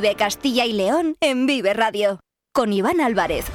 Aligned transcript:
Vive 0.00 0.14
Castilla 0.14 0.64
y 0.64 0.74
León 0.74 1.16
en 1.20 1.46
Vive 1.46 1.74
Radio. 1.74 2.20
Con 2.54 2.72
Iván 2.72 3.00
Álvarez. 3.00 3.46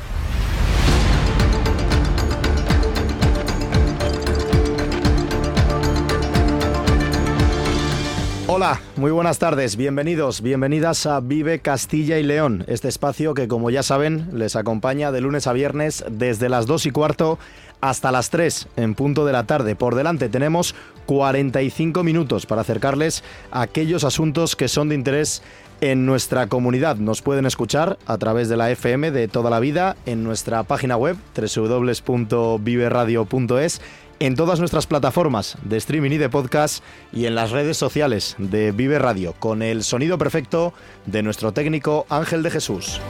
Hola, 8.47 8.81
muy 8.97 9.09
buenas 9.11 9.39
tardes, 9.39 9.77
bienvenidos, 9.77 10.41
bienvenidas 10.41 11.05
a 11.05 11.21
Vive 11.21 11.59
Castilla 11.59 12.19
y 12.19 12.23
León, 12.23 12.65
este 12.67 12.89
espacio 12.89 13.33
que 13.33 13.47
como 13.47 13.69
ya 13.69 13.81
saben 13.81 14.37
les 14.37 14.57
acompaña 14.57 15.13
de 15.13 15.21
lunes 15.21 15.47
a 15.47 15.53
viernes 15.53 16.03
desde 16.11 16.49
las 16.49 16.67
2 16.67 16.87
y 16.87 16.91
cuarto 16.91 17.39
hasta 17.79 18.11
las 18.11 18.29
3 18.29 18.67
en 18.75 18.95
punto 18.95 19.25
de 19.25 19.33
la 19.33 19.45
tarde. 19.45 19.75
Por 19.75 19.95
delante 19.95 20.29
tenemos 20.29 20.75
45 21.05 22.03
minutos 22.03 22.45
para 22.45 22.61
acercarles 22.61 23.23
a 23.51 23.61
aquellos 23.61 24.03
asuntos 24.03 24.55
que 24.55 24.67
son 24.67 24.89
de 24.89 24.95
interés 24.95 25.41
en 25.83 26.05
nuestra 26.05 26.47
comunidad. 26.47 26.95
Nos 26.95 27.21
pueden 27.21 27.45
escuchar 27.45 27.99
a 28.05 28.17
través 28.17 28.47
de 28.47 28.55
la 28.55 28.71
FM 28.71 29.11
de 29.11 29.27
toda 29.27 29.49
la 29.49 29.59
vida 29.59 29.97
en 30.05 30.23
nuestra 30.23 30.63
página 30.63 30.95
web 30.95 31.17
www.viveradio.es 31.35 33.81
en 34.19 34.35
todas 34.35 34.59
nuestras 34.59 34.87
plataformas 34.87 35.57
de 35.61 35.75
streaming 35.75 36.11
y 36.11 36.17
de 36.17 36.29
podcast 36.29 36.81
y 37.11 37.25
en 37.25 37.35
las 37.35 37.51
redes 37.51 37.75
sociales 37.75 38.37
de 38.37 38.71
Vive 38.71 38.97
Radio, 38.97 39.35
con 39.39 39.61
el 39.61 39.83
sonido 39.83 40.17
perfecto 40.17 40.73
de 41.05 41.21
nuestro 41.21 41.51
técnico 41.51 42.05
Ángel 42.07 42.43
de 42.43 42.51
Jesús. 42.51 43.01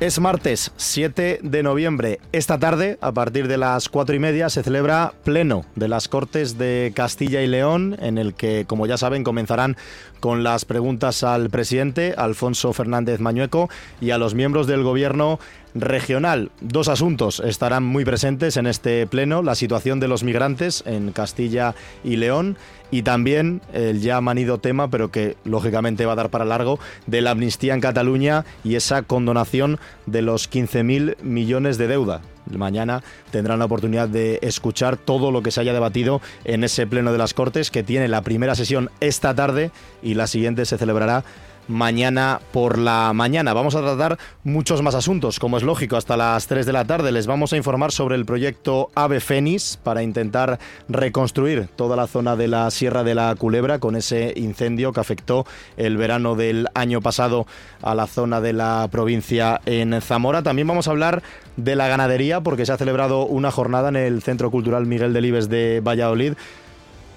Es 0.00 0.18
martes 0.18 0.72
7 0.78 1.40
de 1.42 1.62
noviembre. 1.62 2.20
Esta 2.32 2.58
tarde, 2.58 2.96
a 3.02 3.12
partir 3.12 3.48
de 3.48 3.58
las 3.58 3.90
4 3.90 4.16
y 4.16 4.18
media, 4.18 4.48
se 4.48 4.62
celebra 4.62 5.12
pleno 5.24 5.66
de 5.76 5.88
las 5.88 6.08
Cortes 6.08 6.56
de 6.56 6.90
Castilla 6.96 7.42
y 7.42 7.46
León, 7.46 7.98
en 8.00 8.16
el 8.16 8.32
que, 8.32 8.64
como 8.66 8.86
ya 8.86 8.96
saben, 8.96 9.24
comenzarán 9.24 9.76
con 10.18 10.42
las 10.42 10.64
preguntas 10.64 11.22
al 11.22 11.50
presidente 11.50 12.14
Alfonso 12.16 12.72
Fernández 12.72 13.20
Mañueco 13.20 13.68
y 14.00 14.12
a 14.12 14.16
los 14.16 14.34
miembros 14.34 14.66
del 14.66 14.82
gobierno 14.82 15.38
regional. 15.74 16.50
Dos 16.62 16.88
asuntos 16.88 17.40
estarán 17.40 17.84
muy 17.84 18.06
presentes 18.06 18.56
en 18.56 18.66
este 18.66 19.06
pleno, 19.06 19.42
la 19.42 19.54
situación 19.54 20.00
de 20.00 20.08
los 20.08 20.24
migrantes 20.24 20.82
en 20.86 21.12
Castilla 21.12 21.74
y 22.04 22.16
León 22.16 22.56
y 22.90 23.02
también 23.02 23.60
el 23.72 24.00
ya 24.00 24.20
manido 24.20 24.58
tema, 24.58 24.88
pero 24.90 25.10
que 25.10 25.36
lógicamente 25.44 26.06
va 26.06 26.12
a 26.12 26.16
dar 26.16 26.30
para 26.30 26.44
largo, 26.44 26.78
de 27.06 27.20
la 27.20 27.32
amnistía 27.32 27.74
en 27.74 27.80
Cataluña 27.80 28.44
y 28.64 28.74
esa 28.74 29.02
condonación 29.02 29.78
de 30.06 30.22
los 30.22 30.50
15.000 30.50 31.20
millones 31.22 31.78
de 31.78 31.88
deuda. 31.88 32.22
Mañana 32.50 33.02
tendrán 33.30 33.60
la 33.60 33.66
oportunidad 33.66 34.08
de 34.08 34.40
escuchar 34.42 34.96
todo 34.96 35.30
lo 35.30 35.42
que 35.42 35.50
se 35.50 35.60
haya 35.60 35.72
debatido 35.72 36.20
en 36.44 36.64
ese 36.64 36.86
Pleno 36.86 37.12
de 37.12 37.18
las 37.18 37.34
Cortes, 37.34 37.70
que 37.70 37.82
tiene 37.82 38.08
la 38.08 38.22
primera 38.22 38.54
sesión 38.54 38.90
esta 39.00 39.34
tarde 39.34 39.70
y 40.02 40.14
la 40.14 40.26
siguiente 40.26 40.64
se 40.64 40.78
celebrará 40.78 41.24
mañana 41.70 42.40
por 42.52 42.76
la 42.76 43.12
mañana. 43.14 43.54
Vamos 43.54 43.74
a 43.74 43.80
tratar 43.80 44.18
muchos 44.44 44.82
más 44.82 44.94
asuntos, 44.94 45.38
como 45.38 45.56
es 45.56 45.62
lógico, 45.62 45.96
hasta 45.96 46.16
las 46.16 46.46
3 46.46 46.66
de 46.66 46.72
la 46.72 46.84
tarde. 46.84 47.12
Les 47.12 47.26
vamos 47.26 47.52
a 47.52 47.56
informar 47.56 47.92
sobre 47.92 48.16
el 48.16 48.26
proyecto 48.26 48.90
Ave 48.94 49.20
Fénix 49.20 49.78
para 49.78 50.02
intentar 50.02 50.58
reconstruir 50.88 51.68
toda 51.76 51.96
la 51.96 52.06
zona 52.06 52.36
de 52.36 52.48
la 52.48 52.70
Sierra 52.70 53.04
de 53.04 53.14
la 53.14 53.34
Culebra 53.36 53.78
con 53.78 53.96
ese 53.96 54.32
incendio 54.36 54.92
que 54.92 55.00
afectó 55.00 55.46
el 55.76 55.96
verano 55.96 56.34
del 56.34 56.68
año 56.74 57.00
pasado 57.00 57.46
a 57.82 57.94
la 57.94 58.06
zona 58.06 58.40
de 58.40 58.52
la 58.52 58.88
provincia 58.90 59.60
en 59.64 60.00
Zamora. 60.02 60.42
También 60.42 60.68
vamos 60.68 60.88
a 60.88 60.90
hablar 60.90 61.22
de 61.56 61.76
la 61.76 61.88
ganadería 61.88 62.40
porque 62.40 62.66
se 62.66 62.72
ha 62.72 62.76
celebrado 62.76 63.26
una 63.26 63.50
jornada 63.50 63.88
en 63.88 63.96
el 63.96 64.22
Centro 64.22 64.50
Cultural 64.50 64.86
Miguel 64.86 65.12
Delibes 65.12 65.48
de 65.48 65.80
Valladolid 65.80 66.34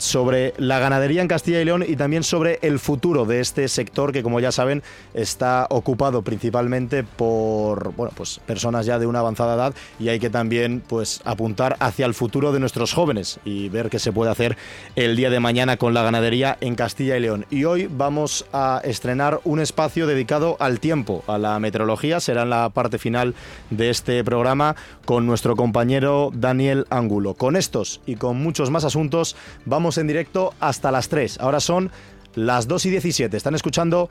sobre 0.04 0.54
la 0.58 0.80
ganadería 0.80 1.22
en 1.22 1.28
Castilla 1.28 1.62
y 1.62 1.66
León 1.66 1.86
y 1.88 1.96
también 1.96 2.24
sobre 2.24 2.60
el 2.62 2.80
futuro 2.80 3.26
de 3.26 3.40
este 3.40 3.68
sector 3.68 4.12
que 4.12 4.22
como 4.22 4.40
ya 4.40 4.52
saben 4.52 4.84
está 5.14 5.66
ocupado 5.70 6.22
principalmente 6.24 7.04
por 7.04 7.94
bueno, 7.94 8.12
pues 8.16 8.40
personas 8.46 8.86
ya 8.86 9.00
de 9.00 9.08
una 9.08 9.20
avanzada 9.20 9.56
edad 9.56 9.74
y 10.00 10.10
hay 10.10 10.20
que 10.20 10.30
también 10.30 10.84
pues 10.86 11.22
apuntar 11.24 11.78
hacia 11.80 12.06
el 12.06 12.14
futuro 12.14 12.52
de 12.52 12.60
nuestros 12.60 12.94
jóvenes 12.94 13.40
y 13.46 13.70
ver 13.70 13.90
qué 13.90 13.98
se 13.98 14.12
puede 14.12 14.32
hacer 14.32 14.58
el 14.96 15.16
día 15.16 15.30
de 15.30 15.40
mañana 15.40 15.78
con 15.78 15.94
la 15.94 16.04
ganadería 16.04 16.58
en 16.60 16.76
Castilla 16.76 17.16
y 17.16 17.22
León. 17.22 17.46
Y 17.50 17.64
hoy 17.64 17.88
vamos 17.90 18.46
a 18.52 18.82
estrenar 18.84 19.40
un 19.46 19.60
espacio 19.60 20.06
dedicado 20.06 20.58
al 20.60 20.80
tiempo, 20.80 21.24
a 21.28 21.38
la 21.38 21.58
meteorología, 21.60 22.20
será 22.20 22.44
en 22.44 22.50
la 22.50 22.70
parte 22.70 22.98
final 22.98 23.36
de 23.70 23.90
este 23.90 24.24
programa 24.24 24.76
con 25.06 25.26
nuestro 25.26 25.56
compañero 25.56 26.32
Daniel 26.34 26.86
Ángulo. 26.90 27.36
Con 27.36 27.56
estos 27.56 28.02
y 28.06 28.16
con 28.16 28.38
muchos 28.38 28.70
más 28.70 28.84
asuntos 28.84 29.36
vamos 29.66 29.93
en 29.98 30.08
directo 30.08 30.54
hasta 30.60 30.92
las 30.92 31.10
3. 31.10 31.40
Ahora 31.40 31.60
son 31.60 31.92
las 32.36 32.68
2 32.68 32.86
y 32.88 32.90
17. 32.92 33.36
Están 33.36 33.56
escuchando 33.56 34.10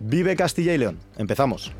Vive 0.00 0.36
Castilla 0.36 0.74
y 0.74 0.78
León. 0.78 0.98
Empezamos. 1.16 1.72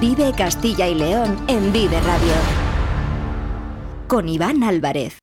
Vive 0.00 0.32
Castilla 0.36 0.86
y 0.86 0.94
León 0.94 1.36
en 1.48 1.72
Vive 1.72 2.00
Radio. 2.00 2.32
Con 4.06 4.28
Iván 4.28 4.62
Álvarez. 4.62 5.18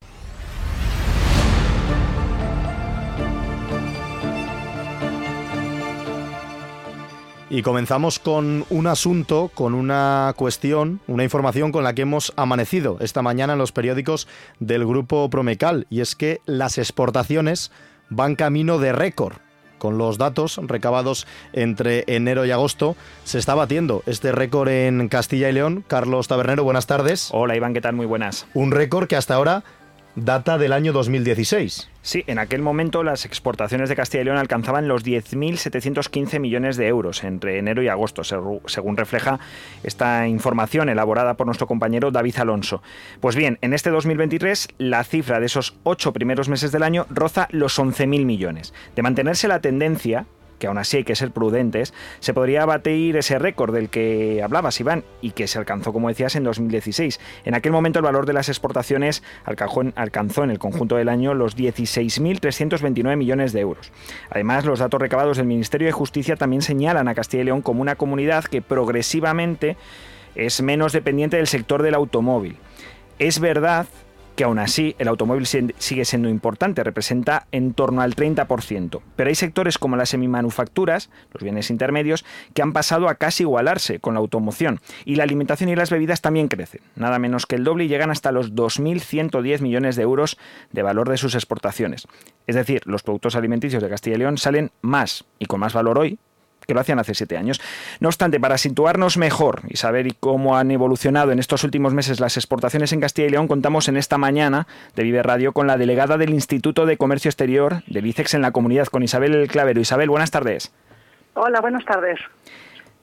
Y 7.56 7.62
comenzamos 7.62 8.20
con 8.20 8.66
un 8.70 8.86
asunto, 8.86 9.50
con 9.54 9.76
una 9.76 10.34
cuestión, 10.36 11.00
una 11.08 11.24
información 11.24 11.72
con 11.72 11.86
la 11.86 11.96
que 11.96 12.02
hemos 12.02 12.34
amanecido 12.36 12.98
esta 13.00 13.22
mañana 13.22 13.54
en 13.54 13.60
los 13.60 13.72
periódicos 13.72 14.28
del 14.60 14.86
grupo 14.86 15.30
Promecal, 15.30 15.88
y 15.90 16.02
es 16.02 16.18
que 16.18 16.42
las 16.46 16.78
exportaciones 16.78 17.72
van 18.10 18.36
camino 18.36 18.78
de 18.78 18.92
récord. 18.92 19.38
Con 19.78 19.98
los 19.98 20.18
datos 20.18 20.60
recabados 20.64 21.28
entre 21.54 22.04
enero 22.08 22.46
y 22.46 22.52
agosto, 22.52 22.98
se 23.24 23.40
está 23.40 23.56
batiendo 23.56 24.04
este 24.06 24.34
récord 24.34 24.68
en 24.68 25.08
Castilla 25.08 25.48
y 25.48 25.54
León. 25.54 25.86
Carlos 25.88 26.28
Tabernero, 26.28 26.66
buenas 26.66 26.88
tardes. 26.88 27.30
Hola 27.32 27.56
Iván, 27.56 27.74
¿qué 27.74 27.80
tal? 27.80 27.96
Muy 27.96 28.06
buenas. 28.06 28.48
Un 28.54 28.72
récord 28.72 29.08
que 29.08 29.16
hasta 29.16 29.34
ahora 29.34 29.64
data 30.16 30.58
del 30.58 30.74
año 30.74 30.94
2016. 30.94 31.90
Sí, 32.02 32.24
en 32.28 32.40
aquel 32.40 32.62
momento 32.62 33.04
las 33.04 33.26
exportaciones 33.26 33.90
de 33.90 33.96
Castilla 33.96 34.22
y 34.22 34.26
León 34.26 34.38
alcanzaban 34.38 34.88
los 34.88 35.04
10.715 35.04 36.40
millones 36.40 36.78
de 36.78 36.88
euros 36.88 37.24
entre 37.24 37.58
enero 37.58 37.84
y 37.84 37.88
agosto, 37.88 38.24
según 38.24 38.98
refleja 38.98 39.40
esta 39.84 40.28
información 40.28 40.90
elaborada 40.90 41.34
por 41.34 41.48
nuestro 41.48 41.68
compañero 41.68 42.12
David 42.12 42.38
Alonso. 42.38 42.82
Pues 43.20 43.36
bien, 43.36 43.58
en 43.62 43.74
este 43.74 43.90
2023 43.90 44.70
la 44.78 45.04
cifra 45.04 45.40
de 45.40 45.48
esos 45.48 45.76
ocho 45.84 46.14
primeros 46.14 46.48
meses 46.48 46.72
del 46.72 46.84
año 46.84 47.06
roza 47.10 47.48
los 47.52 47.80
11.000 47.80 48.26
millones. 48.26 48.74
De 48.96 49.02
mantenerse 49.02 49.48
la 49.48 49.60
tendencia, 49.60 50.26
que 50.60 50.68
aún 50.68 50.78
así 50.78 50.98
hay 50.98 51.04
que 51.04 51.16
ser 51.16 51.32
prudentes, 51.32 51.94
se 52.20 52.34
podría 52.34 52.66
batir 52.66 53.18
ese 53.18 53.40
récord 53.40 53.74
del 53.74 53.90
que 53.90 54.42
hablabas, 54.44 54.80
Iván, 54.80 55.04
y 55.22 55.32
que 55.32 55.48
se 55.48 55.58
alcanzó, 55.58 55.94
como 55.94 56.10
decías, 56.10 56.36
en 56.36 56.44
2016. 56.44 57.20
En 57.46 57.56
aquel 57.56 57.72
momento 57.72 58.00
el 58.00 58.06
valor 58.06 58.26
de 58.26 58.34
las 58.34 58.50
exportaciones 58.50 59.24
alcanzó 59.44 60.44
en 60.44 60.52
el 60.52 60.60
conjunto 60.60 60.96
del 60.96 61.10
año 61.10 61.34
los 61.34 61.58
16.329 61.58 63.18
millones 63.18 63.54
de 63.54 63.60
euros. 63.62 63.92
Además, 64.30 64.66
los 64.66 64.80
datos 64.80 65.00
recabados 65.00 65.38
del 65.38 65.46
Ministerio 65.46 65.88
de 65.88 65.92
Justicia 65.92 66.36
también 66.36 66.62
señalan 66.62 67.08
a 67.08 67.16
Castilla 67.16 67.42
y 67.42 67.46
León 67.46 67.62
como 67.62 67.82
una 67.82 67.96
comunidad 67.96 68.46
que 68.46 68.62
progresivamente 68.62 69.78
es 70.36 70.62
menos 70.62 70.94
dependiente 70.94 71.38
del 71.38 71.48
sector 71.48 71.82
del 71.82 71.96
automóvil. 71.96 72.58
Es 73.20 73.40
verdad 73.40 73.88
que 74.36 74.44
aún 74.44 74.60
así 74.60 74.96
el 75.00 75.08
automóvil 75.08 75.46
sigue 75.46 76.06
siendo 76.06 76.30
importante, 76.30 76.84
representa 76.84 77.48
en 77.52 77.74
torno 77.74 78.02
al 78.02 78.16
30%. 78.16 79.02
Pero 79.16 79.28
hay 79.28 79.36
sectores 79.36 79.78
como 79.78 79.96
las 79.96 80.10
semimanufacturas, 80.10 81.10
los 81.34 81.44
bienes 81.44 81.70
intermedios, 81.70 82.26
que 82.54 82.62
han 82.62 82.74
pasado 82.74 83.08
a 83.10 83.16
casi 83.16 83.44
igualarse 83.44 84.00
con 84.00 84.14
la 84.14 84.20
automoción. 84.20 84.80
Y 85.06 85.16
la 85.16 85.24
alimentación 85.24 85.70
y 85.70 85.76
las 85.76 85.90
bebidas 85.90 86.22
también 86.22 86.48
crecen, 86.48 86.82
nada 86.96 87.20
menos 87.20 87.46
que 87.46 87.56
el 87.56 87.64
doble 87.64 87.86
y 87.86 87.88
llegan 87.88 88.12
hasta 88.12 88.32
los 88.32 88.54
2.110 88.54 89.62
millones 89.62 89.96
de 89.96 90.04
euros 90.04 90.38
de 90.72 90.84
valor 90.84 91.10
de 91.10 91.18
sus 91.18 91.36
exportaciones. 91.36 92.08
Es 92.48 92.56
decir, 92.56 92.82
los 92.86 93.04
productos 93.04 93.36
alimenticios 93.36 93.82
de 93.82 93.90
Castilla 93.90 94.16
y 94.16 94.20
León 94.20 94.38
salen 94.38 94.72
más 94.82 95.26
y 95.40 95.46
con 95.46 95.60
más 95.60 95.74
valor 95.74 95.98
hoy 95.98 96.20
que 96.68 96.74
lo 96.74 96.80
hacían 96.80 97.00
hace 97.00 97.14
siete 97.14 97.38
años. 97.38 97.62
No 98.00 98.10
obstante, 98.10 98.40
para 98.40 98.58
situarnos 98.58 99.18
mejor 99.18 99.62
y 99.68 99.78
saber 99.78 100.16
cómo 100.20 100.58
han 100.58 100.72
evolucionado 100.72 101.32
en 101.32 101.40
estos 101.40 101.64
últimos 101.64 101.94
meses 101.94 102.20
las 102.20 102.38
exportaciones 102.38 102.94
en 102.94 103.02
Castilla 103.02 103.28
y 103.28 103.32
León, 103.32 103.48
contamos 103.48 103.88
en 103.88 103.98
esta 103.98 104.18
mañana 104.18 104.68
de 104.96 105.04
Vive 105.04 105.24
Radio 105.24 105.54
con 105.54 105.68
la 105.68 105.78
delegada 105.78 106.18
del 106.18 106.32
Instituto 106.32 106.86
de 106.86 106.98
Comercio 106.98 107.30
Exterior 107.30 107.84
del 107.88 108.06
ICEX 108.06 108.34
en 108.34 108.42
la 108.42 108.52
comunidad, 108.52 108.88
con 108.88 109.04
Isabel 109.04 109.48
Clavero. 109.48 109.80
Isabel, 109.80 110.10
buenas 110.10 110.32
tardes. 110.32 110.74
Hola, 111.34 111.62
buenas 111.62 111.84
tardes. 111.86 112.20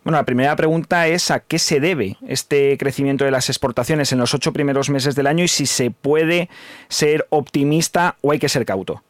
Bueno, 0.04 0.18
la 0.18 0.24
primera 0.24 0.56
pregunta 0.56 1.06
es 1.06 1.30
a 1.30 1.40
qué 1.40 1.60
se 1.60 1.78
debe 1.78 2.16
este 2.26 2.76
crecimiento 2.76 3.24
de 3.24 3.30
las 3.30 3.48
exportaciones 3.48 4.10
en 4.12 4.18
los 4.18 4.34
ocho 4.34 4.52
primeros 4.52 4.90
meses 4.90 5.14
del 5.14 5.28
año 5.28 5.44
y 5.44 5.48
si 5.48 5.66
se 5.66 5.92
puede 5.92 6.48
ser 6.88 7.26
optimista 7.30 8.16
o 8.20 8.32
hay 8.32 8.40
que 8.40 8.48
ser 8.48 8.64
cauto. 8.64 9.02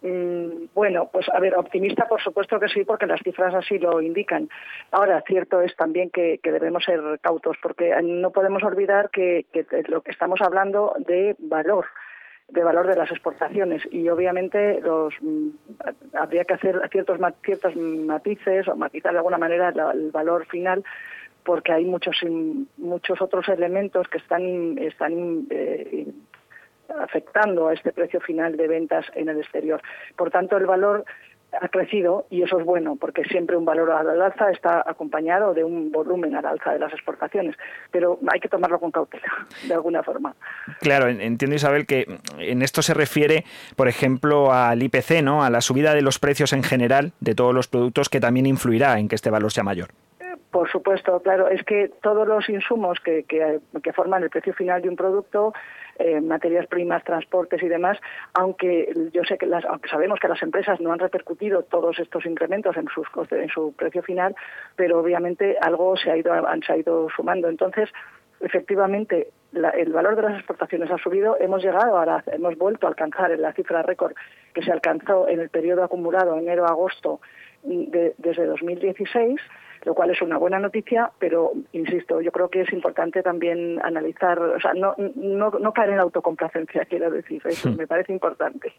Mm, 0.00 0.66
bueno, 0.74 1.08
pues 1.12 1.28
a 1.28 1.40
ver, 1.40 1.56
optimista 1.56 2.06
por 2.06 2.22
supuesto 2.22 2.60
que 2.60 2.68
sí, 2.68 2.84
porque 2.84 3.06
las 3.06 3.20
cifras 3.22 3.54
así 3.54 3.78
lo 3.78 4.00
indican. 4.00 4.48
Ahora, 4.92 5.22
cierto 5.26 5.60
es 5.60 5.74
también 5.76 6.10
que, 6.10 6.38
debemos 6.42 6.84
ser 6.84 7.00
cautos, 7.20 7.56
porque 7.60 7.94
no 8.02 8.30
podemos 8.30 8.62
olvidar 8.62 9.10
que, 9.10 9.46
lo 9.88 10.02
que 10.02 10.12
estamos 10.12 10.40
hablando 10.40 10.94
de 10.98 11.34
valor 11.38 11.86
de 12.48 12.64
valor 12.64 12.86
de 12.86 12.96
las 12.96 13.10
exportaciones 13.10 13.82
y 13.92 14.08
obviamente 14.08 14.80
los 14.80 15.12
mm, 15.20 15.48
habría 16.14 16.46
que 16.46 16.54
hacer 16.54 16.80
ciertos 16.90 17.18
ciertos 17.44 17.76
matices 17.76 18.66
o 18.68 18.74
matizar 18.74 19.12
de 19.12 19.18
alguna 19.18 19.36
manera 19.36 19.68
el 19.68 20.10
valor 20.10 20.46
final 20.46 20.82
porque 21.44 21.72
hay 21.72 21.84
muchos 21.84 22.16
muchos 22.78 23.20
otros 23.20 23.50
elementos 23.50 24.08
que 24.08 24.16
están 24.16 24.78
están 24.78 25.46
eh, 25.50 26.06
afectando 27.00 27.68
a 27.68 27.74
este 27.74 27.92
precio 27.92 28.20
final 28.20 28.56
de 28.56 28.68
ventas 28.68 29.06
en 29.14 29.28
el 29.28 29.38
exterior. 29.38 29.80
Por 30.16 30.30
tanto, 30.30 30.56
el 30.56 30.66
valor 30.66 31.04
ha 31.60 31.68
crecido 31.68 32.26
y 32.30 32.42
eso 32.42 32.58
es 32.58 32.64
bueno 32.64 32.96
porque 32.96 33.24
siempre 33.24 33.56
un 33.56 33.64
valor 33.64 33.90
al 33.90 34.20
alza 34.20 34.50
está 34.50 34.82
acompañado 34.86 35.54
de 35.54 35.64
un 35.64 35.90
volumen 35.90 36.34
al 36.34 36.44
alza 36.44 36.72
de 36.72 36.78
las 36.78 36.92
exportaciones, 36.92 37.56
pero 37.90 38.18
hay 38.30 38.40
que 38.40 38.48
tomarlo 38.48 38.78
con 38.78 38.90
cautela, 38.90 39.46
de 39.66 39.74
alguna 39.74 40.02
forma. 40.02 40.34
Claro, 40.80 41.08
entiendo 41.08 41.56
Isabel 41.56 41.86
que 41.86 42.06
en 42.38 42.62
esto 42.62 42.82
se 42.82 42.94
refiere, 42.94 43.44
por 43.76 43.88
ejemplo, 43.88 44.52
al 44.52 44.82
IPC, 44.82 45.22
¿no? 45.22 45.42
A 45.42 45.50
la 45.50 45.60
subida 45.60 45.94
de 45.94 46.02
los 46.02 46.18
precios 46.18 46.52
en 46.52 46.62
general 46.62 47.12
de 47.20 47.34
todos 47.34 47.54
los 47.54 47.68
productos 47.68 48.08
que 48.08 48.20
también 48.20 48.46
influirá 48.46 48.98
en 48.98 49.08
que 49.08 49.14
este 49.14 49.30
valor 49.30 49.52
sea 49.52 49.64
mayor. 49.64 49.88
Por 50.50 50.70
supuesto, 50.70 51.20
claro, 51.20 51.48
es 51.48 51.62
que 51.64 51.90
todos 52.02 52.26
los 52.26 52.48
insumos 52.48 52.98
que, 53.00 53.24
que 53.24 53.92
forman 53.92 54.22
el 54.22 54.30
precio 54.30 54.54
final 54.54 54.80
de 54.80 54.88
un 54.88 54.96
producto 54.96 55.52
eh, 55.98 56.20
materias 56.20 56.66
primas, 56.66 57.04
transportes 57.04 57.62
y 57.62 57.68
demás, 57.68 57.98
aunque 58.34 58.92
yo 59.12 59.22
sé 59.24 59.38
que 59.38 59.46
las, 59.46 59.64
aunque 59.64 59.88
sabemos 59.88 60.20
que 60.20 60.28
las 60.28 60.42
empresas 60.42 60.80
no 60.80 60.92
han 60.92 60.98
repercutido 60.98 61.62
todos 61.62 61.98
estos 61.98 62.24
incrementos 62.26 62.76
en 62.76 62.86
sus 62.88 63.06
en 63.30 63.48
su 63.48 63.72
precio 63.72 64.02
final, 64.02 64.34
pero 64.76 65.00
obviamente 65.00 65.56
algo 65.60 65.96
se 65.96 66.10
ha 66.10 66.16
ido 66.16 66.32
se 66.66 66.72
ha 66.72 66.76
ido 66.76 67.08
sumando. 67.14 67.48
Entonces, 67.48 67.90
efectivamente, 68.40 69.28
el 69.52 69.92
valor 69.92 70.16
de 70.16 70.22
las 70.22 70.36
exportaciones 70.36 70.90
ha 70.90 70.98
subido. 70.98 71.36
Hemos 71.40 71.62
llegado, 71.62 71.98
a 71.98 72.22
hemos 72.32 72.56
vuelto 72.56 72.86
a 72.86 72.90
alcanzar 72.90 73.36
la 73.38 73.52
cifra 73.52 73.82
récord 73.82 74.14
que 74.54 74.62
se 74.62 74.72
alcanzó 74.72 75.28
en 75.28 75.40
el 75.40 75.48
periodo 75.48 75.84
acumulado 75.84 76.36
enero-agosto 76.36 77.20
desde 77.62 78.46
2016 78.46 79.40
lo 79.84 79.94
cual 79.94 80.10
es 80.10 80.22
una 80.22 80.38
buena 80.38 80.58
noticia, 80.58 81.10
pero 81.18 81.52
insisto, 81.72 82.20
yo 82.20 82.32
creo 82.32 82.48
que 82.48 82.62
es 82.62 82.72
importante 82.72 83.22
también 83.22 83.80
analizar, 83.82 84.38
o 84.38 84.60
sea, 84.60 84.72
no, 84.74 84.94
no, 85.16 85.50
no 85.50 85.72
caer 85.72 85.90
en 85.90 86.00
autocomplacencia, 86.00 86.84
quiero 86.84 87.10
decir, 87.10 87.42
eso 87.44 87.70
hmm. 87.70 87.76
me 87.76 87.86
parece 87.86 88.12
importante. 88.12 88.72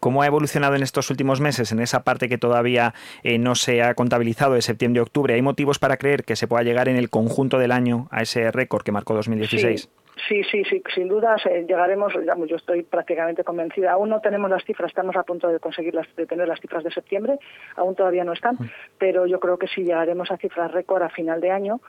¿Cómo 0.00 0.22
ha 0.22 0.26
evolucionado 0.26 0.76
en 0.76 0.82
estos 0.82 1.10
últimos 1.10 1.40
meses, 1.40 1.72
en 1.72 1.80
esa 1.80 2.04
parte 2.04 2.28
que 2.28 2.38
todavía 2.38 2.94
eh, 3.22 3.38
no 3.38 3.54
se 3.54 3.82
ha 3.82 3.94
contabilizado 3.94 4.54
de 4.54 4.62
septiembre 4.62 5.00
a 5.00 5.02
octubre? 5.02 5.34
¿Hay 5.34 5.42
motivos 5.42 5.78
para 5.78 5.96
creer 5.96 6.24
que 6.24 6.36
se 6.36 6.46
pueda 6.46 6.62
llegar 6.62 6.88
en 6.88 6.96
el 6.96 7.10
conjunto 7.10 7.58
del 7.58 7.72
año 7.72 8.08
a 8.10 8.22
ese 8.22 8.50
récord 8.50 8.82
que 8.82 8.92
marcó 8.92 9.14
2016? 9.14 9.80
Sí, 9.82 9.88
sí, 10.28 10.42
sí, 10.44 10.82
sin 10.94 11.08
dudas 11.08 11.44
eh, 11.46 11.64
llegaremos, 11.68 12.12
digamos, 12.18 12.48
yo 12.48 12.56
estoy 12.56 12.82
prácticamente 12.82 13.44
convencida. 13.44 13.92
Aún 13.92 14.08
no 14.08 14.20
tenemos 14.20 14.50
las 14.50 14.64
cifras, 14.64 14.90
estamos 14.90 15.16
a 15.16 15.22
punto 15.22 15.48
de 15.48 15.60
conseguir 15.60 15.94
las, 15.94 16.06
de 16.16 16.26
tener 16.26 16.48
las 16.48 16.60
cifras 16.60 16.84
de 16.84 16.90
septiembre, 16.90 17.38
aún 17.76 17.94
todavía 17.94 18.24
no 18.24 18.32
están, 18.32 18.56
pero 18.98 19.26
yo 19.26 19.40
creo 19.40 19.58
que 19.58 19.68
sí 19.68 19.82
llegaremos 19.82 20.30
a 20.30 20.36
cifras 20.36 20.72
récord 20.72 21.02
a 21.02 21.08
final 21.08 21.40
de 21.40 21.50
año. 21.50 21.80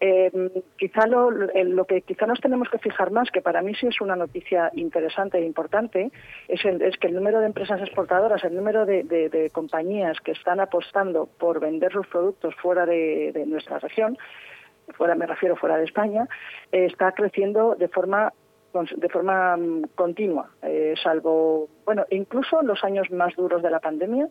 Eh, 0.00 0.30
quizá 0.76 1.06
lo, 1.06 1.30
lo, 1.30 1.84
que 1.84 2.02
quizá 2.02 2.26
nos 2.26 2.40
tenemos 2.40 2.68
que 2.68 2.78
fijar 2.78 3.10
más, 3.10 3.30
que 3.30 3.40
para 3.40 3.62
mí 3.62 3.74
sí 3.74 3.86
es 3.86 4.00
una 4.00 4.16
noticia 4.16 4.70
interesante 4.74 5.38
e 5.38 5.46
importante, 5.46 6.10
es, 6.48 6.64
es 6.64 6.96
que 6.98 7.06
el 7.06 7.14
número 7.14 7.40
de 7.40 7.46
empresas 7.46 7.80
exportadoras, 7.80 8.42
el 8.44 8.56
número 8.56 8.86
de, 8.86 9.04
de, 9.04 9.50
compañías 9.50 10.20
que 10.20 10.32
están 10.32 10.58
apostando 10.58 11.26
por 11.38 11.60
vender 11.60 11.92
sus 11.92 12.06
productos 12.08 12.54
fuera 12.56 12.86
de, 12.86 13.30
de 13.32 13.46
nuestra 13.46 13.78
región, 13.78 14.18
fuera 14.92 15.14
me 15.14 15.26
refiero 15.26 15.56
fuera 15.56 15.76
de 15.76 15.84
España, 15.84 16.28
eh, 16.72 16.86
está 16.86 17.12
creciendo 17.12 17.74
de 17.74 17.88
forma 17.88 18.32
de 18.96 19.08
forma 19.08 19.56
mm, 19.56 19.82
continua, 19.94 20.50
eh, 20.62 20.94
salvo, 21.00 21.68
bueno, 21.84 22.06
incluso 22.10 22.60
los 22.62 22.82
años 22.82 23.08
más 23.12 23.36
duros 23.36 23.62
de 23.62 23.70
la 23.70 23.78
pandemia, 23.78 24.28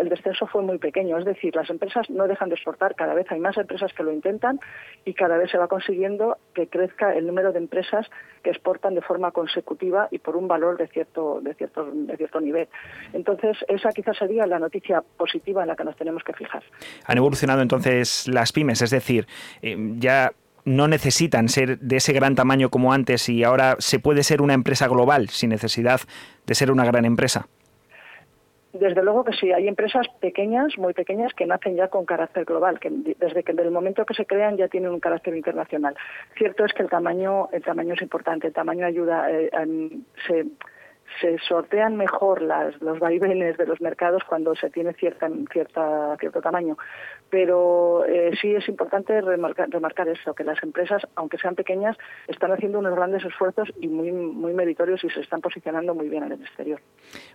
el 0.00 0.08
descenso 0.08 0.46
fue 0.46 0.62
muy 0.62 0.78
pequeño. 0.78 1.18
Es 1.18 1.24
decir, 1.24 1.54
las 1.54 1.68
empresas 1.70 2.08
no 2.10 2.26
dejan 2.26 2.48
de 2.48 2.54
exportar, 2.54 2.94
cada 2.94 3.14
vez 3.14 3.26
hay 3.30 3.40
más 3.40 3.56
empresas 3.56 3.92
que 3.92 4.02
lo 4.02 4.12
intentan 4.12 4.60
y 5.04 5.14
cada 5.14 5.36
vez 5.36 5.50
se 5.50 5.58
va 5.58 5.68
consiguiendo 5.68 6.38
que 6.54 6.68
crezca 6.68 7.14
el 7.14 7.26
número 7.26 7.52
de 7.52 7.58
empresas 7.58 8.06
que 8.42 8.50
exportan 8.50 8.94
de 8.94 9.02
forma 9.02 9.30
consecutiva 9.32 10.08
y 10.10 10.18
por 10.18 10.36
un 10.36 10.48
valor 10.48 10.76
de 10.76 10.86
cierto, 10.88 11.40
de 11.40 11.54
cierto, 11.54 11.90
de 11.92 12.16
cierto 12.16 12.40
nivel. 12.40 12.68
Entonces, 13.12 13.56
esa 13.68 13.90
quizás 13.90 14.16
sería 14.16 14.46
la 14.46 14.58
noticia 14.58 15.02
positiva 15.16 15.62
en 15.62 15.68
la 15.68 15.76
que 15.76 15.84
nos 15.84 15.96
tenemos 15.96 16.22
que 16.22 16.32
fijar. 16.32 16.62
Han 17.06 17.18
evolucionado 17.18 17.62
entonces 17.62 18.28
las 18.28 18.52
pymes, 18.52 18.82
es 18.82 18.90
decir, 18.90 19.26
eh, 19.62 19.76
ya 19.98 20.32
no 20.66 20.88
necesitan 20.88 21.48
ser 21.48 21.78
de 21.78 21.96
ese 21.96 22.12
gran 22.12 22.34
tamaño 22.34 22.70
como 22.70 22.92
antes 22.92 23.28
y 23.28 23.44
ahora 23.44 23.76
se 23.78 24.00
puede 24.00 24.24
ser 24.24 24.42
una 24.42 24.52
empresa 24.52 24.88
global 24.88 25.28
sin 25.28 25.50
necesidad 25.50 26.00
de 26.44 26.54
ser 26.54 26.72
una 26.72 26.84
gran 26.84 27.04
empresa. 27.04 27.46
Desde 28.78 29.02
luego 29.02 29.24
que 29.24 29.32
sí, 29.32 29.52
hay 29.52 29.68
empresas 29.68 30.06
pequeñas, 30.20 30.76
muy 30.78 30.92
pequeñas, 30.92 31.32
que 31.34 31.46
nacen 31.46 31.76
ya 31.76 31.88
con 31.88 32.04
carácter 32.04 32.44
global, 32.44 32.78
que 32.78 32.90
desde 32.90 33.42
que 33.42 33.52
el 33.52 33.70
momento 33.70 34.04
que 34.04 34.14
se 34.14 34.26
crean 34.26 34.56
ya 34.56 34.68
tienen 34.68 34.90
un 34.90 35.00
carácter 35.00 35.34
internacional. 35.36 35.94
Cierto 36.36 36.64
es 36.64 36.72
que 36.72 36.82
el 36.82 36.90
tamaño, 36.90 37.48
el 37.52 37.62
tamaño 37.62 37.94
es 37.94 38.02
importante, 38.02 38.48
el 38.48 38.52
tamaño 38.52 38.86
ayuda, 38.86 39.30
eh, 39.30 39.50
se, 40.26 40.46
se 41.20 41.38
sortean 41.38 41.96
mejor 41.96 42.42
las, 42.42 42.80
los 42.80 42.98
vaivenes 42.98 43.56
de 43.56 43.66
los 43.66 43.80
mercados 43.80 44.22
cuando 44.24 44.54
se 44.54 44.70
tiene 44.70 44.92
cierta, 44.94 45.28
cierta, 45.52 46.16
cierto 46.18 46.40
tamaño. 46.40 46.76
Pero 47.30 48.04
eh, 48.06 48.32
sí 48.40 48.54
es 48.54 48.68
importante 48.68 49.20
remarcar, 49.20 49.68
remarcar 49.70 50.08
eso, 50.08 50.34
que 50.34 50.44
las 50.44 50.62
empresas, 50.62 51.06
aunque 51.16 51.38
sean 51.38 51.54
pequeñas, 51.54 51.96
están 52.28 52.52
haciendo 52.52 52.78
unos 52.78 52.94
grandes 52.94 53.24
esfuerzos 53.24 53.72
y 53.80 53.88
muy, 53.88 54.12
muy 54.12 54.52
meritorios 54.52 55.02
y 55.04 55.10
se 55.10 55.20
están 55.20 55.40
posicionando 55.40 55.94
muy 55.94 56.08
bien 56.08 56.24
en 56.24 56.32
el 56.32 56.42
exterior. 56.42 56.80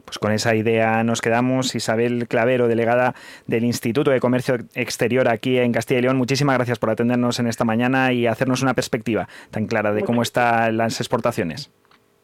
Pues 0.05 0.19
con 0.19 0.31
esa 0.31 0.55
idea 0.55 1.03
nos 1.03 1.21
quedamos. 1.21 1.75
Isabel 1.75 2.27
Clavero, 2.27 2.67
delegada 2.67 3.15
del 3.47 3.63
Instituto 3.63 4.11
de 4.11 4.19
Comercio 4.19 4.55
Exterior 4.75 5.27
aquí 5.27 5.57
en 5.57 5.71
Castilla 5.71 5.99
y 5.99 6.03
León, 6.03 6.17
muchísimas 6.17 6.55
gracias 6.55 6.79
por 6.79 6.89
atendernos 6.89 7.39
en 7.39 7.47
esta 7.47 7.65
mañana 7.65 8.13
y 8.13 8.27
hacernos 8.27 8.61
una 8.61 8.73
perspectiva 8.73 9.27
tan 9.49 9.67
clara 9.67 9.91
de 9.91 10.03
cómo 10.03 10.21
están 10.21 10.77
las 10.77 10.99
exportaciones. 10.99 11.71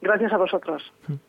Gracias 0.01 0.31
a 0.31 0.37
vosotros. 0.37 0.83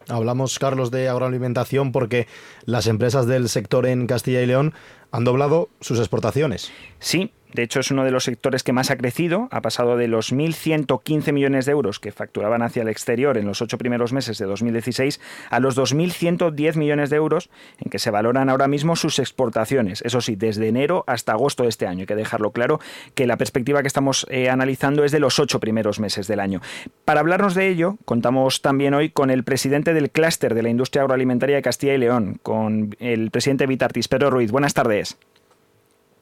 Hablamos, 0.08 0.58
Carlos, 0.58 0.90
de 0.90 1.08
agroalimentación 1.08 1.90
porque 1.90 2.26
las 2.64 2.86
empresas 2.86 3.26
del 3.26 3.48
sector 3.48 3.86
en 3.86 4.06
Castilla 4.06 4.42
y 4.42 4.46
León 4.46 4.74
han 5.10 5.24
doblado 5.24 5.70
sus 5.80 5.98
exportaciones. 5.98 6.70
Sí, 6.98 7.32
de 7.52 7.62
hecho, 7.62 7.80
es 7.80 7.90
uno 7.90 8.04
de 8.04 8.10
los 8.10 8.24
sectores 8.24 8.62
que 8.62 8.72
más 8.72 8.90
ha 8.90 8.96
crecido. 8.96 9.48
Ha 9.50 9.62
pasado 9.62 9.96
de 9.96 10.06
los 10.06 10.32
1.115 10.32 11.32
millones 11.32 11.64
de 11.64 11.72
euros 11.72 11.98
que 11.98 12.12
facturaban 12.12 12.62
hacia 12.62 12.82
el 12.82 12.88
exterior 12.88 13.38
en 13.38 13.46
los 13.46 13.62
ocho 13.62 13.78
primeros 13.78 14.12
meses 14.12 14.38
de 14.38 14.44
2016 14.46 15.20
a 15.50 15.60
los 15.60 15.76
2.110 15.76 16.76
millones 16.76 17.10
de 17.10 17.16
euros 17.16 17.48
en 17.78 17.90
que 17.90 17.98
se 17.98 18.10
valoran 18.10 18.50
ahora 18.50 18.68
mismo 18.68 18.96
sus 18.96 19.18
exportaciones. 19.18 20.02
Eso 20.02 20.20
sí, 20.20 20.36
desde 20.36 20.68
enero 20.68 21.04
hasta 21.06 21.32
agosto 21.32 21.62
de 21.62 21.70
este 21.70 21.86
año. 21.86 22.00
Hay 22.00 22.06
que 22.06 22.16
dejarlo 22.16 22.50
claro 22.50 22.80
que 23.14 23.26
la 23.26 23.36
perspectiva 23.36 23.80
que 23.80 23.88
estamos 23.88 24.26
eh, 24.30 24.50
analizando 24.50 25.04
es 25.04 25.12
de 25.12 25.20
los 25.20 25.38
ocho 25.38 25.58
primeros 25.58 26.00
meses 26.00 26.26
del 26.26 26.40
año. 26.40 26.60
Para 27.04 27.20
hablarnos 27.20 27.54
de 27.54 27.68
ello, 27.68 27.96
contamos 28.04 28.60
también 28.60 28.92
hoy 28.92 29.10
con 29.10 29.30
el 29.30 29.44
presidente 29.44 29.94
del 29.94 30.10
clúster 30.10 30.54
de 30.54 30.62
la 30.62 30.68
industria 30.68 31.02
agroalimentaria 31.02 31.56
de 31.56 31.62
Castilla 31.62 31.94
y 31.94 31.98
León, 31.98 32.38
con 32.42 32.94
el 32.98 33.30
presidente 33.30 33.66
Vitartis 33.66 34.08
Pedro 34.08 34.30
Ruiz. 34.30 34.50
Buenas 34.50 34.74
tardes. 34.74 35.18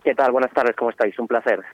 ¿Qué 0.06 0.14
tal? 0.14 0.30
Buenas 0.30 0.52
tardes, 0.52 0.76
¿cómo 0.76 0.90
estáis? 0.90 1.18
Un 1.18 1.26
placer. 1.26 1.64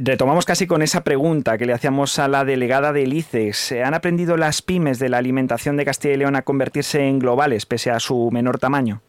Retomamos 0.00 0.44
casi 0.44 0.66
con 0.66 0.82
esa 0.82 1.04
pregunta 1.04 1.56
que 1.56 1.64
le 1.64 1.72
hacíamos 1.72 2.18
a 2.18 2.26
la 2.26 2.44
delegada 2.44 2.92
del 2.92 3.12
ICES. 3.12 3.70
¿Han 3.84 3.94
aprendido 3.94 4.36
las 4.36 4.62
pymes 4.62 4.98
de 4.98 5.08
la 5.08 5.18
alimentación 5.18 5.76
de 5.76 5.84
Castilla 5.84 6.14
y 6.14 6.16
León 6.16 6.34
a 6.34 6.42
convertirse 6.42 7.06
en 7.06 7.20
globales 7.20 7.66
pese 7.66 7.92
a 7.92 8.00
su 8.00 8.30
menor 8.32 8.58
tamaño? 8.58 9.00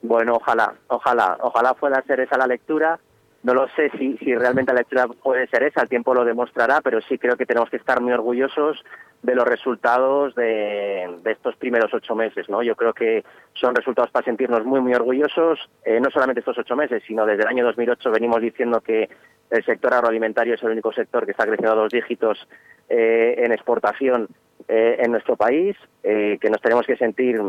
Bueno, 0.00 0.36
ojalá, 0.36 0.72
ojalá, 0.88 1.36
ojalá 1.42 1.74
pueda 1.74 2.02
ser 2.06 2.20
esa 2.20 2.38
la 2.38 2.46
lectura. 2.46 2.98
No 3.42 3.54
lo 3.54 3.66
sé 3.70 3.90
si, 3.98 4.16
si 4.18 4.34
realmente 4.36 4.72
la 4.72 4.78
lectura 4.78 5.08
puede 5.08 5.48
ser 5.48 5.64
esa, 5.64 5.82
el 5.82 5.88
tiempo 5.88 6.14
lo 6.14 6.24
demostrará, 6.24 6.80
pero 6.80 7.00
sí 7.00 7.18
creo 7.18 7.36
que 7.36 7.46
tenemos 7.46 7.70
que 7.70 7.76
estar 7.76 8.00
muy 8.00 8.12
orgullosos 8.12 8.84
de 9.22 9.36
los 9.36 9.46
resultados 9.46 10.34
de, 10.34 11.08
estos 11.24 11.56
primeros 11.56 11.94
ocho 11.94 12.14
meses. 12.14 12.48
¿no? 12.48 12.62
Yo 12.62 12.74
creo 12.74 12.92
que 12.92 13.24
son 13.54 13.74
resultados 13.74 14.10
para 14.10 14.24
sentirnos 14.24 14.64
muy, 14.64 14.80
muy 14.80 14.94
orgullosos, 14.94 15.58
eh, 15.84 16.00
no 16.00 16.10
solamente 16.10 16.40
estos 16.40 16.58
ocho 16.58 16.76
meses, 16.76 17.02
sino 17.06 17.24
desde 17.24 17.42
el 17.42 17.48
año 17.48 17.64
2008 17.64 18.10
venimos 18.10 18.40
diciendo 18.40 18.80
que 18.80 19.08
el 19.50 19.64
sector 19.64 19.94
agroalimentario 19.94 20.54
es 20.54 20.62
el 20.62 20.70
único 20.70 20.92
sector 20.92 21.24
que 21.24 21.32
está 21.32 21.44
creciendo 21.44 21.72
a 21.72 21.82
dos 21.82 21.92
dígitos 21.92 22.48
eh, 22.88 23.34
en 23.38 23.52
exportación 23.52 24.28
eh, 24.68 24.96
en 25.00 25.12
nuestro 25.12 25.36
país, 25.36 25.76
que 26.02 26.50
nos 26.50 26.60
tenemos 26.60 26.86
que 26.86 26.96
sentir 26.96 27.40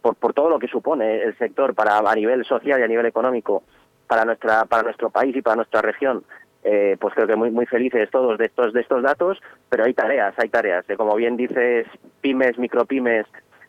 por, 0.00 0.14
por 0.16 0.32
todo 0.32 0.48
lo 0.48 0.58
que 0.58 0.68
supone 0.68 1.22
el 1.22 1.36
sector 1.38 1.74
para 1.74 1.98
a 1.98 2.14
nivel 2.14 2.44
social 2.44 2.78
y 2.80 2.82
a 2.82 2.88
nivel 2.88 3.06
económico 3.06 3.62
para 4.10 4.24
nuestra 4.24 4.64
para 4.64 4.82
nuestro 4.82 5.08
país 5.08 5.36
y 5.36 5.40
para 5.40 5.54
nuestra 5.54 5.80
región 5.82 6.24
eh, 6.64 6.96
pues 7.00 7.14
creo 7.14 7.28
que 7.28 7.36
muy 7.36 7.52
muy 7.52 7.64
felices 7.66 8.10
todos 8.10 8.36
de 8.38 8.46
estos 8.46 8.72
de 8.72 8.80
estos 8.80 9.04
datos 9.04 9.38
pero 9.68 9.84
hay 9.84 9.94
tareas 9.94 10.34
hay 10.36 10.48
tareas. 10.48 10.84
Como 10.96 11.14
bien 11.14 11.36
dices 11.36 11.86
pymes 12.20 12.58
micropymes 12.58 13.26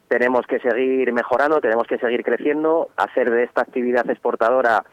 tenemos 0.08 0.48
que 0.48 0.60
seguir 0.60 1.14
mejorando, 1.14 1.62
tenemos 1.62 1.86
que 1.88 2.00
seguir 2.00 2.24
creciendo, 2.24 2.90
hacer 2.98 3.30
de 3.30 3.44
esta 3.44 3.62
actividad 3.62 4.10
exportadora 4.10 4.84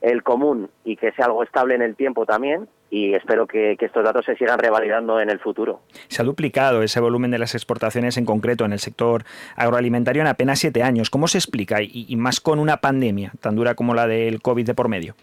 el 0.00 0.22
común 0.22 0.70
y 0.84 0.96
que 0.96 1.12
sea 1.12 1.26
algo 1.26 1.42
estable 1.42 1.74
en 1.74 1.82
el 1.82 1.96
tiempo 1.96 2.26
también 2.26 2.68
y 2.90 3.14
espero 3.14 3.46
que, 3.46 3.76
estos 3.78 4.04
datos 4.04 4.24
se 4.24 4.36
sigan 4.36 4.58
revalidando 4.58 5.20
en 5.20 5.30
el 5.30 5.40
futuro. 5.40 5.80
Se 6.08 6.22
ha 6.22 6.24
duplicado 6.24 6.82
ese 6.82 7.00
volumen 7.00 7.30
de 7.30 7.38
las 7.38 7.54
exportaciones 7.54 8.16
en 8.16 8.24
concreto 8.24 8.64
en 8.64 8.72
el 8.72 8.78
sector 8.78 9.24
agroalimentario 9.56 10.22
en 10.22 10.28
apenas 10.28 10.60
siete 10.60 10.82
años. 10.82 11.10
¿Cómo 11.10 11.28
se 11.28 11.38
explica? 11.38 11.82
y 11.82 12.16
más 12.16 12.40
con 12.40 12.58
una 12.58 12.78
pandemia 12.78 13.32
tan 13.40 13.56
dura 13.56 13.74
como 13.74 13.94
la 13.94 14.06
del 14.06 14.40
COVID 14.40 14.66
de 14.66 14.74
por 14.74 14.88
medio. 14.88 15.14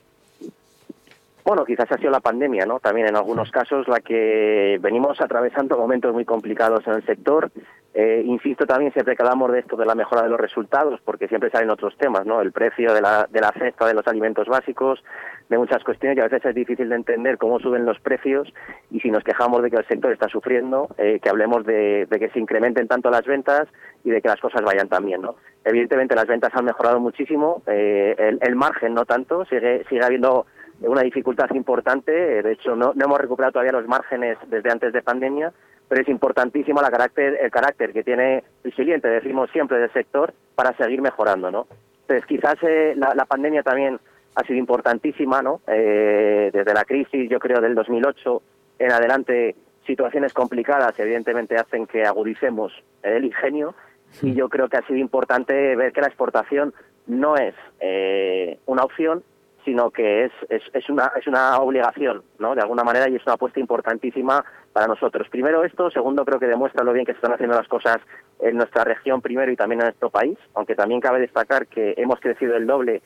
Bueno, 1.45 1.65
quizás 1.65 1.91
ha 1.91 1.97
sido 1.97 2.09
la 2.09 2.21
pandemia, 2.21 2.65
¿no? 2.65 2.79
También 2.79 3.07
en 3.07 3.17
algunos 3.17 3.51
casos 3.51 3.87
la 3.89 3.99
que 3.99 4.77
venimos 4.81 5.19
atravesando 5.19 5.77
momentos 5.77 6.13
muy 6.13 6.23
complicados 6.23 6.87
en 6.87 6.93
el 6.93 7.05
sector. 7.05 7.51
Eh, 7.93 8.23
insisto 8.25 8.65
también 8.65 8.91
siempre 8.93 9.15
que 9.15 9.21
hablamos 9.21 9.51
de 9.51 9.59
esto 9.59 9.75
de 9.75 9.85
la 9.85 9.93
mejora 9.93 10.23
de 10.23 10.29
los 10.29 10.39
resultados, 10.39 10.99
porque 11.03 11.27
siempre 11.27 11.51
salen 11.51 11.69
otros 11.69 11.95
temas, 11.97 12.25
¿no? 12.25 12.41
El 12.41 12.53
precio 12.53 12.93
de 12.93 13.01
la, 13.01 13.27
de 13.29 13.41
la 13.41 13.51
cesta 13.51 13.85
de 13.85 13.93
los 13.93 14.07
alimentos 14.07 14.47
básicos, 14.47 15.03
de 15.49 15.57
muchas 15.57 15.83
cuestiones 15.83 16.17
y 16.17 16.21
a 16.21 16.23
veces 16.23 16.45
es 16.45 16.55
difícil 16.55 16.89
de 16.89 16.95
entender 16.95 17.37
cómo 17.37 17.59
suben 17.59 17.85
los 17.85 17.99
precios 17.99 18.51
y 18.89 19.01
si 19.01 19.11
nos 19.11 19.23
quejamos 19.23 19.61
de 19.61 19.69
que 19.69 19.77
el 19.77 19.87
sector 19.87 20.11
está 20.11 20.29
sufriendo, 20.29 20.87
eh, 20.97 21.19
que 21.21 21.29
hablemos 21.29 21.65
de, 21.65 22.07
que 22.09 22.29
se 22.29 22.39
incrementen 22.39 22.87
tanto 22.87 23.11
las 23.11 23.25
ventas 23.25 23.67
y 24.03 24.11
de 24.11 24.21
que 24.21 24.29
las 24.29 24.39
cosas 24.39 24.61
vayan 24.61 24.87
también, 24.87 25.21
¿no? 25.21 25.35
Evidentemente 25.65 26.15
las 26.15 26.25
ventas 26.25 26.51
han 26.55 26.65
mejorado 26.65 26.99
muchísimo, 26.99 27.61
eh, 27.67 28.15
el, 28.17 28.39
el 28.41 28.55
margen 28.55 28.93
no 28.93 29.05
tanto, 29.05 29.45
sigue, 29.45 29.83
sigue 29.89 30.03
habiendo 30.03 30.47
una 30.89 31.01
dificultad 31.01 31.49
importante. 31.53 32.11
De 32.11 32.51
hecho, 32.51 32.75
no, 32.75 32.93
hemos 32.93 33.19
recuperado 33.19 33.53
todavía 33.53 33.71
los 33.71 33.87
márgenes 33.87 34.37
desde 34.47 34.71
antes 34.71 34.93
de 34.93 35.01
pandemia, 35.01 35.51
pero 35.87 36.01
es 36.01 36.07
importantísimo 36.09 36.81
la 36.81 36.91
carácter, 36.91 37.37
el 37.41 37.51
carácter 37.51 37.93
que 37.93 38.03
tiene 38.03 38.43
resiliente, 38.63 39.07
decimos 39.07 39.49
siempre, 39.51 39.77
del 39.77 39.91
sector 39.93 40.33
para 40.55 40.75
seguir 40.77 41.01
mejorando. 41.01 41.51
¿no? 41.51 41.67
Entonces, 42.01 42.25
quizás 42.25 42.55
eh, 42.63 42.95
la, 42.95 43.25
pandemia 43.25 43.63
también 43.63 43.99
ha 44.35 44.43
sido 44.43 44.59
importantísima, 44.59 45.41
¿no? 45.41 45.61
Eh, 45.67 46.49
desde 46.51 46.73
la 46.73 46.85
crisis, 46.85 47.29
yo 47.29 47.39
creo, 47.39 47.61
del 47.61 47.75
2008 47.75 48.41
en 48.79 48.91
adelante, 48.91 49.55
situaciones 49.85 50.33
complicadas 50.33 50.97
evidentemente 50.99 51.55
hacen 51.55 51.85
que 51.85 52.03
agudicemos 52.03 52.73
el 53.03 53.25
ingenio 53.25 53.75
y 54.21 54.33
yo 54.33 54.49
creo 54.49 54.69
que 54.69 54.77
ha 54.77 54.87
sido 54.87 54.99
importante 54.99 55.75
ver 55.75 55.91
que 55.91 56.01
la 56.01 56.07
exportación 56.07 56.73
no 57.07 57.35
es 57.35 57.53
eh, 57.79 58.59
una 58.65 58.83
opción, 58.83 59.23
sino 59.65 59.91
que 59.91 60.25
es, 60.25 60.31
es, 60.49 60.61
es, 60.73 60.89
una, 60.89 61.11
es 61.15 61.27
una 61.27 61.57
obligación, 61.59 62.23
¿no? 62.39 62.55
De 62.55 62.61
alguna 62.61 62.83
manera, 62.83 63.09
y 63.09 63.15
es 63.15 63.25
una 63.25 63.35
apuesta 63.35 63.59
importantísima 63.59 64.43
para 64.71 64.87
nosotros. 64.87 65.27
Primero 65.29 65.63
esto, 65.63 65.89
segundo 65.89 66.25
creo 66.25 66.39
que 66.39 66.47
demuestra 66.47 66.83
lo 66.83 66.93
bien 66.93 67.05
que 67.05 67.13
se 67.13 67.17
están 67.17 67.33
haciendo 67.33 67.55
las 67.55 67.67
cosas 67.67 67.97
en 68.39 68.57
nuestra 68.57 68.83
región 68.83 69.21
primero 69.21 69.51
y 69.51 69.55
también 69.55 69.81
en 69.81 69.87
nuestro 69.87 70.09
país, 70.09 70.37
aunque 70.53 70.75
también 70.75 70.99
cabe 70.99 71.19
destacar 71.19 71.67
que 71.67 71.93
hemos 71.97 72.19
crecido 72.19 72.55
el 72.55 72.67
doble 72.67 73.01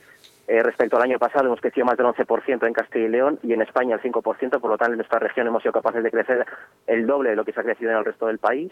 eh, 0.48 0.64
respecto 0.64 0.96
al 0.96 1.04
año 1.04 1.20
pasado, 1.20 1.46
hemos 1.46 1.60
crecido 1.60 1.86
más 1.86 1.98
del 1.98 2.08
11% 2.08 2.66
en 2.66 2.74
Castilla 2.74 3.06
y 3.06 3.10
León 3.10 3.38
y 3.44 3.52
en 3.52 3.62
España 3.62 3.96
el 3.96 4.02
5%, 4.02 4.60
por 4.62 4.70
lo 4.70 4.78
tanto 4.78 4.94
en 4.94 4.98
nuestra 4.98 5.20
región 5.20 5.46
hemos 5.46 5.62
sido 5.62 5.74
capaces 5.74 6.02
de 6.02 6.10
crecer 6.10 6.46
el 6.88 7.06
doble 7.06 7.32
de 7.32 7.36
lo 7.36 7.44
que 7.44 7.52
se 7.52 7.60
ha 7.60 7.64
crecido 7.64 7.92
en 7.92 7.98
el 7.98 8.06
resto 8.06 8.28
del 8.28 8.40
país. 8.40 8.72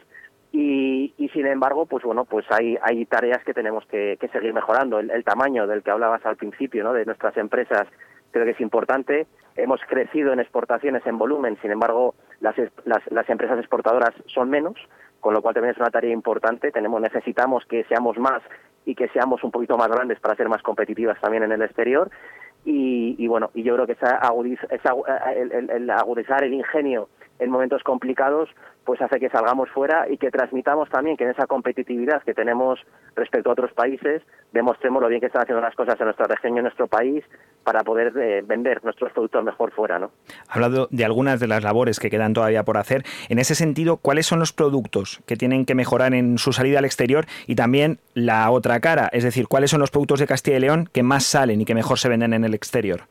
Y, 0.51 1.13
sin 1.33 1.47
embargo, 1.47 1.85
pues 1.85 2.03
bueno, 2.03 2.23
pues 2.23 2.45
hay, 2.49 2.77
hay 2.81 3.05
tareas 3.05 3.43
que 3.43 3.53
tenemos 3.53 3.85
que, 3.87 4.17
seguir 4.31 4.53
mejorando. 4.53 4.99
El, 4.99 5.23
tamaño 5.23 5.67
del 5.67 5.83
que 5.83 5.91
hablabas 5.91 6.25
al 6.25 6.37
principio, 6.37 6.83
¿no? 6.83 6.93
De 6.93 7.05
nuestras 7.05 7.35
empresas, 7.35 7.87
creo 8.31 8.45
que 8.45 8.51
es 8.51 8.61
importante. 8.61 9.27
Hemos 9.57 9.81
crecido 9.87 10.31
en 10.31 10.39
exportaciones 10.39 11.05
en 11.05 11.17
volumen, 11.17 11.57
sin 11.61 11.71
embargo, 11.71 12.15
las, 12.39 12.55
las, 12.85 12.99
las 13.11 13.29
empresas 13.29 13.59
exportadoras 13.59 14.13
son 14.27 14.49
menos, 14.49 14.75
con 15.19 15.33
lo 15.33 15.41
cual 15.41 15.55
también 15.55 15.73
es 15.73 15.79
una 15.79 15.89
tarea 15.89 16.13
importante. 16.13 16.71
Tenemos, 16.71 17.01
necesitamos 17.01 17.65
que 17.65 17.83
seamos 17.85 18.17
más 18.17 18.41
y 18.85 18.95
que 18.95 19.09
seamos 19.09 19.43
un 19.43 19.51
poquito 19.51 19.77
más 19.77 19.89
grandes 19.89 20.19
para 20.19 20.35
ser 20.35 20.47
más 20.47 20.61
competitivas 20.61 21.19
también 21.19 21.43
en 21.43 21.51
el 21.51 21.61
exterior. 21.61 22.09
Y, 22.67 23.27
bueno, 23.27 23.51
y 23.53 23.61
yo 23.61 23.75
creo 23.75 23.85
que 23.85 23.93
esa 23.93 24.19
el, 25.35 25.89
agudizar 25.91 26.43
el 26.43 26.53
ingenio 26.53 27.09
en 27.39 27.49
momentos 27.49 27.83
complicados 27.83 28.49
pues 28.85 29.01
hace 29.01 29.19
que 29.19 29.29
salgamos 29.29 29.69
fuera 29.69 30.07
y 30.09 30.17
que 30.17 30.29
transmitamos 30.29 30.89
también 30.89 31.17
que 31.17 31.23
en 31.23 31.31
esa 31.31 31.47
competitividad 31.47 32.21
que 32.23 32.33
tenemos 32.33 32.79
respecto 33.15 33.49
a 33.49 33.53
otros 33.53 33.73
países 33.73 34.21
demostremos 34.53 35.01
lo 35.01 35.09
bien 35.09 35.19
que 35.19 35.27
están 35.27 35.41
haciendo 35.41 35.61
las 35.61 35.75
cosas 35.75 35.99
en 35.99 36.05
nuestra 36.05 36.27
región 36.27 36.55
y 36.55 36.57
en 36.57 36.63
nuestro 36.63 36.87
país 36.87 37.23
para 37.63 37.83
poder 37.83 38.13
eh, 38.15 38.43
vender 38.45 38.83
nuestros 38.83 39.11
productos 39.11 39.43
mejor 39.43 39.71
fuera. 39.71 39.97
¿no? 39.97 40.11
Ha 40.47 40.53
hablado 40.53 40.87
de 40.91 41.03
algunas 41.03 41.39
de 41.39 41.47
las 41.47 41.63
labores 41.63 41.99
que 41.99 42.11
quedan 42.11 42.33
todavía 42.33 42.63
por 42.63 42.77
hacer. 42.77 43.03
En 43.27 43.39
ese 43.39 43.55
sentido, 43.55 43.97
¿cuáles 43.97 44.27
son 44.27 44.39
los 44.39 44.53
productos 44.53 45.21
que 45.25 45.35
tienen 45.35 45.65
que 45.65 45.73
mejorar 45.73 46.13
en 46.13 46.37
su 46.37 46.53
salida 46.53 46.79
al 46.79 46.85
exterior 46.85 47.25
y 47.47 47.55
también 47.55 47.99
la 48.13 48.49
otra 48.51 48.79
cara? 48.79 49.09
Es 49.11 49.23
decir, 49.23 49.47
¿cuáles 49.47 49.71
son 49.71 49.79
los 49.79 49.89
productos 49.89 50.19
de 50.19 50.27
Castilla 50.27 50.57
y 50.57 50.61
León 50.61 50.89
que 50.93 51.01
más 51.01 51.25
salen 51.25 51.59
y 51.59 51.65
que 51.65 51.73
mejor 51.73 51.97
se 51.97 52.07
venden 52.07 52.33
en 52.33 52.45
el 52.45 52.53
exterior? 52.53 53.07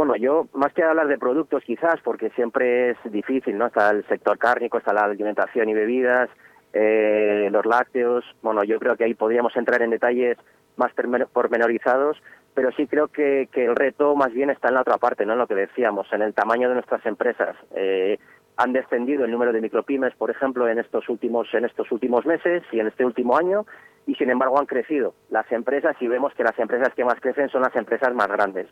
Bueno, 0.00 0.16
yo 0.16 0.48
más 0.54 0.72
que 0.72 0.82
hablar 0.82 1.08
de 1.08 1.18
productos 1.18 1.62
quizás, 1.62 2.00
porque 2.02 2.30
siempre 2.30 2.92
es 2.92 2.96
difícil, 3.12 3.58
¿no? 3.58 3.66
Está 3.66 3.90
el 3.90 4.02
sector 4.06 4.38
cárnico, 4.38 4.78
está 4.78 4.94
la 4.94 5.02
alimentación 5.02 5.68
y 5.68 5.74
bebidas, 5.74 6.30
eh, 6.72 7.50
los 7.52 7.66
lácteos. 7.66 8.24
Bueno, 8.40 8.64
yo 8.64 8.78
creo 8.78 8.96
que 8.96 9.04
ahí 9.04 9.12
podríamos 9.12 9.54
entrar 9.58 9.82
en 9.82 9.90
detalles 9.90 10.38
más 10.76 10.90
pormenorizados, 11.34 12.16
pero 12.54 12.72
sí 12.72 12.86
creo 12.86 13.08
que, 13.08 13.50
el 13.52 13.76
reto 13.76 14.16
más 14.16 14.32
bien 14.32 14.48
está 14.48 14.68
en 14.68 14.76
la 14.76 14.80
otra 14.80 14.96
parte, 14.96 15.26
¿no? 15.26 15.34
En 15.34 15.38
lo 15.38 15.46
que 15.46 15.54
decíamos, 15.54 16.10
en 16.14 16.22
el 16.22 16.32
tamaño 16.32 16.70
de 16.70 16.76
nuestras 16.76 17.04
empresas. 17.04 17.54
Eh, 17.74 18.18
han 18.56 18.72
descendido 18.72 19.26
el 19.26 19.30
número 19.30 19.52
de 19.52 19.60
micropymes, 19.60 20.14
por 20.14 20.30
ejemplo, 20.30 20.66
en 20.66 20.78
estos 20.78 21.10
últimos 21.10 21.52
en 21.52 21.66
estos 21.66 21.92
últimos 21.92 22.24
meses 22.24 22.62
y 22.72 22.80
en 22.80 22.86
este 22.86 23.04
último 23.04 23.36
año, 23.36 23.66
y 24.06 24.14
sin 24.14 24.30
embargo 24.30 24.58
han 24.58 24.64
crecido 24.64 25.12
las 25.28 25.52
empresas 25.52 25.94
y 26.00 26.08
vemos 26.08 26.32
que 26.32 26.44
las 26.44 26.58
empresas 26.58 26.94
que 26.94 27.04
más 27.04 27.20
crecen 27.20 27.50
son 27.50 27.60
las 27.60 27.76
empresas 27.76 28.14
más 28.14 28.28
grandes. 28.28 28.66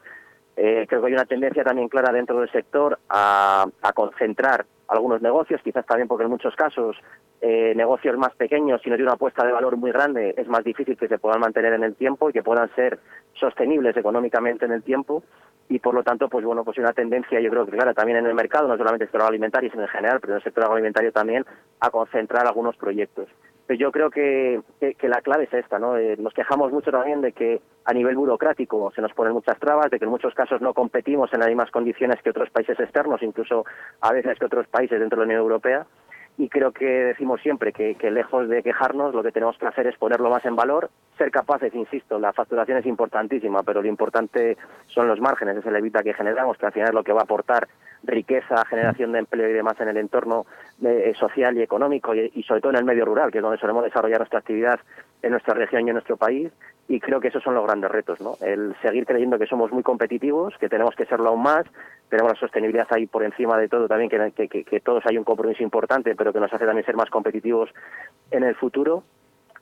Eh, 0.60 0.86
creo 0.88 1.00
que 1.00 1.06
hay 1.06 1.12
una 1.12 1.24
tendencia 1.24 1.62
también 1.62 1.88
clara 1.88 2.12
dentro 2.12 2.40
del 2.40 2.50
sector 2.50 2.98
a, 3.08 3.64
concentrar 3.94 4.66
algunos 4.88 5.22
negocios, 5.22 5.60
quizás 5.62 5.86
también 5.86 6.08
porque 6.08 6.24
en 6.24 6.30
muchos 6.30 6.56
casos 6.56 6.96
eh, 7.40 7.74
negocios 7.76 8.18
más 8.18 8.34
pequeños, 8.34 8.80
si 8.82 8.90
no 8.90 8.96
tiene 8.96 9.06
una 9.06 9.14
apuesta 9.14 9.46
de 9.46 9.52
valor 9.52 9.76
muy 9.76 9.92
grande, 9.92 10.34
es 10.36 10.48
más 10.48 10.64
difícil 10.64 10.96
que 10.96 11.06
se 11.06 11.18
puedan 11.18 11.38
mantener 11.38 11.74
en 11.74 11.84
el 11.84 11.94
tiempo 11.94 12.28
y 12.28 12.32
que 12.32 12.42
puedan 12.42 12.74
ser 12.74 12.98
sostenibles 13.34 13.96
económicamente 13.96 14.64
en 14.64 14.72
el 14.72 14.82
tiempo. 14.82 15.22
Y 15.68 15.78
por 15.78 15.94
lo 15.94 16.02
tanto, 16.02 16.28
pues 16.28 16.44
bueno, 16.44 16.64
pues 16.64 16.76
hay 16.78 16.82
una 16.82 16.92
tendencia, 16.92 17.38
yo 17.38 17.50
creo 17.50 17.64
que 17.64 17.72
clara 17.72 17.94
también 17.94 18.18
en 18.18 18.26
el 18.26 18.34
mercado, 18.34 18.66
no 18.66 18.76
solamente 18.76 19.04
en 19.04 19.06
el 19.06 19.08
sector 19.10 19.20
agroalimentario, 19.20 19.70
sino 19.70 19.84
en 19.84 19.88
general, 19.90 20.18
pero 20.18 20.32
en 20.32 20.36
el 20.38 20.42
sector 20.42 20.64
agroalimentario 20.64 21.12
también, 21.12 21.46
a 21.78 21.90
concentrar 21.90 22.48
algunos 22.48 22.76
proyectos. 22.76 23.28
Yo 23.76 23.92
creo 23.92 24.10
que, 24.10 24.62
que, 24.80 25.08
la 25.08 25.20
clave 25.20 25.44
es 25.44 25.52
esta, 25.52 25.78
¿no? 25.78 25.98
Eh, 25.98 26.16
nos 26.18 26.32
quejamos 26.32 26.72
mucho 26.72 26.90
también 26.90 27.20
de 27.20 27.32
que 27.32 27.60
a 27.84 27.92
nivel 27.92 28.16
burocrático 28.16 28.90
se 28.94 29.02
nos 29.02 29.12
ponen 29.12 29.34
muchas 29.34 29.58
trabas, 29.58 29.90
de 29.90 29.98
que 29.98 30.06
en 30.06 30.10
muchos 30.10 30.34
casos 30.34 30.62
no 30.62 30.72
competimos 30.72 31.30
en 31.34 31.40
las 31.40 31.48
mismas 31.48 31.70
condiciones 31.70 32.22
que 32.22 32.30
otros 32.30 32.48
países 32.48 32.80
externos, 32.80 33.22
incluso 33.22 33.66
a 34.00 34.12
veces 34.12 34.38
que 34.38 34.46
otros 34.46 34.66
países 34.68 34.98
dentro 34.98 35.16
de 35.16 35.26
la 35.26 35.26
Unión 35.26 35.40
Europea. 35.42 35.86
Y 36.38 36.48
creo 36.48 36.72
que 36.72 36.86
decimos 36.86 37.40
siempre 37.42 37.72
que, 37.72 37.96
que 37.96 38.10
lejos 38.10 38.48
de 38.48 38.62
quejarnos, 38.62 39.12
lo 39.12 39.22
que 39.22 39.32
tenemos 39.32 39.58
que 39.58 39.66
hacer 39.66 39.86
es 39.88 39.98
ponerlo 39.98 40.30
más 40.30 40.44
en 40.46 40.56
valor, 40.56 40.88
ser 41.18 41.30
capaces, 41.30 41.74
insisto, 41.74 42.18
la 42.18 42.32
facturación 42.32 42.78
es 42.78 42.86
importantísima, 42.86 43.64
pero 43.64 43.82
lo 43.82 43.88
importante 43.88 44.56
son 44.86 45.08
los 45.08 45.20
márgenes, 45.20 45.56
es 45.56 45.66
el 45.66 45.76
evita 45.76 46.02
que 46.02 46.14
generamos, 46.14 46.56
que 46.56 46.66
al 46.66 46.72
final 46.72 46.88
es 46.88 46.94
lo 46.94 47.02
que 47.02 47.12
va 47.12 47.20
a 47.20 47.24
aportar 47.24 47.68
riqueza, 48.02 48.64
generación 48.66 49.12
de 49.12 49.20
empleo 49.20 49.48
y 49.48 49.52
demás 49.52 49.80
en 49.80 49.88
el 49.88 49.96
entorno 49.96 50.46
eh, 50.84 51.12
social 51.18 51.56
y 51.56 51.62
económico 51.62 52.14
y, 52.14 52.42
sobre 52.44 52.60
todo 52.60 52.70
en 52.70 52.78
el 52.78 52.84
medio 52.84 53.04
rural, 53.04 53.30
que 53.30 53.38
es 53.38 53.42
donde 53.42 53.58
solemos 53.58 53.84
desarrollar 53.84 54.20
nuestra 54.20 54.38
actividad 54.38 54.80
en 55.22 55.32
nuestra 55.32 55.54
región 55.54 55.86
y 55.86 55.90
en 55.90 55.94
nuestro 55.94 56.16
país. 56.16 56.52
Y 56.88 57.00
creo 57.00 57.20
que 57.20 57.28
esos 57.28 57.42
son 57.42 57.54
los 57.54 57.66
grandes 57.66 57.90
retos, 57.90 58.20
¿no? 58.20 58.36
El 58.40 58.74
seguir 58.80 59.04
creyendo 59.04 59.38
que 59.38 59.46
somos 59.46 59.70
muy 59.72 59.82
competitivos, 59.82 60.54
que 60.58 60.68
tenemos 60.70 60.94
que 60.94 61.04
serlo 61.04 61.28
aún 61.28 61.42
más, 61.42 61.66
tenemos 62.08 62.32
la 62.32 62.38
sostenibilidad 62.38 62.86
ahí 62.90 63.06
por 63.06 63.22
encima 63.22 63.58
de 63.58 63.68
todo 63.68 63.88
también, 63.88 64.08
que, 64.08 64.48
que, 64.48 64.64
que 64.64 64.80
todos 64.80 65.04
hay 65.06 65.18
un 65.18 65.24
compromiso 65.24 65.62
importante, 65.62 66.14
pero 66.16 66.32
que 66.32 66.40
nos 66.40 66.52
hace 66.52 66.64
también 66.64 66.86
ser 66.86 66.96
más 66.96 67.10
competitivos 67.10 67.68
en 68.30 68.44
el 68.44 68.54
futuro 68.54 69.02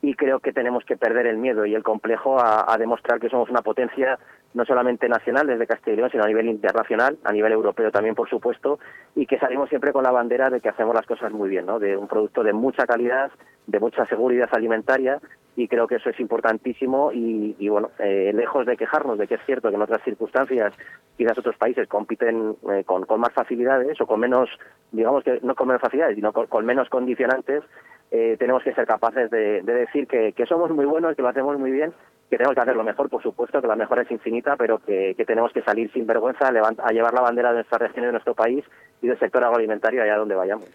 y 0.02 0.14
creo 0.14 0.40
que 0.40 0.52
tenemos 0.52 0.84
que 0.84 0.96
perder 0.96 1.26
el 1.26 1.38
miedo 1.38 1.66
y 1.66 1.74
el 1.74 1.82
complejo 1.82 2.38
a, 2.38 2.76
demostrar 2.78 3.18
que 3.18 3.28
somos 3.28 3.48
una 3.48 3.62
potencia 3.62 4.18
no 4.54 4.64
solamente 4.64 5.08
nacional 5.08 5.46
desde 5.46 5.66
Castilla 5.66 5.94
y 5.94 5.96
León, 5.96 6.10
sino 6.10 6.24
a 6.24 6.28
nivel 6.28 6.48
internacional, 6.48 7.18
a 7.24 7.32
nivel 7.32 7.52
europeo 7.52 7.90
también, 7.90 8.14
por 8.14 8.28
supuesto, 8.28 8.78
y 9.14 9.26
que 9.26 9.38
salimos 9.38 9.68
siempre 9.68 9.92
con 9.92 10.04
la 10.04 10.10
bandera 10.10 10.50
de 10.50 10.60
que 10.60 10.68
hacemos 10.68 10.94
las 10.94 11.06
cosas 11.06 11.32
muy 11.32 11.48
bien, 11.48 11.66
¿no? 11.66 11.78
de 11.78 11.96
un 11.96 12.08
producto 12.08 12.42
de 12.42 12.52
mucha 12.52 12.86
calidad, 12.86 13.30
de 13.66 13.80
mucha 13.80 14.06
seguridad 14.06 14.48
alimentaria, 14.52 15.20
y 15.56 15.68
creo 15.68 15.86
que 15.88 15.96
eso 15.96 16.10
es 16.10 16.20
importantísimo 16.20 17.10
y, 17.12 17.68
bueno, 17.68 17.90
eh, 17.98 18.30
lejos 18.34 18.66
de 18.66 18.76
quejarnos 18.76 19.18
de 19.18 19.26
que 19.26 19.36
es 19.36 19.40
cierto 19.46 19.70
que 19.70 19.74
en 19.74 19.82
otras 19.82 20.02
circunstancias 20.04 20.74
quizás 21.16 21.38
otros 21.38 21.56
países 21.56 21.88
compiten 21.88 22.56
eh, 22.70 22.84
con, 22.84 23.04
más 23.18 23.32
facilidades 23.32 23.98
o 24.00 24.06
con 24.06 24.20
menos, 24.20 24.50
digamos 24.92 25.24
que 25.24 25.40
no 25.42 25.54
con 25.54 25.68
menos 25.68 25.80
facilidades, 25.80 26.16
sino 26.16 26.32
con 26.32 26.66
menos 26.66 26.90
condicionantes, 26.90 27.64
eh, 28.10 28.36
tenemos 28.38 28.62
que 28.62 28.72
ser 28.72 28.86
capaces 28.86 29.30
de, 29.30 29.62
decir 29.62 30.06
que, 30.06 30.46
somos 30.46 30.70
muy 30.70 30.84
buenos, 30.84 31.16
que 31.16 31.22
lo 31.22 31.28
hacemos 31.28 31.58
muy 31.58 31.72
bien, 31.72 31.92
que 32.30 32.36
tenemos 32.36 32.54
que 32.54 32.60
hacerlo 32.60 32.84
mejor, 32.84 33.08
por 33.08 33.22
supuesto, 33.22 33.60
que 33.60 33.66
la 33.66 33.76
mejora 33.76 34.02
es 34.02 34.10
infinita, 34.10 34.56
pero 34.56 34.78
que, 34.78 35.14
tenemos 35.26 35.52
que 35.52 35.62
salir 35.62 35.90
sin 35.92 36.06
vergüenza 36.06 36.48
a, 36.48 36.92
llevar 36.92 37.14
la 37.14 37.20
bandera 37.20 37.50
de 37.50 37.56
nuestra 37.56 37.78
región 37.78 38.06
de 38.06 38.12
nuestro 38.12 38.34
país 38.34 38.64
y 39.02 39.08
del 39.08 39.18
sector 39.18 39.42
agroalimentario 39.42 40.02
allá 40.02 40.16
donde 40.16 40.34
vayamos. 40.34 40.66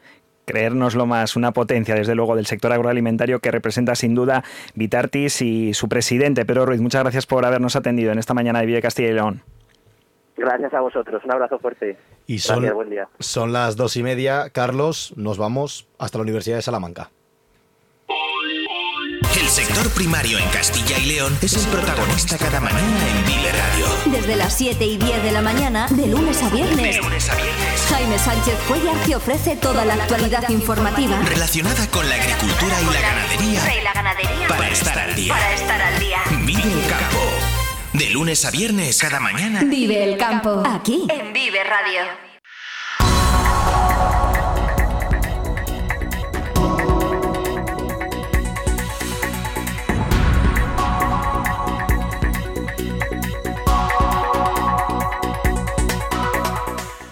Creérnoslo 0.51 1.05
más, 1.05 1.35
una 1.35 1.51
potencia 1.53 1.95
desde 1.95 2.13
luego 2.13 2.35
del 2.35 2.45
sector 2.45 2.73
agroalimentario 2.73 3.39
que 3.39 3.51
representa 3.51 3.95
sin 3.95 4.15
duda 4.15 4.43
Vitartis 4.75 5.41
y 5.41 5.73
su 5.73 5.87
presidente, 5.87 6.45
Pedro 6.45 6.65
Ruiz. 6.65 6.81
Muchas 6.81 7.03
gracias 7.03 7.25
por 7.25 7.45
habernos 7.45 7.75
atendido 7.75 8.11
en 8.11 8.19
esta 8.19 8.33
mañana 8.33 8.59
de 8.59 8.65
Vive 8.65 8.81
Castilla 8.81 9.09
y 9.09 9.13
León. 9.13 9.43
Gracias 10.35 10.73
a 10.73 10.81
vosotros, 10.81 11.23
un 11.23 11.31
abrazo 11.31 11.59
fuerte. 11.59 11.97
Y 12.25 12.39
son, 12.39 12.65
son 13.19 13.53
las 13.53 13.75
dos 13.75 13.95
y 13.95 14.03
media, 14.03 14.49
Carlos, 14.49 15.13
nos 15.15 15.37
vamos 15.37 15.87
hasta 15.99 16.17
la 16.17 16.23
Universidad 16.23 16.57
de 16.57 16.63
Salamanca. 16.63 17.11
El 19.39 19.47
sector 19.47 19.89
primario 19.93 20.37
en 20.37 20.49
Castilla 20.49 20.97
y 20.97 21.13
León 21.13 21.33
es 21.41 21.55
el 21.55 21.71
protagonista 21.71 22.37
cada 22.37 22.59
mañana 22.59 23.07
en 23.09 23.25
Vive 23.25 23.51
Desde 24.31 24.43
las 24.45 24.53
7 24.53 24.85
y 24.85 24.95
10 24.95 25.23
de 25.23 25.31
la 25.33 25.41
mañana, 25.41 25.87
de 25.89 26.07
lunes 26.07 26.41
a 26.41 26.47
viernes. 26.47 26.95
De 26.95 27.01
lunes 27.01 27.29
a 27.29 27.35
viernes. 27.35 27.81
Jaime 27.89 28.17
Sánchez 28.17 28.55
Cuellar 28.65 28.95
te 29.05 29.13
ofrece 29.13 29.57
toda 29.57 29.83
la 29.83 29.95
actualidad 29.95 30.47
informativa 30.47 31.19
relacionada 31.25 31.85
con 31.87 32.07
la 32.07 32.15
agricultura 32.15 32.73
y 32.81 32.93
la 32.93 33.01
ganadería. 33.01 33.77
Y 33.77 33.83
la 33.83 33.91
ganadería. 33.91 34.47
Para 34.47 34.69
estar 34.69 34.97
al 34.97 35.15
día. 35.15 35.33
Para 35.33 35.53
estar 35.53 35.81
al 35.81 35.99
día. 35.99 36.19
Vive 36.45 36.61
el 36.63 36.87
campo. 36.87 37.19
De 37.91 38.09
lunes 38.11 38.45
a 38.45 38.51
viernes, 38.51 38.99
cada 38.99 39.19
mañana. 39.19 39.63
Vive 39.65 40.01
el 40.01 40.17
campo. 40.17 40.63
Aquí, 40.65 41.07
en 41.09 41.33
Vive 41.33 41.61
Radio. 41.65 42.30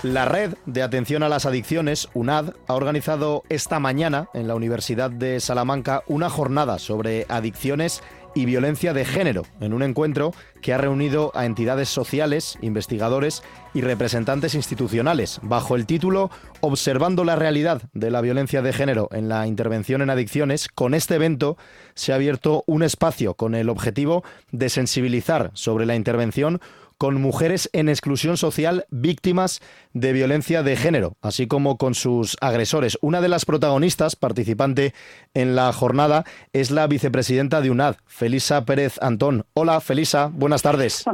La 0.09 0.25
red 0.25 0.55
de 0.65 0.81
atención 0.81 1.21
a 1.21 1.29
las 1.29 1.45
adicciones, 1.45 2.09
UNAD, 2.15 2.55
ha 2.67 2.73
organizado 2.73 3.43
esta 3.47 3.79
mañana 3.79 4.27
en 4.33 4.47
la 4.47 4.55
Universidad 4.55 5.11
de 5.11 5.39
Salamanca 5.39 6.01
una 6.07 6.31
jornada 6.31 6.79
sobre 6.79 7.27
adicciones 7.29 8.01
y 8.33 8.45
violencia 8.45 8.93
de 8.93 9.05
género, 9.05 9.43
en 9.61 9.71
un 9.71 9.83
encuentro 9.83 10.33
que 10.63 10.73
ha 10.73 10.79
reunido 10.79 11.31
a 11.35 11.45
entidades 11.45 11.89
sociales, 11.89 12.57
investigadores 12.63 13.43
y 13.75 13.81
representantes 13.81 14.55
institucionales, 14.55 15.39
bajo 15.43 15.75
el 15.75 15.85
título 15.85 16.31
Observando 16.61 17.23
la 17.23 17.35
realidad 17.35 17.83
de 17.93 18.09
la 18.09 18.21
violencia 18.21 18.63
de 18.63 18.73
género 18.73 19.09
en 19.11 19.29
la 19.29 19.45
intervención 19.45 20.01
en 20.01 20.09
adicciones. 20.09 20.69
Con 20.69 20.95
este 20.95 21.15
evento 21.15 21.55
se 21.93 22.13
ha 22.13 22.15
abierto 22.15 22.63
un 22.65 22.81
espacio 22.81 23.35
con 23.35 23.53
el 23.53 23.69
objetivo 23.69 24.23
de 24.51 24.69
sensibilizar 24.69 25.51
sobre 25.53 25.85
la 25.85 25.95
intervención 25.95 26.61
con 26.99 27.19
mujeres 27.19 27.69
en 27.73 27.89
exclusión 27.89 28.37
social 28.37 28.85
víctimas 28.91 29.61
de 29.93 30.13
violencia 30.13 30.61
de 30.61 30.75
género, 30.75 31.15
así 31.21 31.47
como 31.47 31.77
con 31.77 31.95
sus 31.95 32.37
agresores. 32.41 32.99
Una 33.01 33.21
de 33.21 33.29
las 33.29 33.45
protagonistas, 33.45 34.17
participante 34.17 34.93
en 35.33 35.55
la 35.55 35.71
jornada, 35.73 36.25
es 36.53 36.69
la 36.69 36.85
vicepresidenta 36.87 37.61
de 37.61 37.71
UNAD, 37.71 37.95
Felisa 38.05 38.65
Pérez 38.65 39.01
Antón. 39.01 39.45
Hola, 39.53 39.79
Felisa, 39.79 40.29
buenas 40.31 40.61
tardes. 40.61 41.05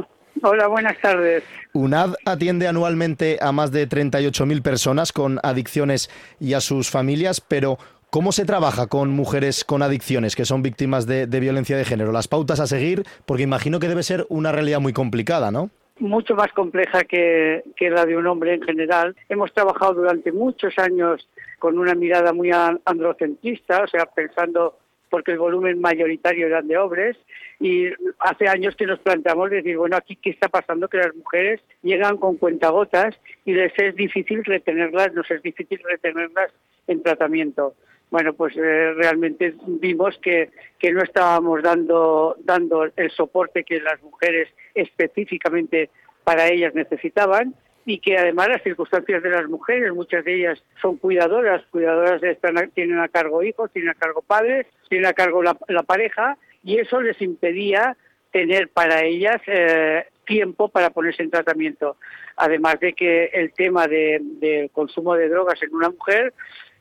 Hola, 0.42 0.66
buenas 0.66 1.00
tardes. 1.00 1.44
UNAD 1.72 2.14
atiende 2.26 2.68
anualmente 2.68 3.38
a 3.40 3.52
más 3.52 3.70
de 3.70 3.88
38.000 3.88 4.62
personas 4.62 5.12
con 5.12 5.38
adicciones 5.42 6.10
y 6.40 6.54
a 6.54 6.60
sus 6.60 6.90
familias, 6.90 7.40
pero 7.40 7.78
¿Cómo 8.10 8.32
se 8.32 8.44
trabaja 8.44 8.86
con 8.86 9.10
mujeres 9.10 9.64
con 9.64 9.82
adicciones 9.82 10.36
que 10.36 10.44
son 10.44 10.62
víctimas 10.62 11.06
de, 11.06 11.26
violencia 11.40 11.76
de 11.76 11.84
género? 11.84 12.12
Las 12.12 12.28
pautas 12.28 12.60
a 12.60 12.66
seguir, 12.66 13.02
porque 13.26 13.42
imagino 13.42 13.80
que 13.80 13.88
debe 13.88 14.04
ser 14.04 14.26
una 14.28 14.52
realidad 14.52 14.80
muy 14.80 14.92
complicada, 14.92 15.50
¿no? 15.50 15.70
Mucho 15.98 16.34
más 16.34 16.52
compleja 16.52 17.02
que, 17.04 17.62
la 17.80 18.06
de 18.06 18.16
un 18.16 18.26
hombre 18.26 18.54
en 18.54 18.62
general. 18.62 19.16
Hemos 19.28 19.52
trabajado 19.52 19.94
durante 19.94 20.30
muchos 20.30 20.78
años 20.78 21.28
con 21.58 21.78
una 21.78 21.94
mirada 21.94 22.32
muy 22.32 22.50
androcentrista, 22.52 23.82
o 23.82 23.88
sea, 23.88 24.06
pensando 24.06 24.78
porque 25.10 25.32
el 25.32 25.38
volumen 25.38 25.80
mayoritario 25.80 26.46
eran 26.46 26.68
de 26.68 26.78
hombres 26.78 27.16
y 27.58 27.86
hace 28.18 28.48
años 28.48 28.76
que 28.76 28.86
nos 28.86 28.98
planteamos 29.00 29.50
decir, 29.50 29.76
bueno, 29.76 29.96
aquí 29.96 30.16
qué 30.16 30.30
está 30.30 30.48
pasando 30.48 30.88
que 30.88 30.98
las 30.98 31.14
mujeres 31.14 31.60
llegan 31.82 32.18
con 32.18 32.36
cuentagotas 32.36 33.18
y 33.44 33.52
les 33.52 33.72
es 33.78 33.94
difícil 33.96 34.44
retenerlas, 34.44 35.12
nos 35.14 35.30
es 35.30 35.42
difícil 35.42 35.80
retenerlas 35.84 36.52
en 36.86 37.02
tratamiento 37.02 37.74
bueno, 38.10 38.32
pues 38.34 38.56
eh, 38.56 38.92
realmente 38.94 39.54
vimos 39.66 40.16
que, 40.18 40.50
que 40.78 40.92
no 40.92 41.02
estábamos 41.02 41.62
dando, 41.62 42.36
dando 42.40 42.84
el 42.96 43.10
soporte 43.10 43.64
que 43.64 43.80
las 43.80 44.00
mujeres 44.02 44.48
específicamente 44.74 45.90
para 46.24 46.48
ellas 46.48 46.74
necesitaban 46.74 47.54
y 47.84 47.98
que 47.98 48.18
además 48.18 48.48
las 48.48 48.62
circunstancias 48.62 49.22
de 49.22 49.30
las 49.30 49.48
mujeres, 49.48 49.92
muchas 49.92 50.24
de 50.24 50.34
ellas 50.34 50.62
son 50.82 50.96
cuidadoras, 50.96 51.64
cuidadoras 51.70 52.20
están, 52.22 52.70
tienen 52.74 52.98
a 52.98 53.08
cargo 53.08 53.44
hijos, 53.44 53.70
tienen 53.72 53.90
a 53.90 53.94
cargo 53.94 54.22
padres, 54.22 54.66
tienen 54.88 55.06
a 55.06 55.12
cargo 55.12 55.40
la, 55.42 55.82
pareja 55.84 56.36
y 56.64 56.78
eso 56.78 57.00
les 57.00 57.20
impedía 57.22 57.96
tener 58.32 58.68
para 58.70 59.04
ellas 59.04 59.40
eh, 59.46 60.04
tiempo 60.26 60.68
para 60.68 60.90
ponerse 60.90 61.22
en 61.22 61.30
tratamiento. 61.30 61.96
Además 62.36 62.80
de 62.80 62.92
que 62.92 63.26
el 63.26 63.52
tema 63.52 63.86
del 63.86 64.40
de 64.40 64.68
consumo 64.72 65.14
de 65.14 65.28
drogas 65.28 65.62
en 65.62 65.72
una 65.72 65.90
mujer 65.90 66.34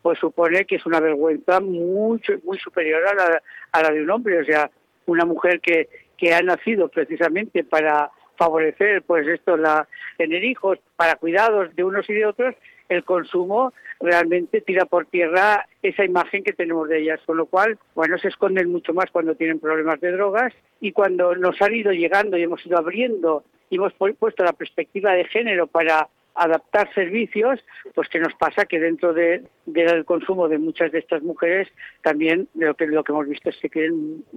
pues 0.06 0.20
supone 0.20 0.66
que 0.66 0.76
es 0.76 0.86
una 0.86 1.00
vergüenza 1.00 1.60
mucho, 1.60 2.34
muy 2.44 2.60
superior 2.60 3.02
a 3.08 3.16
la, 3.16 3.42
a 3.72 3.82
la 3.82 3.90
de 3.90 4.04
un 4.04 4.12
hombre. 4.12 4.40
O 4.40 4.46
sea, 4.46 4.70
una 5.08 5.26
mujer 5.26 5.60
que, 5.60 5.90
que 6.16 6.32
ha 6.32 6.44
nacido 6.44 6.90
precisamente 6.90 7.64
para 7.64 8.12
favorecer 8.38 9.02
pues 9.02 9.26
esto 9.26 9.58
la 9.58 9.88
tener 10.16 10.44
hijos 10.44 10.78
para 10.96 11.16
cuidados 11.16 11.76
de 11.76 11.84
unos 11.84 12.08
y 12.08 12.14
de 12.14 12.28
otros 12.28 12.54
el 12.88 13.04
consumo 13.04 13.74
realmente 14.00 14.62
tira 14.62 14.86
por 14.86 15.08
tierra 15.08 15.66
esa 15.82 16.06
imagen 16.06 16.44
que 16.44 16.54
tenemos 16.54 16.88
de 16.88 17.00
ellas 17.00 17.20
con 17.26 17.38
lo 17.38 17.48
cual 17.48 17.80
bueno 17.96 18.20
se 18.20 18.28
esconden 18.28 18.70
mucho 18.70 18.94
más 18.94 19.10
cuando 19.10 19.34
tienen 19.34 19.60
problemas 19.60 20.00
de 20.02 20.12
drogas 20.12 20.54
y 20.82 20.92
cuando 20.92 21.36
nos 21.36 21.60
han 21.64 21.74
ido 21.74 21.92
llegando 21.94 22.38
y 22.38 22.44
hemos 22.44 22.64
ido 22.64 22.78
abriendo 22.78 23.44
y 23.72 23.78
hemos 23.78 23.94
puesto 23.94 24.44
la 24.44 24.54
perspectiva 24.54 25.14
de 25.14 25.26
género 25.26 25.66
para 25.66 26.10
adaptar 26.36 26.94
servicios, 26.94 27.60
pues 27.94 28.10
que 28.10 28.20
nos 28.20 28.34
pasa 28.34 28.66
que 28.66 28.80
dentro 28.80 29.14
de, 29.14 29.44
del 29.66 30.06
consumo 30.06 30.48
de 30.48 30.58
muchas 30.58 30.92
de 30.92 31.00
estas 31.00 31.24
mujeres 31.24 31.70
también 32.04 32.48
lo 32.54 32.76
que, 32.76 32.88
lo 32.88 33.04
que 33.04 33.12
hemos 33.12 33.28
visto 33.28 33.50
es 33.50 33.58
que 33.72 33.92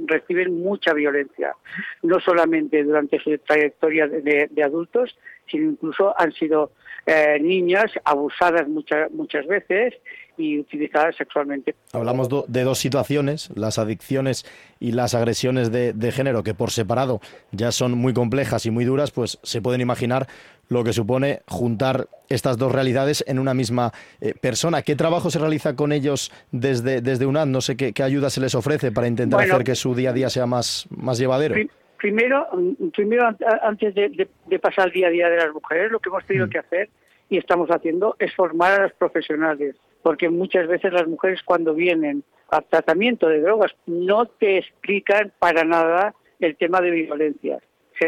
reciben 0.06 0.60
mucha 0.60 0.94
violencia, 0.94 1.54
no 2.02 2.20
solamente 2.20 2.82
durante 2.84 3.18
su 3.18 3.36
trayectoria 3.38 4.06
de, 4.06 4.48
adultos, 4.62 5.16
sino 5.50 5.70
incluso 5.70 6.14
han 6.20 6.32
sido 6.32 6.72
eh, 7.06 7.38
niñas 7.40 7.90
abusadas 8.04 8.68
muchas 8.68 9.10
muchas 9.10 9.46
veces 9.46 9.94
y 10.36 10.58
utilizadas 10.58 11.16
sexualmente. 11.16 11.74
Hablamos 11.92 12.28
de 12.28 12.62
dos 12.62 12.78
situaciones, 12.78 13.50
las 13.56 13.78
adicciones 13.78 14.46
y 14.78 14.92
las 14.92 15.14
agresiones 15.14 15.72
de, 15.72 15.92
de, 15.92 16.12
género, 16.12 16.42
que 16.42 16.54
por 16.54 16.70
separado 16.70 17.20
ya 17.50 17.72
son 17.72 17.92
muy 17.92 18.12
complejas 18.12 18.66
y 18.66 18.70
muy 18.70 18.84
duras, 18.84 19.10
pues 19.10 19.38
se 19.42 19.60
pueden 19.60 19.80
imaginar 19.80 20.28
lo 20.68 20.84
que 20.84 20.92
supone 20.92 21.40
juntar 21.46 22.08
estas 22.28 22.58
dos 22.58 22.72
realidades 22.72 23.24
en 23.26 23.38
una 23.38 23.54
misma 23.54 23.92
eh, 24.20 24.34
persona. 24.40 24.82
¿Qué 24.82 24.96
trabajo 24.96 25.30
se 25.30 25.38
realiza 25.38 25.74
con 25.74 25.92
ellos 25.92 26.32
desde, 26.52 27.00
desde 27.00 27.26
UNAD? 27.26 27.46
No 27.46 27.60
sé 27.60 27.76
qué, 27.76 27.92
ayuda 28.02 28.30
se 28.30 28.40
les 28.40 28.54
ofrece 28.54 28.92
para 28.92 29.08
intentar 29.08 29.40
hacer 29.40 29.64
que 29.64 29.74
su 29.74 29.94
día 29.94 30.10
a 30.10 30.12
día 30.12 30.30
sea 30.30 30.46
más, 30.46 30.86
más 30.90 31.18
llevadero. 31.18 31.54
Primero, 31.96 32.46
mm, 32.52 32.88
primero 32.90 33.28
antes 33.62 33.94
de, 33.94 34.28
pasar 34.60 34.86
al 34.86 34.92
día 34.92 35.08
a 35.08 35.10
día 35.10 35.28
de 35.28 35.36
las 35.36 35.52
mujeres, 35.52 35.90
lo 35.90 35.98
que 35.98 36.08
hemos 36.10 36.24
tenido 36.24 36.46
mm. 36.46 36.50
que 36.50 36.58
hacer 36.58 36.90
y 37.28 37.38
estamos 37.38 37.68
haciendo 37.70 38.16
es 38.18 38.34
formar 38.34 38.80
a 38.80 38.82
los 38.84 38.92
profesionales, 38.92 39.76
porque 40.02 40.28
muchas 40.28 40.66
veces 40.68 40.92
las 40.92 41.06
mujeres 41.06 41.42
cuando 41.44 41.74
vienen 41.74 42.22
a 42.50 42.62
tratamiento 42.62 43.28
de 43.28 43.40
drogas 43.40 43.74
no 43.86 44.26
te 44.26 44.58
explican 44.58 45.32
para 45.38 45.64
nada 45.64 46.14
el 46.40 46.56
tema 46.56 46.80
de 46.80 46.90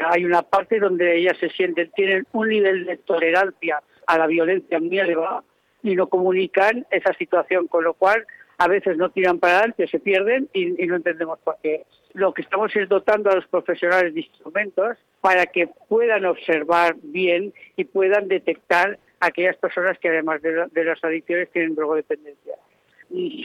hay 0.09 0.24
una 0.24 0.42
parte 0.42 0.79
donde 0.79 1.16
ellas 1.16 1.37
se 1.38 1.50
sienten, 1.50 1.90
tienen 1.92 2.26
un 2.33 2.48
nivel 2.48 2.87
de 2.87 2.96
tolerancia 2.98 3.83
a 4.07 4.18
la 4.18 4.26
violencia 4.26 4.79
muy 4.79 4.98
elevado 4.98 5.44
y 5.83 5.94
no 5.94 6.09
comunican 6.09 6.87
esa 6.90 7.12
situación, 7.14 7.66
con 7.66 7.85
lo 7.85 7.94
cual 7.94 8.26
a 8.59 8.68
veces 8.68 8.96
no 8.98 9.11
tiran 9.11 9.38
para 9.38 9.59
adelante, 9.59 9.87
se 9.87 9.98
pierden 9.98 10.48
y, 10.53 10.66
no 10.66 10.96
entendemos 10.96 11.38
por 11.38 11.57
qué. 11.62 11.87
Lo 12.12 12.35
que 12.35 12.42
estamos 12.42 12.74
es 12.76 12.88
dotando 12.88 13.31
a 13.31 13.37
los 13.37 13.46
profesionales 13.46 14.12
de 14.12 14.20
instrumentos 14.20 14.98
para 15.22 15.46
que 15.46 15.68
puedan 15.88 16.26
observar 16.26 16.96
bien 17.03 17.55
y 17.76 17.85
puedan 17.85 18.29
detectar 18.29 18.98
aquellas 19.20 19.57
personas 19.57 19.98
que 19.98 20.09
además 20.09 20.42
de, 20.42 20.66
de 20.72 20.85
las 20.85 21.03
adicciones 21.03 21.50
tienen 21.53 21.74
drogodependencia. 21.74 22.55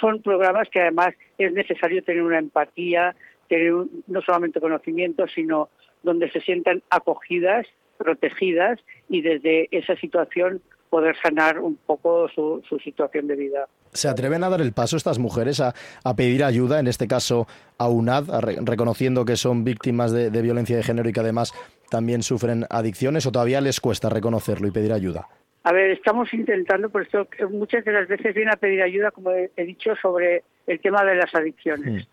Son 0.01 0.21
programas 0.21 0.69
que 0.69 0.81
además 0.81 1.15
es 1.37 1.53
necesario 1.53 2.03
tener 2.03 2.21
una 2.21 2.37
empatía, 2.37 3.15
tener 3.47 3.73
no 4.07 4.21
solamente 4.21 4.59
conocimiento, 4.59 5.27
sino 5.27 5.69
donde 6.03 6.29
se 6.31 6.41
sientan 6.41 6.83
acogidas, 6.89 7.67
protegidas 7.97 8.79
y 9.09 9.21
desde 9.21 9.67
esa 9.71 9.95
situación 9.95 10.61
poder 10.89 11.15
sanar 11.21 11.59
un 11.59 11.75
poco 11.75 12.29
su, 12.29 12.61
situación 12.83 13.27
de 13.27 13.35
vida. 13.35 13.67
¿Se 13.91 14.07
atreven 14.07 14.43
a 14.43 14.49
dar 14.49 14.61
el 14.61 14.71
paso 14.71 14.97
estas 14.97 15.19
mujeres 15.19 15.59
a, 15.59 15.73
pedir 16.15 16.43
ayuda, 16.43 16.79
en 16.79 16.87
este 16.87 17.07
caso 17.07 17.47
a 17.77 17.89
UNAD, 17.89 18.29
reconociendo 18.63 19.25
que 19.25 19.35
son 19.35 19.63
víctimas 19.63 20.11
de, 20.11 20.29
violencia 20.41 20.77
de 20.77 20.83
género 20.83 21.09
y 21.09 21.13
que 21.13 21.19
además 21.19 21.53
también 21.89 22.23
sufren 22.23 22.65
adicciones 22.69 23.25
o 23.25 23.31
todavía 23.31 23.61
les 23.61 23.79
cuesta 23.79 24.09
reconocerlo 24.09 24.67
y 24.67 24.71
pedir 24.71 24.93
ayuda? 24.93 25.27
A 25.63 25.73
ver, 25.73 25.91
estamos 25.91 26.31
intentando, 26.33 26.89
por 26.89 27.01
eso 27.01 27.27
muchas 27.49 27.83
de 27.83 27.91
las 27.91 28.07
veces 28.07 28.35
viene 28.35 28.51
a 28.51 28.55
pedir 28.55 28.81
ayuda, 28.81 29.11
como 29.11 29.31
he, 29.31 29.49
dicho, 29.65 29.95
sobre 30.01 30.43
el 30.67 30.79
tema 30.79 31.03
de 31.03 31.15
las 31.15 31.33
adicciones. 31.33 32.07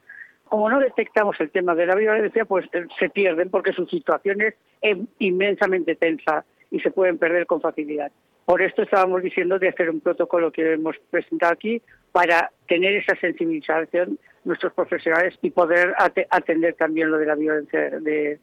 Como 0.53 0.69
no 0.69 0.81
detectamos 0.81 1.41
el 1.41 1.51
tema 1.51 1.75
de 1.75 1.87
la 1.87 1.95
violencia, 1.95 2.45
pues 2.45 2.67
eh, 2.75 2.85
se 2.99 3.09
pierden 3.09 3.49
porque 3.49 3.73
su 3.73 3.87
situación 3.87 4.43
es 4.43 4.99
inmensamente 5.19 5.95
tensa 5.95 6.45
y 6.71 6.79
se 6.81 6.91
pueden 6.91 7.17
perder 7.17 7.47
con 7.47 7.63
facilidad. 7.63 8.13
Por 8.45 8.61
esto 8.61 8.83
estábamos 8.83 9.23
diciendo 9.23 9.59
de 9.59 9.71
hacer 9.71 9.89
un 9.89 10.01
protocolo 10.01 10.53
que 10.53 10.75
hemos 10.75 10.99
presentado 11.09 11.55
aquí 11.55 11.81
para 12.13 12.51
tener 12.69 12.93
esa 12.97 13.17
sensibilización 13.17 14.19
nuestros 14.45 14.75
profesionales 14.75 15.39
y 15.41 15.53
poder 15.53 15.95
atender 16.29 16.75
también 16.75 17.11
lo 17.11 17.17
de 17.17 17.25
la 17.25 17.35
violencia 17.35 17.89
de 17.89 18.39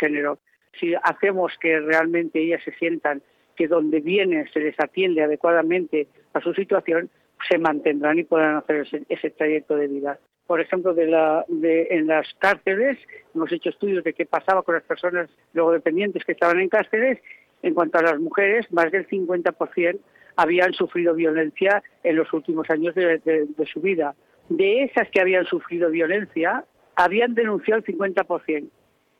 género. 0.00 0.40
Si 0.80 0.96
hacemos 1.00 1.52
que 1.60 1.78
realmente 1.78 2.42
ellas 2.42 2.60
se 2.64 2.72
sientan 2.72 3.22
que 3.54 3.68
donde 3.68 4.00
vienen 4.00 4.48
se 4.52 4.58
les 4.58 4.74
atiende 4.80 5.22
adecuadamente 5.22 6.08
a 6.32 6.40
su 6.40 6.52
situación, 6.54 7.08
se 7.48 7.56
mantendrán 7.58 8.18
y 8.18 8.24
puedan 8.24 8.56
hacer 8.56 8.84
ese, 9.08 9.30
trayecto 9.30 9.76
de 9.76 9.86
vida. 9.86 10.18
Por 10.46 10.60
ejemplo, 10.60 10.94
de 10.94 11.06
la, 11.06 11.44
de, 11.48 11.88
en 11.90 12.06
las 12.06 12.26
cárceles 12.38 12.98
hemos 13.34 13.50
hecho 13.52 13.70
estudios 13.70 14.04
de 14.04 14.12
qué 14.12 14.26
pasaba 14.26 14.62
con 14.62 14.74
las 14.74 14.84
personas 14.84 15.28
luego 15.52 15.72
dependientes 15.72 16.24
que 16.24 16.32
estaban 16.32 16.60
en 16.60 16.68
cárceles. 16.68 17.18
En 17.62 17.74
cuanto 17.74 17.98
a 17.98 18.02
las 18.02 18.20
mujeres, 18.20 18.70
más 18.70 18.92
del 18.92 19.08
50% 19.08 19.98
habían 20.36 20.72
sufrido 20.74 21.14
violencia 21.14 21.82
en 22.04 22.16
los 22.16 22.32
últimos 22.32 22.68
años 22.70 22.94
de, 22.94 23.18
de 23.18 23.66
su 23.66 23.80
vida. 23.80 24.14
De 24.48 24.84
esas 24.84 25.08
que 25.10 25.20
habían 25.20 25.46
sufrido 25.46 25.90
violencia, 25.90 26.64
habían 26.94 27.34
denunciado 27.34 27.82
el 27.84 27.96
50% 27.96 28.68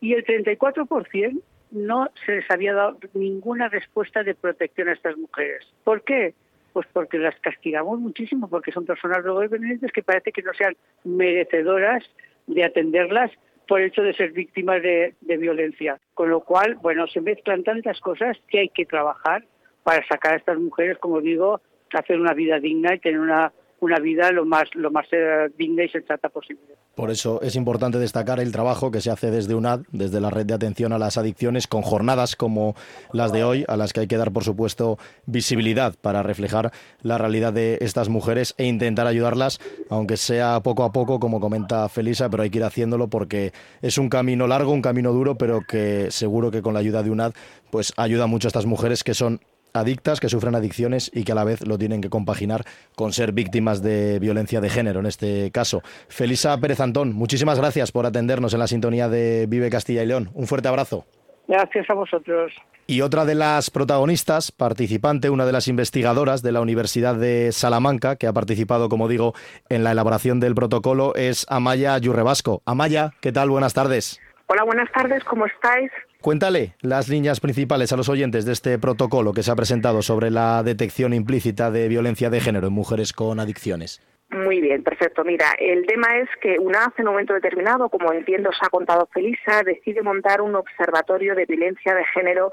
y 0.01 0.12
el 0.12 0.25
34% 0.25 1.41
no 1.71 2.09
se 2.25 2.37
les 2.37 2.51
había 2.51 2.75
dado 2.75 2.99
ninguna 3.15 3.69
respuesta 3.69 4.23
de 4.23 4.35
protección 4.35 4.89
a 4.89 4.93
estas 4.93 5.17
mujeres. 5.17 5.67
¿Por 5.85 6.03
qué? 6.03 6.35
Pues 6.77 6.89
porque 6.93 7.17
las 7.17 7.35
castigamos 7.41 7.99
muchísimo, 8.01 8.51
porque 8.51 8.71
son 8.71 8.85
personas 8.85 9.25
luego 9.25 9.41
dependientes 9.41 9.91
que 9.93 10.03
parece 10.03 10.31
que 10.31 10.43
no 10.43 10.53
sean 10.53 10.77
merecedoras 11.05 12.05
de 12.47 12.65
atenderlas 12.65 13.31
por 13.67 13.81
el 13.81 13.87
hecho 13.87 14.03
de 14.03 14.12
ser 14.12 14.33
víctimas 14.33 14.83
de, 14.83 15.15
de 15.23 15.37
violencia. 15.39 15.99
Con 16.12 16.29
lo 16.29 16.41
cual, 16.41 16.75
bueno, 16.75 17.07
se 17.07 17.23
mezclan 17.23 17.65
tantas 17.65 17.99
cosas 18.01 18.37
que 18.49 18.59
hay 18.59 18.69
que 18.69 18.85
trabajar 18.85 19.43
para 19.85 20.07
sacar 20.07 20.35
a 20.35 20.37
estas 20.37 20.59
mujeres, 20.59 20.99
como 20.99 21.23
digo, 21.23 21.62
hacer 21.95 22.21
una 22.21 22.35
vida 22.35 22.61
digna 22.61 22.95
y 22.95 22.99
tener 22.99 23.21
una 23.21 23.55
una 23.81 23.99
vida 23.99 24.33
lo 24.33 24.45
más, 24.45 24.65
lo 24.75 24.91
más 24.91 25.07
eh, 25.12 25.49
digna 25.57 25.85
y 25.85 25.89
sensata 25.89 26.29
posible. 26.29 26.62
Por 26.95 27.11
eso 27.11 27.43
es 27.43 27.57
importante 27.57 27.99
destacar 27.99 28.41
el 28.41 28.53
trabajo 28.53 28.91
que 28.91 29.01
se 29.01 29.11
hace 29.11 29.31
desde 29.31 29.55
UNAD, 29.55 29.81
desde 29.93 30.21
la 30.21 30.31
red 30.31 30.47
de 30.47 30.55
atención 30.55 30.93
a 30.93 30.99
las 30.99 31.19
adicciones, 31.19 31.67
con 31.67 31.83
jornadas 31.83 32.37
como 32.37 32.75
las 33.12 33.33
de 33.33 33.45
hoy, 33.45 33.65
a 33.69 33.77
las 33.77 33.93
que 33.93 34.01
hay 34.01 34.07
que 34.07 34.17
dar, 34.17 34.33
por 34.33 34.45
supuesto, 34.45 34.99
visibilidad 35.27 35.95
para 36.01 36.23
reflejar 36.23 36.73
la 37.03 37.19
realidad 37.19 37.53
de 37.53 37.79
estas 37.83 38.09
mujeres 38.09 38.55
e 38.57 38.65
intentar 38.65 39.07
ayudarlas, 39.07 39.61
aunque 39.91 40.17
sea 40.17 40.61
poco 40.61 40.85
a 40.85 40.93
poco, 40.93 41.21
como 41.21 41.41
comenta 41.41 41.89
Felisa, 41.89 42.31
pero 42.31 42.43
hay 42.43 42.51
que 42.51 42.59
ir 42.59 42.65
haciéndolo 42.65 43.09
porque 43.09 43.53
es 43.83 43.99
un 43.99 44.09
camino 44.09 44.47
largo, 44.47 44.73
un 44.73 44.83
camino 44.83 45.12
duro, 45.12 45.37
pero 45.37 45.61
que 45.61 46.11
seguro 46.11 46.51
que 46.51 46.62
con 46.62 46.75
la 46.75 46.81
ayuda 46.81 47.03
de 47.03 47.11
UNAD 47.11 47.33
pues 47.71 47.93
ayuda 47.97 48.27
mucho 48.27 48.49
a 48.49 48.51
estas 48.51 48.67
mujeres 48.67 49.05
que 49.05 49.12
son 49.12 49.41
adictas, 49.77 50.21
que 50.21 50.29
sufren 50.29 50.55
adicciones 50.55 51.11
y 51.15 51.25
que 51.25 51.33
a 51.33 51.35
la 51.35 51.45
vez 51.45 51.67
lo 51.67 51.79
tienen 51.79 52.01
que 52.01 52.11
compaginar 52.11 52.65
con 52.95 53.12
ser 53.12 53.33
víctimas 53.33 53.83
de 53.83 54.19
violencia 54.19 54.61
de 54.61 54.71
género, 54.71 55.01
en 55.01 55.07
este 55.07 55.51
caso. 55.51 55.83
Felisa 56.09 56.59
Pérez 56.59 56.81
Antón, 56.81 57.12
muchísimas 57.12 57.59
gracias 57.59 57.93
por 57.93 58.07
atendernos 58.07 58.53
en 58.55 58.61
la 58.61 58.67
sintonía 58.67 59.09
de 59.09 59.47
Vive 59.49 59.71
Castilla 59.71 60.03
y 60.03 60.07
León. 60.07 60.31
Un 60.35 60.47
fuerte 60.47 60.69
abrazo. 60.69 61.07
Gracias 61.49 61.89
a 61.89 61.95
vosotros. 61.95 62.53
Y 62.89 63.01
otra 63.01 63.25
de 63.25 63.35
las 63.35 63.71
protagonistas, 63.71 64.53
participante, 64.53 65.29
una 65.29 65.45
de 65.45 65.51
las 65.53 65.67
investigadoras 65.67 66.43
de 66.43 66.53
la 66.53 66.61
Universidad 66.61 67.17
de 67.17 67.51
Salamanca, 67.51 68.15
que 68.15 68.29
ha 68.29 68.33
participado, 68.33 68.89
como 68.89 69.09
digo, 69.09 69.35
en 69.69 69.83
la 69.83 69.91
elaboración 69.91 70.39
del 70.39 70.55
protocolo, 70.55 71.12
es 71.17 71.47
Amaya 71.49 71.99
Yurrebasco. 71.99 72.62
Amaya, 72.65 73.11
¿qué 73.21 73.33
tal? 73.33 73.51
Buenas 73.51 73.75
tardes. 73.75 74.21
Hola, 74.47 74.62
buenas 74.62 74.91
tardes, 74.93 75.25
¿cómo 75.25 75.47
estáis? 75.47 75.91
Cuéntale 76.27 76.75
las 76.81 77.09
líneas 77.09 77.39
principales 77.39 77.93
a 77.93 77.97
los 77.97 78.09
oyentes 78.09 78.45
de 78.45 78.53
este 78.53 78.81
protocolo 78.81 79.33
que 79.33 79.45
se 79.45 79.53
ha 79.53 79.55
presentado 79.55 80.03
sobre 80.03 80.33
la 80.33 80.65
detección 80.65 81.15
implícita 81.15 81.71
de 81.71 81.87
violencia 81.87 82.31
de 82.31 82.41
género 82.41 82.67
en 82.67 82.73
mujeres 82.73 83.12
con 83.12 83.39
adicciones. 83.39 84.03
Muy 84.31 84.61
bien, 84.61 84.83
perfecto. 84.83 85.23
Mira, 85.23 85.53
el 85.57 85.87
tema 85.87 86.19
es 86.19 86.29
que 86.43 86.59
UNAF 86.59 86.99
en 86.99 87.07
un 87.07 87.12
momento 87.12 87.33
determinado, 87.33 87.89
como 87.89 88.12
entiendo 88.12 88.51
os 88.51 88.59
ha 88.61 88.69
contado 88.71 89.09
Felisa, 89.15 89.62
decide 89.65 90.03
montar 90.03 90.41
un 90.41 90.57
observatorio 90.57 91.37
de 91.37 91.47
violencia 91.47 91.95
de 91.95 92.05
género 92.07 92.51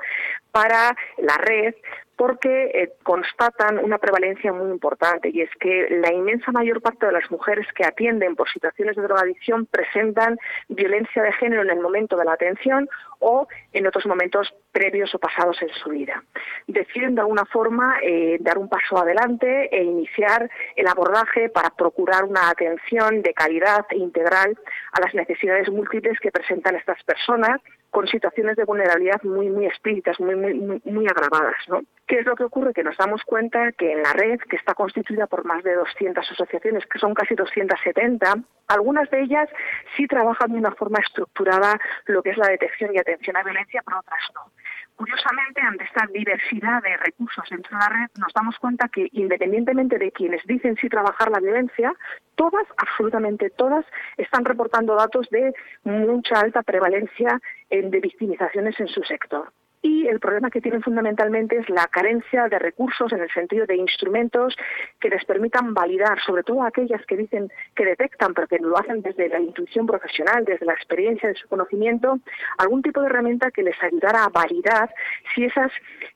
para 0.54 0.96
la 1.18 1.36
red 1.38 1.74
porque 2.16 2.72
eh, 2.74 2.94
constatan 3.02 3.80
una 3.80 3.98
prevalencia 3.98 4.54
muy 4.54 4.70
importante 4.70 5.32
y 5.34 5.42
es 5.42 5.50
que 5.60 5.88
la 5.90 6.14
inmensa 6.14 6.52
mayor 6.52 6.80
parte 6.80 7.08
de 7.08 7.12
las 7.12 7.30
mujeres 7.32 7.66
que 7.76 7.84
atienden 7.84 8.36
por 8.36 8.48
situaciones 8.50 8.96
de 8.96 9.02
drogadicción 9.02 9.66
presentan 9.66 10.38
violencia 10.70 11.24
de 11.24 11.34
género 11.34 11.64
en 11.64 11.72
el 11.72 11.80
momento 11.80 12.16
de 12.16 12.26
la 12.26 12.34
atención 12.34 12.88
o 13.18 13.48
en 13.72 13.88
otros 13.88 14.06
momentos 14.06 14.54
previos 14.72 15.14
o 15.16 15.20
pasados 15.20 15.60
en 15.64 15.70
su 15.70 15.90
vida. 15.90 16.24
Deciden 16.68 17.16
de 17.16 17.22
alguna 17.22 17.46
forma 17.46 17.98
eh, 18.04 18.38
dar 18.40 18.60
un 18.60 18.70
paso 18.70 19.00
adelante 19.00 19.76
e 19.76 19.84
iniciar 19.84 20.50
el 20.76 20.88
abordaje 20.88 21.50
para 21.50 21.72
procurar 21.72 22.26
una 22.26 22.52
atención 22.52 23.24
de 23.24 23.34
calidad 23.34 23.86
integral 23.92 24.56
a 24.92 25.02
las 25.02 25.16
necesidades 25.16 25.68
múltiples 25.70 26.20
que 26.20 26.32
presentan 26.32 26.76
estas 26.76 27.04
personas 27.04 27.60
con 27.94 28.08
situaciones 28.08 28.56
de 28.56 28.66
vulnerabilidad 28.66 29.22
muy 29.22 29.50
muy 29.50 29.68
explícitas, 29.68 30.20
muy 30.20 30.36
muy 30.36 30.82
muy, 30.84 31.08
agravadas, 31.08 31.62
¿no? 31.68 31.84
¿Qué 32.08 32.20
es 32.20 32.26
lo 32.26 32.36
que 32.36 32.44
ocurre? 32.44 32.74
Que 32.74 32.84
nos 32.84 32.98
damos 32.98 33.22
cuenta 33.24 33.72
que 33.74 33.92
en 33.92 34.02
la 34.02 34.12
red, 34.14 34.40
que 34.50 34.56
está 34.56 34.74
constituida 34.74 35.28
por 35.28 35.46
más 35.46 35.64
de 35.64 35.76
200 35.76 36.32
asociaciones, 36.32 36.88
que 36.88 36.98
son 36.98 37.14
casi 37.14 37.36
270, 37.36 38.34
algunas 38.68 39.12
de 39.12 39.22
ellas 39.22 39.48
sí 39.96 40.08
trabajan 40.08 40.52
de 40.52 40.58
una 40.58 40.72
forma 40.72 41.00
estructurada 41.06 41.80
lo 42.08 42.24
que 42.24 42.32
es 42.32 42.38
la 42.38 42.48
detección 42.48 42.96
y 42.96 42.98
atención 42.98 43.38
a 43.38 43.44
violencia, 43.44 43.84
pero 43.86 44.00
otras 44.00 44.22
no. 44.34 44.42
Curiosamente, 44.96 45.62
ante 45.62 45.86
esta 45.86 46.06
diversidad 46.14 46.82
de 46.84 46.98
recursos 46.98 47.44
dentro 47.50 47.78
de 47.78 47.84
la 47.84 47.90
red, 47.90 48.10
nos 48.20 48.32
damos 48.34 48.58
cuenta 48.60 48.88
que 48.90 49.10
independientemente 49.12 49.98
de 49.98 50.12
quienes 50.12 50.44
dicen 50.46 50.76
sí 50.78 50.88
trabajar 50.88 51.32
la 51.32 51.40
violencia, 51.40 51.94
todas, 52.36 52.66
absolutamente 52.78 53.50
todas, 53.50 53.86
están 54.18 54.46
reportando 54.46 54.96
datos 54.96 55.28
de 55.30 55.54
mucha 55.84 56.40
alta 56.40 56.62
prevalencia 56.62 57.42
de 57.70 58.00
victimizaciones 58.00 58.80
en 58.80 58.88
su 58.88 59.04
sector 59.04 59.52
y 59.84 60.08
el 60.08 60.22
problema 60.22 60.50
que 60.50 60.62
tienen 60.62 60.82
fundamentalmente 60.82 61.58
es 61.58 61.70
la 61.70 61.88
carencia 61.88 62.48
de 62.48 62.58
recursos 62.58 63.12
en 63.12 63.20
el 63.20 63.30
sentido 63.32 63.66
de 63.66 63.76
instrumentos 63.76 64.56
que 65.00 65.10
les 65.10 65.24
permitan 65.26 65.74
validar, 65.74 66.20
sobre 66.22 66.44
todo 66.44 66.64
aquellas 66.64 67.06
que 67.06 67.18
dicen 67.18 67.52
que 67.76 67.84
detectan, 67.84 68.34
pero 68.34 68.48
que 68.48 68.60
lo 68.60 68.78
hacen 68.78 69.02
desde 69.02 69.28
la 69.28 69.42
intuición 69.42 69.86
profesional, 69.86 70.46
desde 70.46 70.66
la 70.66 70.74
experiencia, 70.74 71.28
de 71.28 71.36
su 71.36 71.50
conocimiento, 71.50 72.20
algún 72.58 72.82
tipo 72.82 73.02
de 73.02 73.08
herramienta 73.08 73.52
que 73.52 73.62
les 73.62 73.76
ayudara 73.84 74.24
a 74.24 74.30
validar 74.30 74.90
si 75.36 75.44
esas 75.44 75.72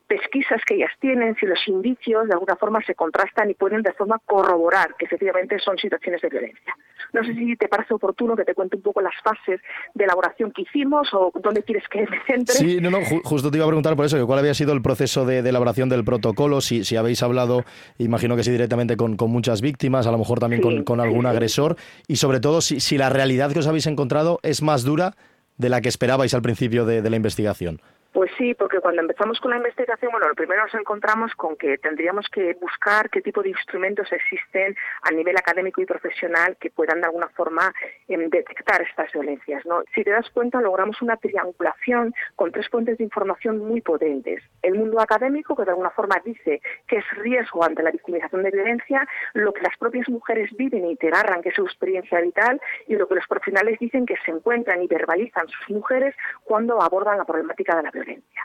pesquisas 0.08 0.62
que 0.66 0.76
ellas 0.76 0.92
tienen, 1.02 1.36
si 1.36 1.46
los 1.46 1.68
indicios 1.68 2.26
de 2.28 2.34
alguna 2.34 2.56
forma 2.56 2.82
se 2.84 2.96
contrastan 2.96 3.50
y 3.50 3.54
pueden 3.54 3.84
de 3.84 3.92
forma 3.92 4.20
corroborar 4.26 4.96
que 4.98 5.06
efectivamente 5.06 5.60
son 5.60 5.78
situaciones 5.78 6.22
de 6.22 6.30
violencia. 6.30 6.74
No 7.14 7.24
sé 7.24 7.34
si 7.34 7.56
te 7.56 7.68
parece 7.68 7.94
oportuno 7.94 8.36
que 8.36 8.44
te 8.44 8.54
cuente 8.54 8.78
un 8.78 8.82
poco 8.82 9.02
las 9.02 9.14
fases 9.24 9.62
de 9.94 10.04
elaboración 10.04 10.52
que 10.52 10.64
hicimos 10.64 11.08
o 11.14 11.32
dónde 11.42 11.64
quieres 11.64 11.84
que 11.90 12.02
me 12.02 12.24
centre. 12.26 12.56
Sí, 12.56 12.80
no, 12.82 12.90
no, 12.90 13.00
justo 13.24 13.50
iba 13.54 13.66
a 13.66 13.68
preguntar 13.68 13.96
por 13.96 14.06
eso, 14.06 14.26
cuál 14.26 14.40
había 14.40 14.54
sido 14.54 14.74
el 14.74 14.82
proceso 14.82 15.26
de, 15.26 15.40
elaboración 15.40 15.90
del 15.90 16.04
protocolo, 16.04 16.62
si, 16.62 16.84
si, 16.84 16.96
habéis 16.96 17.24
hablado, 17.24 17.64
imagino 17.98 18.36
que 18.36 18.44
sí, 18.44 18.52
directamente 18.52 18.98
con, 18.98 19.16
muchas 19.28 19.62
víctimas, 19.62 20.08
a 20.08 20.12
lo 20.12 20.18
mejor 20.18 20.40
también 20.40 20.62
con, 20.84 21.00
algún 21.00 21.26
agresor, 21.26 21.76
y 22.08 22.18
sobre 22.18 22.40
todo 22.40 22.62
si, 22.62 22.80
si, 22.80 22.98
la 22.98 23.10
realidad 23.10 23.52
que 23.52 23.60
os 23.60 23.68
habéis 23.68 23.88
encontrado 23.88 24.40
es 24.44 24.62
más 24.62 24.84
dura 24.84 25.16
de 25.58 25.70
la 25.70 25.82
que 25.82 25.90
esperabais 25.90 26.34
al 26.34 26.42
principio 26.42 26.86
de 26.86 27.10
la 27.10 27.16
investigación. 27.16 27.82
Pues 28.18 28.32
sí, 28.36 28.56
porque 28.56 28.80
cuando 28.80 29.04
empezamos 29.04 29.40
con 29.40 29.52
la 29.52 29.58
investigación, 29.58 30.12
bueno, 30.12 30.28
lo 30.28 30.34
primero 30.34 30.64
nos 30.64 30.74
encontramos 30.74 31.36
con 31.36 31.56
que 31.56 31.78
tendríamos 31.78 32.28
que 32.30 32.56
buscar 32.60 33.12
qué 33.12 33.22
tipo 33.22 33.44
de 33.44 33.50
instrumentos 33.50 34.12
existen 34.12 34.76
a 35.04 35.12
nivel 35.12 35.38
académico 35.38 35.84
y 35.84 35.86
profesional 35.86 36.58
que 36.60 36.72
puedan 36.72 37.00
de 37.00 37.06
alguna 37.06 37.28
forma 37.28 37.72
em, 38.08 38.28
detectar 38.32 38.82
estas 38.82 39.12
violencias. 39.12 39.62
Si 39.94 40.04
te 40.04 40.10
das 40.10 40.28
cuenta, 40.32 40.60
logramos 40.62 41.00
una 41.04 41.18
triangulación 41.18 42.12
con 42.36 42.52
tres 42.52 42.68
fuentes 42.70 42.98
de 42.98 43.04
información 43.04 43.60
muy 43.60 43.82
potentes. 43.82 44.42
El 44.64 44.74
mundo 44.74 45.00
académico, 45.00 45.56
que 45.56 45.66
de 45.66 45.70
alguna 45.70 45.92
forma 45.92 46.20
dice 46.26 46.60
que 46.88 46.98
es 46.98 47.06
riesgo 47.18 47.64
ante 47.64 47.84
la 47.84 47.92
victimización 47.92 48.42
de 48.42 48.50
violencia, 48.50 49.08
lo 49.34 49.54
que 49.54 49.62
las 49.62 49.78
propias 49.78 50.10
mujeres 50.10 50.50
viven 50.58 50.88
y 50.88 50.96
te 50.96 51.12
narran 51.12 51.44
que 51.44 51.50
es 51.50 51.56
su 51.56 51.66
experiencia 51.66 52.20
vital, 52.20 52.60
y 52.88 52.96
lo 52.96 53.08
que 53.08 53.14
los 53.14 53.28
profesionales 53.28 53.78
dicen 53.78 54.08
que 54.08 54.16
se 54.26 54.32
encuentran 54.32 54.82
y 54.82 54.88
verbalizan 54.88 55.48
sus 55.50 55.70
mujeres 55.70 56.16
cuando 56.46 56.82
abordan 56.82 57.20
la 57.20 57.26
problemática 57.26 57.76
de 57.76 57.84
la 57.84 57.92
violencia 57.92 58.07
violencia. 58.08 58.44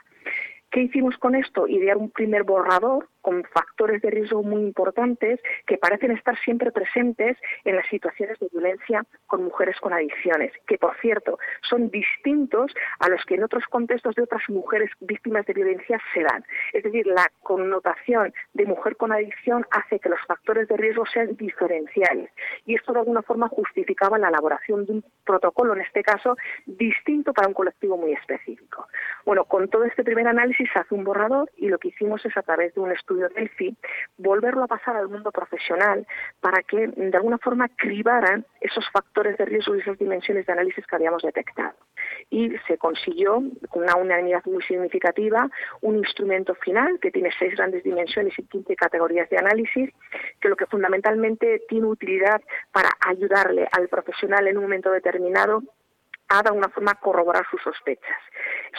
¿Qué 0.73 0.81
hicimos 0.81 1.19
con 1.19 1.35
esto? 1.35 1.69
Idear 1.69 1.99
un 1.99 2.11
primer 2.11 2.45
borrador 2.45 3.07
con 3.21 3.45
factores 3.45 4.01
de 4.01 4.11
riesgo 4.11 4.43
muy 4.43 4.63
importantes 4.63 5.39
que 5.67 5.77
parecen 5.77 6.13
estar 6.13 6.37
siempre 6.41 6.73
presentes 6.73 7.37
en 7.65 7.77
las 7.77 7.87
situaciones 7.89 8.39
de 8.41 8.49
violencia 8.51 9.05
con 9.27 9.45
mujeres 9.45 9.79
con 9.81 9.93
adicciones, 9.93 10.51
que 10.67 10.79
por 10.79 10.97
cierto 11.01 11.39
son 11.61 11.91
distintos 11.91 12.73
a 13.01 13.11
los 13.11 13.23
que 13.27 13.35
en 13.35 13.45
otros 13.45 13.65
contextos 13.67 14.15
de 14.15 14.23
otras 14.23 14.43
mujeres 14.49 14.91
víctimas 15.01 15.45
de 15.45 15.53
violencia 15.53 16.01
se 16.15 16.23
dan. 16.23 16.43
Es 16.73 16.83
decir, 16.83 17.07
la 17.07 17.31
connotación 17.43 18.33
de 18.55 18.65
mujer 18.65 18.97
con 18.97 19.13
adicción 19.13 19.67
hace 19.73 20.01
que 20.01 20.09
los 20.09 20.21
factores 20.27 20.69
de 20.69 20.79
riesgo 20.79 21.05
sean 21.05 21.37
diferenciales 21.37 22.31
y 22.65 22.77
esto 22.77 22.95
de 22.95 23.01
alguna 23.01 23.21
forma 23.21 23.49
justificaba 23.49 24.19
la 24.19 24.31
elaboración 24.31 24.87
de 24.87 24.93
un 24.93 25.05
protocolo, 25.25 25.75
en 25.75 25.83
este 25.83 26.03
caso, 26.03 26.37
distinto 26.65 27.35
para 27.35 27.49
un 27.49 27.55
colectivo 27.55 27.99
muy 27.99 28.15
específico. 28.15 28.89
Bueno, 29.27 29.45
con 29.45 29.69
todo 29.69 29.85
este 29.85 30.03
primer 30.03 30.27
análisis 30.27 30.62
se 30.67 30.79
hace 30.79 30.95
un 30.95 31.05
borrador 31.05 31.51
y 31.57 31.69
lo 31.69 31.79
que 31.79 31.89
hicimos 31.89 32.25
es 32.25 32.37
a 32.37 32.43
través 32.43 32.75
de 32.75 32.81
un 32.81 32.93
estudio 32.93 33.29
Delphi, 33.29 33.77
volverlo 34.17 34.65
a 34.65 34.69
pasar 34.69 34.97
al 34.97 35.09
mundo 35.09 35.31
profesional 35.31 36.07
para 36.41 36.63
que 36.63 36.89
de 36.89 37.17
alguna 37.17 37.39
forma 37.39 37.69
cribaran 37.69 38.45
esos 38.61 38.89
factores 38.91 39.37
de 39.39 39.45
riesgo 39.45 39.75
y 39.75 39.81
esas 39.81 39.99
dimensiones 39.99 40.47
de 40.47 40.53
análisis 40.53 40.87
que 40.87 40.97
habíamos 40.97 41.23
detectado. 41.23 41.75
Y 42.31 42.51
se 42.67 42.79
consiguió, 42.79 43.43
con 43.69 43.83
una 43.83 43.97
unanimidad 43.97 44.45
muy 44.47 44.63
significativa, 44.63 45.49
un 45.81 45.97
instrumento 45.97 46.55
final 46.57 46.99
que 47.01 47.11
tiene 47.11 47.31
seis 47.39 47.55
grandes 47.57 47.83
dimensiones 47.83 48.39
y 48.39 48.43
15 48.45 48.77
categorías 48.77 49.29
de 49.31 49.39
análisis, 49.39 49.91
que 50.41 50.49
lo 50.49 50.57
que 50.57 50.67
fundamentalmente 50.67 51.63
tiene 51.69 51.87
utilidad 51.87 52.41
para 52.73 52.91
ayudarle 53.07 53.69
al 53.73 53.89
profesional 53.89 54.47
en 54.47 54.57
un 54.57 54.65
momento 54.65 54.91
determinado 54.91 55.63
a 56.33 56.43
de 56.43 56.49
alguna 56.49 56.69
forma 56.71 56.95
corroborar 56.95 57.45
sus 57.51 57.63
sospechas. 57.63 58.19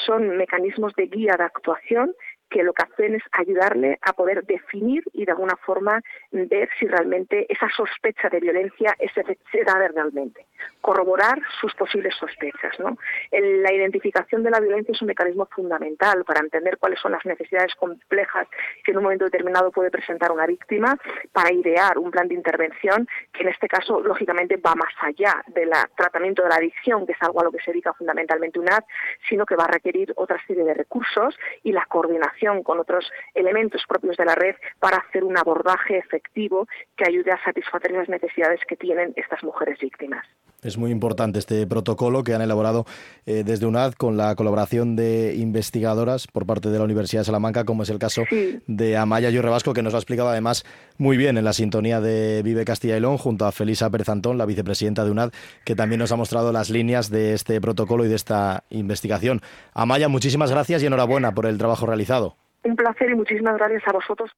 Son 0.05 0.37
mecanismos 0.37 0.93
de 0.95 1.07
guía 1.07 1.35
de 1.37 1.43
actuación 1.43 2.15
que 2.49 2.63
lo 2.63 2.73
que 2.73 2.83
hacen 2.83 3.15
es 3.15 3.23
ayudarle 3.31 3.97
a 4.01 4.13
poder 4.13 4.45
definir 4.45 5.03
y 5.13 5.25
de 5.25 5.31
alguna 5.31 5.55
forma 5.57 6.01
ver 6.31 6.69
si 6.79 6.87
realmente 6.87 7.45
esa 7.49 7.67
sospecha 7.69 8.29
de 8.29 8.39
violencia 8.39 8.95
es 8.99 9.15
efectiva 9.17 9.73
realmente, 9.93 10.45
corroborar 10.81 11.41
sus 11.59 11.73
posibles 11.73 12.15
sospechas. 12.15 12.79
¿no? 12.79 12.97
la 13.31 13.73
identificación 13.73 14.43
de 14.43 14.51
la 14.51 14.59
violencia 14.59 14.91
es 14.91 15.01
un 15.01 15.07
mecanismo 15.07 15.47
fundamental 15.47 16.23
para 16.25 16.41
entender 16.41 16.77
cuáles 16.77 16.99
son 16.99 17.13
las 17.13 17.25
necesidades 17.25 17.73
complejas 17.75 18.47
que 18.83 18.91
en 18.91 18.97
un 18.97 19.03
momento 19.03 19.25
determinado 19.25 19.71
puede 19.71 19.89
presentar 19.89 20.31
una 20.31 20.45
víctima 20.45 20.97
para 21.31 21.51
idear 21.51 21.97
un 21.97 22.11
plan 22.11 22.27
de 22.27 22.35
intervención 22.35 23.07
que 23.31 23.43
en 23.43 23.49
este 23.49 23.67
caso 23.67 24.01
lógicamente 24.01 24.57
va 24.57 24.75
más 24.75 24.93
allá 25.01 25.43
del 25.47 25.71
tratamiento 25.95 26.43
de 26.43 26.49
la 26.49 26.55
adicción, 26.55 27.05
que 27.05 27.13
es 27.13 27.21
algo 27.21 27.41
a 27.41 27.45
lo 27.45 27.51
que 27.51 27.59
se 27.59 27.71
dedica 27.71 27.93
fundamentalmente 27.93 28.59
UNAD, 28.59 28.83
sino 29.27 29.45
que 29.45 29.55
va 29.55 29.65
a 29.65 29.71
requerir 29.71 30.13
otra 30.15 30.39
serie 30.45 30.63
de 30.63 30.73
recursos 30.73 31.37
y 31.63 31.71
la 31.71 31.85
coordinación 31.85 32.32
con 32.63 32.79
otros 32.79 33.09
elementos 33.33 33.83
propios 33.87 34.17
de 34.17 34.25
la 34.25 34.35
red 34.35 34.55
para 34.79 34.97
hacer 34.97 35.23
un 35.23 35.37
abordaje 35.37 35.97
efectivo 35.97 36.67
que 36.97 37.05
ayude 37.07 37.31
a 37.31 37.43
satisfacer 37.43 37.91
las 37.91 38.09
necesidades 38.09 38.59
que 38.67 38.75
tienen 38.75 39.13
estas 39.15 39.43
mujeres 39.43 39.79
víctimas. 39.79 40.25
Es 40.63 40.77
muy 40.77 40.91
importante 40.91 41.39
este 41.39 41.67
protocolo 41.67 42.23
que 42.23 42.33
han 42.33 42.41
elaborado 42.41 42.85
eh, 43.25 43.43
desde 43.45 43.65
UNAD 43.65 43.93
con 43.93 44.15
la 44.17 44.35
colaboración 44.35 44.95
de 44.95 45.35
investigadoras 45.35 46.27
por 46.27 46.45
parte 46.45 46.69
de 46.69 46.77
la 46.77 46.85
Universidad 46.85 47.21
de 47.21 47.25
Salamanca, 47.25 47.65
como 47.65 47.83
es 47.83 47.89
el 47.89 47.99
caso 47.99 48.23
de 48.67 48.97
Amaya 48.97 49.29
Yurrebasco, 49.29 49.73
que 49.73 49.81
nos 49.81 49.93
lo 49.93 49.97
ha 49.97 49.99
explicado 49.99 50.29
además 50.29 50.65
muy 50.97 51.17
bien 51.17 51.37
en 51.37 51.43
la 51.43 51.53
sintonía 51.53 51.99
de 51.99 52.41
Vive 52.43 52.65
Castilla 52.65 52.97
y 52.97 53.01
León, 53.01 53.17
junto 53.17 53.45
a 53.45 53.51
Felisa 53.51 53.89
Pérez 53.89 54.09
Antón, 54.09 54.37
la 54.37 54.45
vicepresidenta 54.45 55.03
de 55.03 55.11
UNAD, 55.11 55.31
que 55.65 55.75
también 55.75 55.99
nos 55.99 56.11
ha 56.11 56.15
mostrado 56.15 56.51
las 56.51 56.69
líneas 56.69 57.09
de 57.09 57.33
este 57.33 57.59
protocolo 57.59 58.05
y 58.05 58.07
de 58.07 58.15
esta 58.15 58.63
investigación. 58.69 59.41
Amaya, 59.73 60.07
muchísimas 60.07 60.51
gracias 60.51 60.81
y 60.83 60.85
enhorabuena 60.85 61.33
por 61.33 61.45
el 61.45 61.57
trabajo 61.57 61.85
realizado. 61.85 62.37
Un 62.63 62.75
placer 62.77 63.09
y 63.09 63.15
muchísimas 63.15 63.57
gracias 63.57 63.83
a 63.87 63.91
vosotros. 63.91 64.31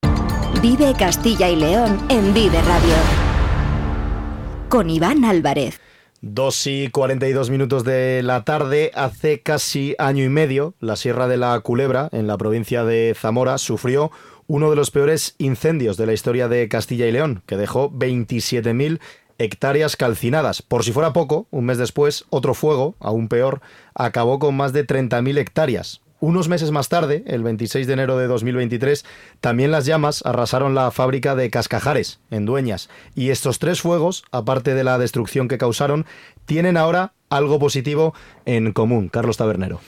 Vive 0.61 0.93
Castilla 0.97 1.49
y 1.49 1.55
León 1.55 1.99
en 2.09 2.33
Vive 2.33 2.59
Radio. 2.63 2.95
Con 4.69 4.89
Iván 4.89 5.23
Álvarez. 5.23 5.79
Dos 6.27 6.65
y 6.65 6.89
42 6.89 7.51
minutos 7.51 7.83
de 7.83 8.23
la 8.23 8.43
tarde, 8.43 8.89
hace 8.95 9.41
casi 9.41 9.93
año 9.99 10.23
y 10.23 10.29
medio, 10.29 10.73
la 10.79 10.95
Sierra 10.95 11.27
de 11.27 11.37
la 11.37 11.59
Culebra, 11.59 12.09
en 12.11 12.25
la 12.25 12.35
provincia 12.35 12.83
de 12.83 13.15
Zamora, 13.15 13.59
sufrió 13.59 14.09
uno 14.47 14.71
de 14.71 14.75
los 14.75 14.89
peores 14.89 15.35
incendios 15.37 15.97
de 15.97 16.07
la 16.07 16.13
historia 16.13 16.47
de 16.47 16.67
Castilla 16.67 17.05
y 17.05 17.11
León, 17.11 17.43
que 17.45 17.57
dejó 17.57 17.91
27.000 17.91 18.99
hectáreas 19.37 19.95
calcinadas. 19.97 20.63
Por 20.63 20.83
si 20.83 20.91
fuera 20.91 21.13
poco, 21.13 21.45
un 21.51 21.65
mes 21.65 21.77
después, 21.77 22.25
otro 22.31 22.55
fuego, 22.55 22.95
aún 22.99 23.27
peor, 23.27 23.61
acabó 23.93 24.39
con 24.39 24.57
más 24.57 24.73
de 24.73 24.87
30.000 24.87 25.37
hectáreas. 25.37 26.01
Unos 26.21 26.47
meses 26.47 26.71
más 26.71 26.87
tarde, 26.87 27.23
el 27.27 27.43
26 27.43 27.87
de 27.87 27.93
enero 27.93 28.17
de 28.17 28.27
2023, 28.27 29.05
también 29.41 29.71
las 29.71 29.85
llamas 29.85 30.25
arrasaron 30.25 30.73
la 30.73 30.89
fábrica 30.91 31.35
de 31.35 31.49
Cascajares, 31.49 32.19
en 32.31 32.45
Dueñas. 32.45 32.89
Y 33.15 33.29
estos 33.29 33.59
tres 33.59 33.81
fuegos, 33.81 34.23
aparte 34.31 34.73
de 34.75 34.85
la 34.85 34.97
destrucción 34.97 35.47
que 35.47 35.57
causaron, 35.57 36.05
tienen 36.45 36.77
ahora 36.77 37.13
algo 37.29 37.59
positivo 37.59 38.13
en 38.45 38.71
común. 38.71 39.09
Carlos 39.09 39.37
Tabernero. 39.37 39.81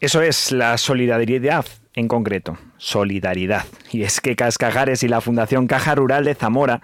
Eso 0.00 0.20
es 0.20 0.52
la 0.52 0.76
solidaridad 0.76 1.64
en 1.94 2.08
concreto, 2.08 2.58
solidaridad. 2.76 3.64
Y 3.90 4.02
es 4.02 4.20
que 4.20 4.36
Cascajares 4.36 5.02
y 5.02 5.08
la 5.08 5.20
Fundación 5.20 5.66
Caja 5.66 5.94
Rural 5.94 6.24
de 6.24 6.34
Zamora 6.34 6.82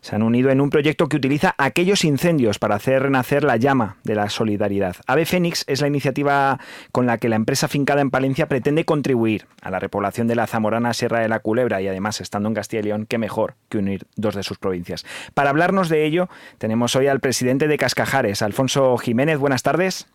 se 0.00 0.16
han 0.16 0.22
unido 0.22 0.50
en 0.50 0.60
un 0.60 0.70
proyecto 0.70 1.08
que 1.08 1.16
utiliza 1.16 1.54
aquellos 1.58 2.04
incendios 2.04 2.58
para 2.58 2.76
hacer 2.76 3.02
renacer 3.02 3.44
la 3.44 3.56
llama 3.56 3.96
de 4.04 4.14
la 4.14 4.28
solidaridad. 4.30 4.96
Ave 5.06 5.26
Fénix 5.26 5.64
es 5.66 5.80
la 5.80 5.88
iniciativa 5.88 6.58
con 6.92 7.06
la 7.06 7.18
que 7.18 7.28
la 7.28 7.36
empresa 7.36 7.68
fincada 7.68 8.00
en 8.00 8.10
Palencia 8.10 8.48
pretende 8.48 8.84
contribuir 8.84 9.46
a 9.62 9.70
la 9.70 9.78
repoblación 9.78 10.26
de 10.26 10.36
la 10.36 10.46
zamorana 10.46 10.94
Sierra 10.94 11.20
de 11.20 11.28
la 11.28 11.40
Culebra 11.40 11.80
y 11.82 11.88
además 11.88 12.20
estando 12.20 12.48
en 12.48 12.54
Castilla 12.54 12.80
y 12.80 12.84
León, 12.84 13.06
qué 13.06 13.18
mejor 13.18 13.54
que 13.68 13.78
unir 13.78 14.06
dos 14.16 14.34
de 14.34 14.42
sus 14.42 14.58
provincias. 14.58 15.04
Para 15.34 15.50
hablarnos 15.50 15.88
de 15.88 16.04
ello, 16.04 16.28
tenemos 16.58 16.96
hoy 16.96 17.06
al 17.06 17.20
presidente 17.20 17.68
de 17.68 17.76
Cascajares, 17.76 18.42
Alfonso 18.42 18.96
Jiménez. 18.98 19.38
Buenas 19.38 19.62
tardes. 19.62 20.06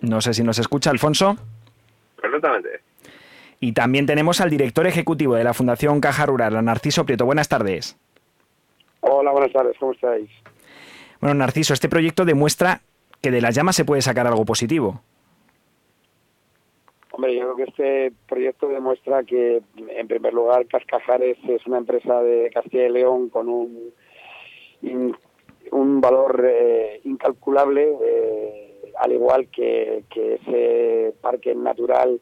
No 0.00 0.20
sé 0.20 0.34
si 0.34 0.42
nos 0.42 0.58
escucha, 0.58 0.90
Alfonso. 0.90 1.36
Perfectamente. 2.20 2.91
Y 3.64 3.74
también 3.74 4.06
tenemos 4.06 4.40
al 4.40 4.50
director 4.50 4.88
ejecutivo 4.88 5.36
de 5.36 5.44
la 5.44 5.54
Fundación 5.54 6.00
Caja 6.00 6.26
Rural, 6.26 6.64
Narciso 6.64 7.06
Prieto. 7.06 7.26
Buenas 7.26 7.48
tardes. 7.48 7.96
Hola, 9.02 9.30
buenas 9.30 9.52
tardes, 9.52 9.76
¿cómo 9.78 9.92
estáis? 9.92 10.28
Bueno, 11.20 11.34
Narciso, 11.34 11.72
este 11.72 11.88
proyecto 11.88 12.24
demuestra 12.24 12.80
que 13.20 13.30
de 13.30 13.40
las 13.40 13.54
llamas 13.54 13.76
se 13.76 13.84
puede 13.84 14.02
sacar 14.02 14.26
algo 14.26 14.44
positivo. 14.44 15.00
Hombre, 17.12 17.36
yo 17.36 17.54
creo 17.54 17.56
que 17.56 17.62
este 17.70 18.12
proyecto 18.26 18.66
demuestra 18.66 19.22
que, 19.22 19.62
en 19.76 20.08
primer 20.08 20.34
lugar, 20.34 20.66
Cascajares 20.66 21.38
es 21.48 21.64
una 21.64 21.78
empresa 21.78 22.20
de 22.20 22.50
Castilla 22.52 22.88
y 22.88 22.92
León 22.92 23.28
con 23.28 23.48
un, 23.48 23.92
un 25.70 26.00
valor 26.00 26.44
eh, 26.48 27.00
incalculable, 27.04 27.96
eh, 28.04 28.92
al 28.98 29.12
igual 29.12 29.46
que, 29.52 30.02
que 30.10 30.34
ese 30.34 31.14
parque 31.20 31.54
natural 31.54 32.20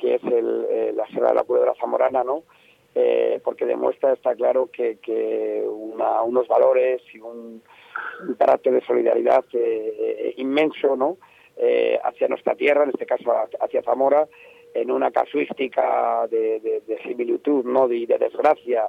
que 0.00 0.14
es 0.14 0.24
el, 0.24 0.66
eh, 0.70 0.92
la 0.96 1.06
Sierra 1.06 1.28
de 1.28 1.34
la 1.34 1.44
Culebra 1.44 1.74
Zamorana, 1.78 2.24
¿no? 2.24 2.44
Eh, 2.94 3.40
porque 3.44 3.66
demuestra, 3.66 4.12
está 4.12 4.34
claro, 4.34 4.68
que, 4.72 4.98
que 4.98 5.64
unos 5.64 6.48
valores 6.48 7.02
y 7.14 7.20
un, 7.20 7.62
carácter 8.38 8.72
de 8.72 8.80
solidaridad 8.80 9.44
eh, 9.52 10.34
inmenso, 10.38 10.96
¿no? 10.96 11.18
hacia 12.02 12.26
nuestra 12.26 12.54
tierra, 12.54 12.84
en 12.84 12.90
este 12.90 13.04
caso 13.04 13.30
hacia 13.60 13.82
Zamora, 13.82 14.26
en 14.72 14.90
una 14.90 15.10
casuística 15.10 16.26
de, 16.30 16.82
similitud, 17.02 17.66
¿no? 17.66 17.86
De, 17.86 18.06
de 18.06 18.16
desgracia, 18.16 18.88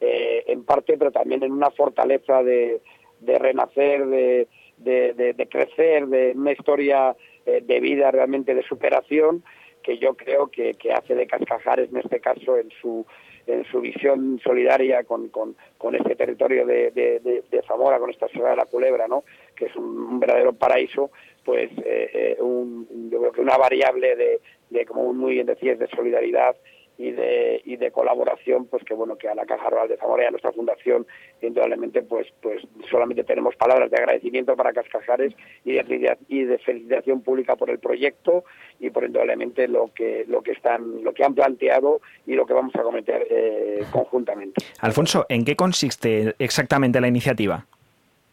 en 0.00 0.64
parte, 0.64 0.98
pero 0.98 1.10
también 1.10 1.42
en 1.42 1.52
una 1.52 1.70
fortaleza 1.70 2.42
de, 2.42 2.82
renacer, 3.22 4.06
de, 4.06 5.48
crecer, 5.50 6.08
de 6.08 6.32
una 6.36 6.52
historia 6.52 7.16
de 7.46 7.80
vida 7.80 8.10
realmente 8.10 8.54
de 8.54 8.64
superación 8.64 9.42
que 9.82 9.98
yo 9.98 10.14
creo 10.14 10.48
que, 10.48 10.74
hace 10.94 11.14
de 11.14 11.26
Cascajares, 11.26 11.90
en 11.90 11.98
este 11.98 12.20
caso, 12.20 12.56
en 12.56 12.70
su, 12.80 13.06
en 13.46 13.64
su 13.64 13.80
visión 13.80 14.40
solidaria 14.42 15.04
con, 15.04 15.28
con, 15.28 15.56
con 15.78 15.94
este 15.94 16.14
territorio 16.16 16.66
de, 16.66 16.90
de, 16.90 17.62
Zamora, 17.66 17.98
con 17.98 18.10
esta 18.10 18.28
ciudad 18.28 18.50
de 18.50 18.56
la 18.56 18.66
Culebra, 18.66 19.06
¿no? 19.08 19.24
que 19.54 19.66
es 19.66 19.76
un, 19.76 20.18
verdadero 20.18 20.52
paraíso, 20.52 21.10
pues 21.44 21.70
eh, 21.84 22.10
eh, 22.12 22.36
un, 22.40 23.10
yo 23.10 23.20
creo 23.20 23.32
que 23.32 23.40
una 23.40 23.56
variable 23.56 24.16
de, 24.16 24.40
de 24.70 24.86
como 24.86 25.12
muy 25.12 25.34
bien 25.34 25.46
decías, 25.46 25.78
de 25.78 25.88
solidaridad 25.88 26.56
y 27.00 27.12
de, 27.12 27.62
y 27.64 27.76
de 27.76 27.90
colaboración, 27.90 28.66
pues 28.66 28.84
que 28.84 28.92
bueno, 28.92 29.16
que 29.16 29.26
a 29.26 29.34
la 29.34 29.46
Caja 29.46 29.70
Rural 29.70 29.88
de 29.88 29.96
Zamora 29.96 30.24
y 30.24 30.26
a 30.26 30.30
nuestra 30.30 30.52
fundación, 30.52 31.06
indudablemente, 31.40 32.02
pues, 32.02 32.26
pues 32.42 32.62
solamente 32.90 33.24
tenemos 33.24 33.56
palabras 33.56 33.90
de 33.90 33.96
agradecimiento 33.96 34.54
para 34.54 34.74
Cascajares 34.74 35.32
y 35.64 35.72
de, 35.72 36.18
y 36.28 36.44
de 36.44 36.58
felicitación 36.58 37.22
pública 37.22 37.56
por 37.56 37.70
el 37.70 37.78
proyecto 37.78 38.44
y 38.78 38.90
por 38.90 39.04
indudablemente 39.04 39.66
lo 39.66 39.90
que, 39.94 40.26
lo 40.28 40.42
que 40.42 40.52
están, 40.52 41.02
lo 41.02 41.14
que 41.14 41.24
han 41.24 41.34
planteado 41.34 42.02
y 42.26 42.34
lo 42.34 42.44
que 42.44 42.52
vamos 42.52 42.74
a 42.76 42.82
cometer 42.82 43.26
eh, 43.30 43.82
conjuntamente. 43.90 44.62
Alfonso, 44.80 45.24
¿en 45.30 45.46
qué 45.46 45.56
consiste 45.56 46.34
exactamente 46.38 47.00
la 47.00 47.08
iniciativa? 47.08 47.64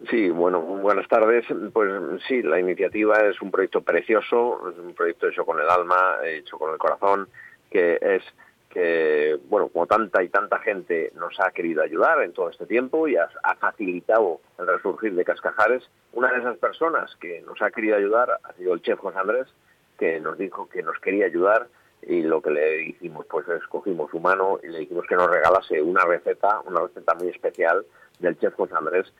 Sí, 0.09 0.29
bueno, 0.29 0.59
buenas 0.59 1.07
tardes. 1.07 1.45
Pues 1.71 1.89
sí, 2.27 2.41
la 2.41 2.59
iniciativa 2.59 3.15
es 3.29 3.41
un 3.41 3.49
proyecto 3.49 3.79
precioso, 3.79 4.59
es 4.69 4.77
un 4.77 4.93
proyecto 4.93 5.29
hecho 5.29 5.45
con 5.45 5.57
el 5.57 5.69
alma, 5.69 6.17
hecho 6.25 6.57
con 6.57 6.73
el 6.73 6.77
corazón, 6.77 7.29
que 7.71 7.97
es 8.01 8.21
que, 8.69 9.39
bueno, 9.49 9.69
como 9.69 9.87
tanta 9.87 10.21
y 10.23 10.29
tanta 10.29 10.59
gente 10.59 11.11
nos 11.15 11.39
ha 11.39 11.51
querido 11.51 11.81
ayudar 11.81 12.21
en 12.21 12.33
todo 12.33 12.49
este 12.49 12.65
tiempo 12.65 13.07
y 13.07 13.15
ha, 13.15 13.29
facilitado 13.59 14.41
el 14.59 14.67
resurgir 14.67 15.15
de 15.15 15.23
Cascajares, 15.23 15.89
una 16.13 16.31
de 16.31 16.39
esas 16.39 16.57
personas 16.57 17.15
que 17.17 17.41
nos 17.41 17.61
ha 17.61 17.71
querido 17.71 17.95
ayudar 17.95 18.39
ha 18.43 18.53
sido 18.53 18.73
el 18.73 18.81
chef 18.81 18.99
José 18.99 19.17
Andrés, 19.19 19.47
que 19.97 20.19
nos 20.19 20.37
dijo 20.37 20.67
que 20.69 20.83
nos 20.83 20.99
quería 20.99 21.25
ayudar 21.25 21.67
y 22.01 22.21
lo 22.21 22.41
que 22.41 22.51
le 22.51 22.83
hicimos 22.83 23.25
pues 23.25 23.47
escogimos 23.47 24.11
su 24.11 24.19
mano 24.19 24.59
y 24.63 24.67
le 24.67 24.79
dijimos 24.79 25.05
que 25.07 25.15
nos 25.15 25.29
regalase 25.29 25.81
una 25.81 26.05
receta, 26.05 26.61
una 26.65 26.81
receta 26.81 27.15
muy 27.15 27.29
especial 27.29 27.85
del 28.19 28.37
chef 28.37 28.53
José 28.53 28.75
Andrés 28.75 29.11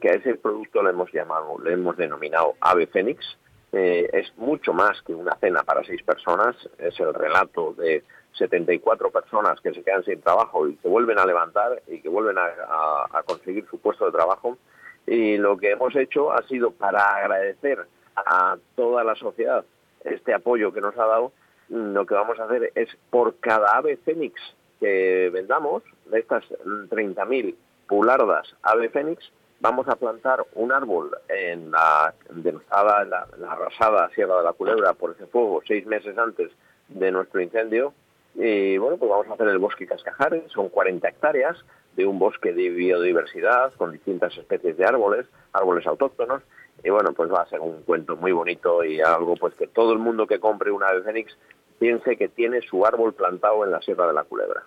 que 0.00 0.10
a 0.10 0.14
ese 0.14 0.34
producto 0.34 0.82
le 0.82 0.90
hemos 0.90 1.12
llamado, 1.12 1.58
le 1.62 1.72
hemos 1.72 1.96
denominado 1.96 2.54
Ave 2.60 2.86
Fénix. 2.86 3.24
Eh, 3.72 4.08
es 4.12 4.32
mucho 4.36 4.72
más 4.72 5.00
que 5.02 5.14
una 5.14 5.36
cena 5.36 5.62
para 5.62 5.84
seis 5.84 6.02
personas, 6.02 6.56
es 6.78 6.98
el 7.00 7.12
relato 7.12 7.74
de 7.74 8.04
74 8.36 9.10
personas 9.10 9.60
que 9.60 9.72
se 9.72 9.82
quedan 9.82 10.04
sin 10.04 10.20
trabajo 10.20 10.68
y 10.68 10.76
que 10.76 10.88
vuelven 10.88 11.18
a 11.18 11.26
levantar 11.26 11.82
y 11.86 12.00
que 12.00 12.08
vuelven 12.08 12.36
a, 12.38 13.22
conseguir 13.24 13.66
su 13.70 13.78
puesto 13.78 14.06
de 14.06 14.12
trabajo. 14.12 14.58
Y 15.06 15.36
lo 15.38 15.56
que 15.56 15.70
hemos 15.70 15.94
hecho 15.96 16.32
ha 16.32 16.42
sido 16.48 16.70
para 16.70 17.16
agradecer 17.16 17.86
a 18.16 18.56
toda 18.74 19.04
la 19.04 19.14
sociedad 19.14 19.64
este 20.04 20.34
apoyo 20.34 20.72
que 20.72 20.80
nos 20.80 20.96
ha 20.96 21.06
dado, 21.06 21.32
lo 21.68 22.06
que 22.06 22.14
vamos 22.14 22.38
a 22.38 22.44
hacer 22.44 22.72
es 22.74 22.88
por 23.10 23.36
cada 23.40 23.76
ave 23.76 23.96
fénix 23.98 24.40
que 24.78 25.30
vendamos, 25.32 25.82
de 26.06 26.20
estas 26.20 26.44
30.000 26.48 27.54
pulardas 27.88 28.54
ave 28.62 28.88
fénix, 28.88 29.32
vamos 29.60 29.88
a 29.88 29.96
plantar 29.96 30.44
un 30.54 30.72
árbol 30.72 31.16
en 31.28 31.70
la 31.70 32.14
denostada, 32.30 33.04
la, 33.04 33.26
la 33.38 33.52
arrasada 33.52 34.10
Sierra 34.10 34.38
de 34.38 34.44
la 34.44 34.52
Culebra 34.52 34.92
por 34.94 35.12
ese 35.12 35.26
fuego 35.26 35.62
seis 35.66 35.86
meses 35.86 36.16
antes 36.18 36.52
de 36.88 37.10
nuestro 37.10 37.40
incendio. 37.40 37.92
Y 38.38 38.76
bueno, 38.76 38.98
pues 38.98 39.10
vamos 39.10 39.26
a 39.28 39.34
hacer 39.34 39.48
el 39.48 39.58
bosque 39.58 39.86
Cascajares, 39.86 40.44
son 40.52 40.68
40 40.68 41.08
hectáreas 41.08 41.56
de 41.96 42.06
un 42.06 42.18
bosque 42.18 42.52
de 42.52 42.68
biodiversidad 42.68 43.72
con 43.74 43.92
distintas 43.92 44.36
especies 44.36 44.76
de 44.76 44.84
árboles, 44.84 45.26
árboles 45.52 45.86
autóctonos. 45.86 46.42
Y 46.84 46.90
bueno, 46.90 47.12
pues 47.14 47.32
va 47.32 47.42
a 47.42 47.48
ser 47.48 47.60
un 47.60 47.82
cuento 47.82 48.16
muy 48.16 48.32
bonito 48.32 48.84
y 48.84 49.00
algo 49.00 49.34
pues 49.36 49.54
que 49.54 49.66
todo 49.66 49.92
el 49.92 49.98
mundo 49.98 50.26
que 50.26 50.38
compre 50.38 50.70
una 50.70 50.88
ave 50.88 51.02
fénix 51.02 51.36
piense 51.78 52.16
que 52.16 52.28
tiene 52.28 52.60
su 52.60 52.84
árbol 52.84 53.14
plantado 53.14 53.64
en 53.64 53.72
la 53.72 53.80
Sierra 53.80 54.06
de 54.06 54.12
la 54.12 54.24
Culebra. 54.24 54.64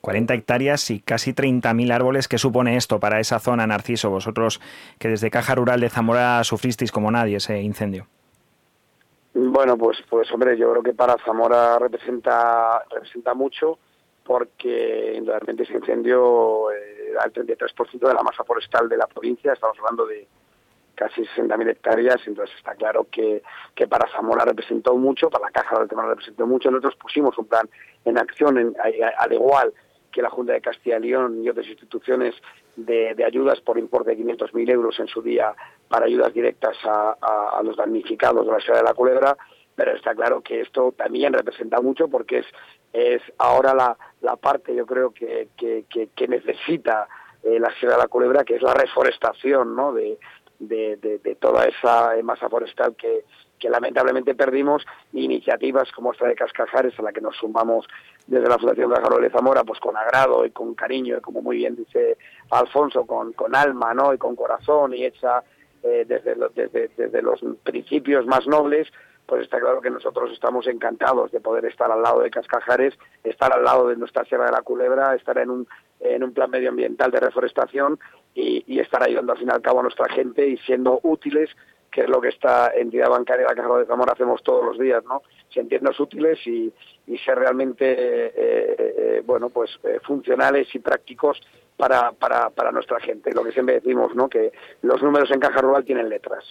40 0.00 0.34
hectáreas 0.34 0.90
y 0.90 1.00
casi 1.00 1.32
30.000 1.32 1.92
árboles. 1.92 2.28
¿Qué 2.28 2.38
supone 2.38 2.76
esto 2.76 3.00
para 3.00 3.18
esa 3.18 3.40
zona, 3.40 3.66
Narciso? 3.66 4.10
Vosotros 4.10 4.60
que 4.98 5.08
desde 5.08 5.30
Caja 5.30 5.56
Rural 5.56 5.80
de 5.80 5.90
Zamora 5.90 6.42
sufristeis 6.44 6.92
como 6.92 7.10
nadie 7.10 7.38
ese 7.38 7.60
incendio. 7.60 8.06
Bueno, 9.40 9.78
pues, 9.78 9.98
pues 10.10 10.30
hombre, 10.32 10.58
yo 10.58 10.68
creo 10.72 10.82
que 10.82 10.94
para 10.94 11.16
Zamora 11.24 11.78
representa, 11.78 12.82
representa 12.90 13.34
mucho 13.34 13.78
porque 14.24 15.22
realmente 15.24 15.62
ese 15.62 15.74
incendio 15.74 16.72
eh, 16.72 17.10
era 17.12 17.22
el 17.24 17.32
33% 17.32 18.08
de 18.08 18.14
la 18.14 18.22
masa 18.24 18.42
forestal 18.42 18.88
de 18.88 18.96
la 18.96 19.06
provincia. 19.06 19.52
Estamos 19.52 19.78
hablando 19.78 20.06
de 20.06 20.26
casi 20.96 21.22
60.000 21.22 21.70
hectáreas, 21.70 22.16
entonces 22.26 22.54
está 22.56 22.74
claro 22.74 23.06
que, 23.12 23.44
que 23.76 23.86
para 23.86 24.10
Zamora 24.10 24.44
representó 24.44 24.96
mucho, 24.96 25.30
para 25.30 25.44
la 25.44 25.52
Caja 25.52 25.82
de 25.82 25.88
Zamora 25.88 26.08
representó 26.08 26.44
mucho. 26.44 26.72
Nosotros 26.72 26.96
pusimos 26.96 27.38
un 27.38 27.46
plan 27.46 27.70
en 28.04 28.18
acción 28.18 28.58
en, 28.58 28.74
al 29.18 29.32
igual 29.32 29.72
que 30.18 30.22
la 30.22 30.30
Junta 30.30 30.52
de 30.52 30.60
Castilla 30.60 30.98
y 30.98 31.02
León 31.02 31.44
y 31.44 31.48
otras 31.48 31.68
instituciones 31.68 32.34
de, 32.74 33.14
ayudas 33.24 33.60
por 33.60 33.78
importe 33.78 34.16
de 34.16 34.24
500.000 34.24 34.68
euros 34.68 34.98
en 34.98 35.06
su 35.06 35.22
día 35.22 35.54
para 35.86 36.06
ayudas 36.06 36.34
directas 36.34 36.76
a, 36.82 37.60
los 37.62 37.76
damnificados 37.76 38.44
de 38.44 38.50
la 38.50 38.58
ciudad 38.58 38.80
de 38.80 38.84
la 38.84 38.94
Culebra, 38.94 39.36
pero 39.76 39.92
está 39.92 40.16
claro 40.16 40.40
que 40.40 40.62
esto 40.62 40.90
también 40.90 41.32
representa 41.32 41.80
mucho 41.80 42.08
porque 42.08 42.38
es, 42.38 42.46
es 42.92 43.22
ahora 43.38 43.72
la, 43.76 43.96
la 44.22 44.34
parte, 44.34 44.74
yo 44.74 44.84
creo, 44.86 45.12
que, 45.12 45.50
que, 45.56 46.28
necesita 46.28 47.06
eh, 47.44 47.60
la 47.60 47.70
ciudad 47.78 47.94
de 47.94 48.02
la 48.02 48.08
Culebra, 48.08 48.42
que 48.42 48.56
es 48.56 48.62
la 48.62 48.74
reforestación 48.74 49.76
¿no? 49.76 49.92
de, 49.92 50.18
de, 50.58 51.36
toda 51.38 51.64
esa 51.66 52.10
masa 52.24 52.48
forestal 52.48 52.96
que, 52.96 53.22
que 53.58 53.68
lamentablemente 53.68 54.34
perdimos, 54.34 54.86
iniciativas 55.12 55.90
como 55.92 56.12
esta 56.12 56.26
de 56.26 56.34
Cascajares, 56.34 56.98
a 56.98 57.02
la 57.02 57.12
que 57.12 57.20
nos 57.20 57.36
sumamos 57.36 57.86
desde 58.26 58.48
la 58.48 58.58
Fundación 58.58 58.90
Cajarol 58.90 59.22
de 59.22 59.30
Zamora, 59.30 59.64
pues 59.64 59.80
con 59.80 59.96
agrado 59.96 60.44
y 60.44 60.50
con 60.50 60.74
cariño, 60.74 61.18
y 61.18 61.20
como 61.20 61.42
muy 61.42 61.56
bien 61.56 61.76
dice 61.76 62.16
Alfonso, 62.50 63.06
con, 63.06 63.32
con 63.32 63.54
alma 63.54 63.94
¿no? 63.94 64.14
y 64.14 64.18
con 64.18 64.36
corazón 64.36 64.94
y 64.94 65.04
hecha 65.04 65.42
eh, 65.82 66.04
desde, 66.06 66.36
desde, 66.54 66.90
desde 66.96 67.22
los 67.22 67.40
principios 67.62 68.26
más 68.26 68.46
nobles, 68.46 68.88
pues 69.26 69.42
está 69.42 69.60
claro 69.60 69.80
que 69.80 69.90
nosotros 69.90 70.32
estamos 70.32 70.66
encantados 70.66 71.30
de 71.32 71.40
poder 71.40 71.66
estar 71.66 71.90
al 71.90 72.02
lado 72.02 72.20
de 72.20 72.30
Cascajares, 72.30 72.94
estar 73.22 73.52
al 73.52 73.62
lado 73.62 73.88
de 73.88 73.96
nuestra 73.96 74.24
Sierra 74.24 74.46
de 74.46 74.52
la 74.52 74.62
Culebra, 74.62 75.14
estar 75.14 75.36
en 75.38 75.50
un, 75.50 75.68
en 76.00 76.24
un 76.24 76.32
plan 76.32 76.50
medioambiental 76.50 77.10
de 77.10 77.20
reforestación 77.20 77.98
y, 78.34 78.64
y 78.66 78.80
estar 78.80 79.02
ayudando 79.02 79.32
al 79.32 79.38
fin 79.38 79.48
y 79.48 79.50
al 79.50 79.60
cabo 79.60 79.80
a 79.80 79.82
nuestra 79.82 80.08
gente 80.08 80.48
y 80.48 80.56
siendo 80.58 81.00
útiles 81.02 81.50
que 81.90 82.02
es 82.02 82.08
lo 82.08 82.20
que 82.20 82.28
esta 82.28 82.72
entidad 82.74 83.08
bancaria 83.08 83.46
de 83.46 83.54
la 83.54 83.62
Caja 83.62 83.78
de 83.78 83.86
Zamora 83.86 84.12
hacemos 84.12 84.42
todos 84.42 84.64
los 84.64 84.78
días, 84.78 85.02
¿no? 85.04 85.22
Sentirnos 85.52 85.98
útiles 86.00 86.38
y, 86.46 86.72
ser 87.24 87.38
realmente, 87.38 87.84
eh, 87.90 88.32
eh, 88.36 89.22
bueno, 89.24 89.48
pues 89.48 89.70
eh, 89.84 89.98
funcionales 90.04 90.68
y 90.74 90.78
prácticos 90.78 91.40
para, 91.76 92.12
para, 92.12 92.50
para 92.50 92.70
nuestra 92.70 93.00
gente. 93.00 93.32
Lo 93.32 93.42
que 93.42 93.52
siempre 93.52 93.76
decimos, 93.76 94.14
¿no? 94.14 94.28
Que 94.28 94.52
los 94.82 95.02
números 95.02 95.30
en 95.30 95.40
Caja 95.40 95.60
Rural 95.60 95.84
tienen 95.84 96.08
letras. 96.08 96.44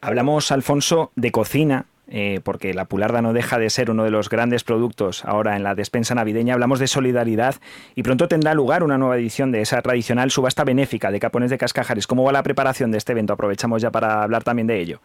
Hablamos, 0.00 0.50
Alfonso, 0.52 1.10
de 1.16 1.30
cocina, 1.32 1.86
eh, 2.10 2.40
porque 2.42 2.74
la 2.74 2.86
pularda 2.86 3.22
no 3.22 3.32
deja 3.32 3.58
de 3.58 3.70
ser 3.70 3.90
uno 3.90 4.04
de 4.04 4.10
los 4.10 4.28
grandes 4.28 4.64
productos 4.64 5.24
ahora 5.24 5.56
en 5.56 5.62
la 5.62 5.74
despensa 5.74 6.14
navideña. 6.14 6.54
Hablamos 6.54 6.78
de 6.78 6.86
solidaridad 6.86 7.56
y 7.94 8.02
pronto 8.02 8.28
tendrá 8.28 8.54
lugar 8.54 8.82
una 8.82 8.98
nueva 8.98 9.16
edición 9.16 9.52
de 9.52 9.60
esa 9.60 9.80
tradicional 9.82 10.30
subasta 10.30 10.64
benéfica 10.64 11.10
de 11.10 11.20
capones 11.20 11.50
de 11.50 11.58
cascajares. 11.58 12.06
¿Cómo 12.06 12.24
va 12.24 12.32
la 12.32 12.42
preparación 12.42 12.90
de 12.90 12.98
este 12.98 13.12
evento? 13.12 13.32
Aprovechamos 13.32 13.82
ya 13.82 13.90
para 13.90 14.22
hablar 14.22 14.44
también 14.44 14.66
de 14.66 14.78
ello. 14.80 15.00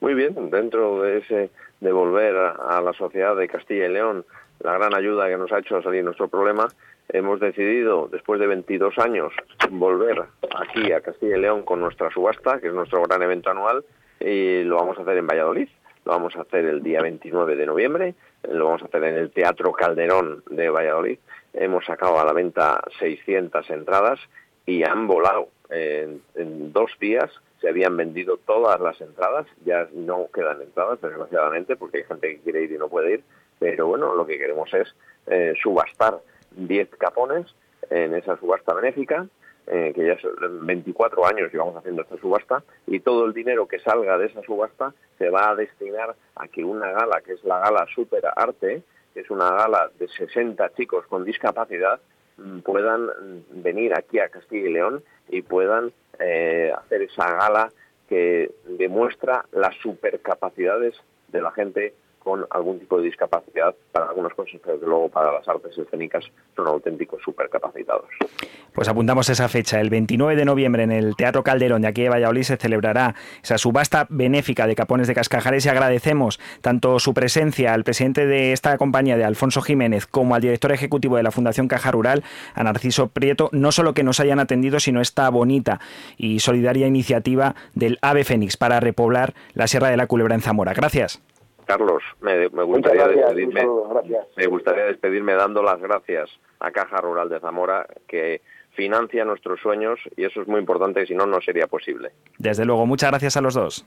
Muy 0.00 0.14
bien, 0.14 0.50
dentro 0.50 1.02
de 1.02 1.18
ese 1.18 1.50
devolver 1.80 2.34
a 2.36 2.80
la 2.80 2.92
sociedad 2.92 3.34
de 3.36 3.48
Castilla 3.48 3.86
y 3.86 3.92
León 3.92 4.24
la 4.60 4.74
gran 4.74 4.94
ayuda 4.94 5.28
que 5.28 5.36
nos 5.36 5.52
ha 5.52 5.58
hecho 5.58 5.76
a 5.76 5.82
salir 5.82 6.04
nuestro 6.04 6.28
problema, 6.28 6.68
hemos 7.08 7.40
decidido, 7.40 8.08
después 8.10 8.40
de 8.40 8.46
22 8.46 8.98
años, 8.98 9.32
volver 9.70 10.24
aquí 10.56 10.92
a 10.92 11.00
Castilla 11.00 11.36
y 11.36 11.40
León 11.40 11.62
con 11.62 11.80
nuestra 11.80 12.10
subasta, 12.10 12.60
que 12.60 12.68
es 12.68 12.74
nuestro 12.74 13.02
gran 13.02 13.22
evento 13.22 13.50
anual, 13.50 13.84
y 14.20 14.64
lo 14.64 14.76
vamos 14.76 14.98
a 14.98 15.02
hacer 15.02 15.16
en 15.16 15.26
Valladolid. 15.26 15.68
Lo 16.08 16.14
vamos 16.14 16.36
a 16.36 16.40
hacer 16.40 16.64
el 16.64 16.82
día 16.82 17.02
29 17.02 17.54
de 17.54 17.66
noviembre, 17.66 18.14
lo 18.50 18.64
vamos 18.64 18.80
a 18.80 18.86
hacer 18.86 19.04
en 19.04 19.16
el 19.16 19.30
Teatro 19.30 19.72
Calderón 19.72 20.42
de 20.48 20.70
Valladolid. 20.70 21.18
Hemos 21.52 21.84
sacado 21.84 22.18
a 22.18 22.24
la 22.24 22.32
venta 22.32 22.82
600 22.98 23.68
entradas 23.68 24.18
y 24.64 24.84
han 24.84 25.06
volado. 25.06 25.48
En, 25.68 26.22
dos 26.72 26.92
días 26.98 27.30
se 27.60 27.68
habían 27.68 27.94
vendido 27.94 28.38
todas 28.38 28.80
las 28.80 28.98
entradas, 29.02 29.46
ya 29.66 29.86
no 29.92 30.28
quedan 30.32 30.62
entradas, 30.62 30.98
desgraciadamente, 31.02 31.76
porque 31.76 31.98
hay 31.98 32.04
gente 32.04 32.36
que 32.36 32.40
quiere 32.40 32.62
ir 32.62 32.72
y 32.72 32.78
no 32.78 32.88
puede 32.88 33.12
ir, 33.12 33.24
pero 33.58 33.88
bueno, 33.88 34.14
lo 34.14 34.26
que 34.26 34.38
queremos 34.38 34.72
es 34.72 34.88
eh, 35.26 35.52
subastar 35.62 36.20
10 36.52 36.88
capones 36.96 37.54
en 37.90 38.14
esa 38.14 38.38
subasta 38.38 38.72
benéfica 38.72 39.26
eh, 39.70 39.92
que 39.94 40.06
ya 40.06 40.12
es 40.14 40.22
24 40.40 41.26
años 41.26 41.52
llevamos 41.52 41.76
haciendo 41.76 42.02
esta 42.02 42.16
subasta, 42.16 42.62
y 42.86 43.00
todo 43.00 43.26
el 43.26 43.32
dinero 43.32 43.66
que 43.66 43.78
salga 43.78 44.18
de 44.18 44.26
esa 44.26 44.42
subasta 44.42 44.94
se 45.18 45.30
va 45.30 45.50
a 45.50 45.54
destinar 45.54 46.14
a 46.36 46.48
que 46.48 46.64
una 46.64 46.90
gala, 46.92 47.20
que 47.20 47.34
es 47.34 47.44
la 47.44 47.58
gala 47.60 47.86
Super 47.94 48.24
Arte, 48.34 48.82
que 49.12 49.20
es 49.20 49.30
una 49.30 49.50
gala 49.50 49.90
de 49.98 50.08
60 50.08 50.72
chicos 50.74 51.06
con 51.06 51.24
discapacidad, 51.24 52.00
mm, 52.36 52.60
puedan 52.60 53.06
mm, 53.06 53.62
venir 53.62 53.94
aquí 53.94 54.18
a 54.18 54.28
Castilla 54.28 54.68
y 54.68 54.72
León 54.72 55.02
y 55.28 55.42
puedan 55.42 55.92
eh, 56.18 56.72
hacer 56.76 57.02
esa 57.02 57.30
gala 57.34 57.72
que 58.08 58.50
demuestra 58.64 59.44
las 59.52 59.74
supercapacidades 59.76 60.94
de 61.28 61.42
la 61.42 61.50
gente 61.50 61.94
con 62.28 62.46
algún 62.50 62.78
tipo 62.78 62.98
de 62.98 63.04
discapacidad 63.04 63.74
para 63.90 64.10
algunas 64.10 64.34
cosas, 64.34 64.60
pero 64.62 64.76
luego 64.82 65.08
para 65.08 65.32
las 65.32 65.48
artes 65.48 65.78
escénicas 65.78 66.22
son 66.54 66.66
auténticos 66.66 67.22
supercapacitados. 67.24 68.04
Pues 68.74 68.86
apuntamos 68.86 69.30
esa 69.30 69.48
fecha. 69.48 69.80
El 69.80 69.88
29 69.88 70.36
de 70.36 70.44
noviembre 70.44 70.82
en 70.82 70.92
el 70.92 71.16
Teatro 71.16 71.42
Calderón 71.42 71.80
de 71.80 71.88
aquí 71.88 72.02
de 72.02 72.10
Valladolid 72.10 72.42
se 72.42 72.58
celebrará 72.58 73.14
esa 73.42 73.56
subasta 73.56 74.06
benéfica 74.10 74.66
de 74.66 74.74
capones 74.74 75.08
de 75.08 75.14
Cascajares 75.14 75.64
y 75.64 75.70
agradecemos 75.70 76.38
tanto 76.60 76.98
su 76.98 77.14
presencia 77.14 77.72
al 77.72 77.82
presidente 77.82 78.26
de 78.26 78.52
esta 78.52 78.76
compañía, 78.76 79.16
de 79.16 79.24
Alfonso 79.24 79.62
Jiménez, 79.62 80.06
como 80.06 80.34
al 80.34 80.42
director 80.42 80.70
ejecutivo 80.70 81.16
de 81.16 81.22
la 81.22 81.30
Fundación 81.30 81.66
Caja 81.66 81.90
Rural, 81.90 82.24
a 82.54 82.62
Narciso 82.62 83.08
Prieto, 83.08 83.48
no 83.52 83.72
solo 83.72 83.94
que 83.94 84.04
nos 84.04 84.20
hayan 84.20 84.38
atendido, 84.38 84.80
sino 84.80 85.00
esta 85.00 85.30
bonita 85.30 85.80
y 86.18 86.40
solidaria 86.40 86.86
iniciativa 86.86 87.54
del 87.72 87.98
AVE 88.02 88.24
Fénix 88.24 88.58
para 88.58 88.80
repoblar 88.80 89.32
la 89.54 89.66
Sierra 89.66 89.88
de 89.88 89.96
la 89.96 90.06
Culebra 90.06 90.34
en 90.34 90.42
Zamora. 90.42 90.74
Gracias. 90.74 91.22
Carlos, 91.68 92.02
me, 92.22 92.48
gustaría 92.48 93.06
despedirme. 93.06 93.62
Me 94.36 94.46
gustaría 94.46 94.84
despedirme 94.84 95.34
dando 95.34 95.62
las 95.62 95.78
gracias 95.78 96.30
a 96.60 96.70
Caja 96.70 96.96
Rural 96.96 97.28
de 97.28 97.38
Zamora, 97.40 97.86
que 98.06 98.40
financia 98.70 99.22
nuestros 99.26 99.60
sueños 99.60 100.00
y 100.16 100.24
eso 100.24 100.40
es 100.40 100.48
muy 100.48 100.60
importante, 100.60 101.06
si 101.06 101.14
no, 101.14 101.26
no 101.26 101.42
sería 101.42 101.66
posible. 101.66 102.12
Desde 102.38 102.64
luego, 102.64 102.86
muchas 102.86 103.10
gracias 103.10 103.36
a 103.36 103.42
los 103.42 103.52
dos. 103.52 103.84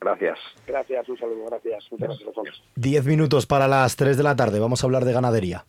Gracias. 0.00 0.38
Gracias, 0.64 1.08
un 1.08 1.18
saludo, 1.18 1.46
gracias. 1.50 1.88
Muchas 1.90 2.20
gracias. 2.20 2.62
Diez 2.76 3.04
minutos 3.04 3.46
para 3.46 3.66
las 3.66 3.96
tres 3.96 4.16
de 4.16 4.22
la 4.22 4.36
tarde. 4.36 4.60
Vamos 4.60 4.84
a 4.84 4.86
hablar 4.86 5.04
de 5.04 5.12
ganadería. 5.12 5.64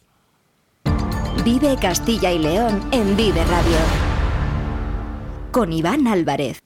Vive 1.43 1.77
Castilla 1.81 2.31
y 2.31 2.37
León 2.37 2.79
en 2.91 3.17
Vive 3.17 3.43
Radio. 3.45 3.77
Con 5.51 5.73
Iván 5.73 6.05
Álvarez. 6.05 6.61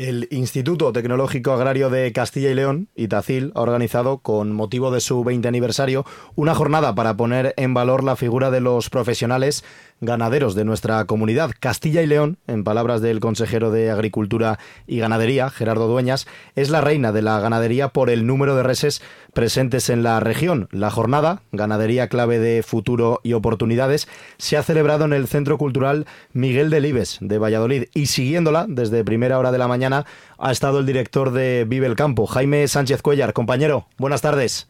El 0.00 0.28
Instituto 0.30 0.94
Tecnológico 0.94 1.52
Agrario 1.52 1.90
de 1.90 2.10
Castilla 2.14 2.48
y 2.48 2.54
León, 2.54 2.88
Itacil, 2.96 3.52
ha 3.54 3.60
organizado, 3.60 4.20
con 4.20 4.50
motivo 4.50 4.90
de 4.90 5.00
su 5.00 5.22
20 5.24 5.46
aniversario, 5.46 6.06
una 6.36 6.54
jornada 6.54 6.94
para 6.94 7.18
poner 7.18 7.52
en 7.58 7.74
valor 7.74 8.02
la 8.02 8.16
figura 8.16 8.50
de 8.50 8.62
los 8.62 8.88
profesionales 8.88 9.62
ganaderos 10.00 10.54
de 10.54 10.64
nuestra 10.64 11.04
comunidad. 11.04 11.50
Castilla 11.58 12.02
y 12.02 12.06
León, 12.06 12.38
en 12.46 12.64
palabras 12.64 13.00
del 13.00 13.20
consejero 13.20 13.70
de 13.70 13.90
Agricultura 13.90 14.58
y 14.86 14.98
Ganadería, 14.98 15.50
Gerardo 15.50 15.88
Dueñas, 15.88 16.26
es 16.56 16.70
la 16.70 16.80
reina 16.80 17.12
de 17.12 17.22
la 17.22 17.38
ganadería 17.40 17.88
por 17.88 18.10
el 18.10 18.26
número 18.26 18.56
de 18.56 18.62
reses 18.62 19.02
presentes 19.34 19.90
en 19.90 20.02
la 20.02 20.20
región. 20.20 20.68
La 20.72 20.90
jornada, 20.90 21.42
Ganadería 21.52 22.08
clave 22.08 22.38
de 22.38 22.62
futuro 22.62 23.20
y 23.22 23.34
oportunidades, 23.34 24.08
se 24.38 24.56
ha 24.56 24.62
celebrado 24.62 25.04
en 25.04 25.12
el 25.12 25.28
Centro 25.28 25.58
Cultural 25.58 26.06
Miguel 26.32 26.70
Delibes 26.70 27.18
de 27.20 27.38
Valladolid 27.38 27.84
y 27.94 28.06
siguiéndola 28.06 28.66
desde 28.68 29.04
primera 29.04 29.38
hora 29.38 29.52
de 29.52 29.58
la 29.58 29.68
mañana 29.68 30.06
ha 30.38 30.50
estado 30.50 30.78
el 30.78 30.86
director 30.86 31.32
de 31.32 31.66
Vive 31.68 31.86
el 31.86 31.96
Campo, 31.96 32.26
Jaime 32.26 32.66
Sánchez 32.66 33.02
Cuellar. 33.02 33.34
Compañero, 33.34 33.86
buenas 33.98 34.22
tardes. 34.22 34.69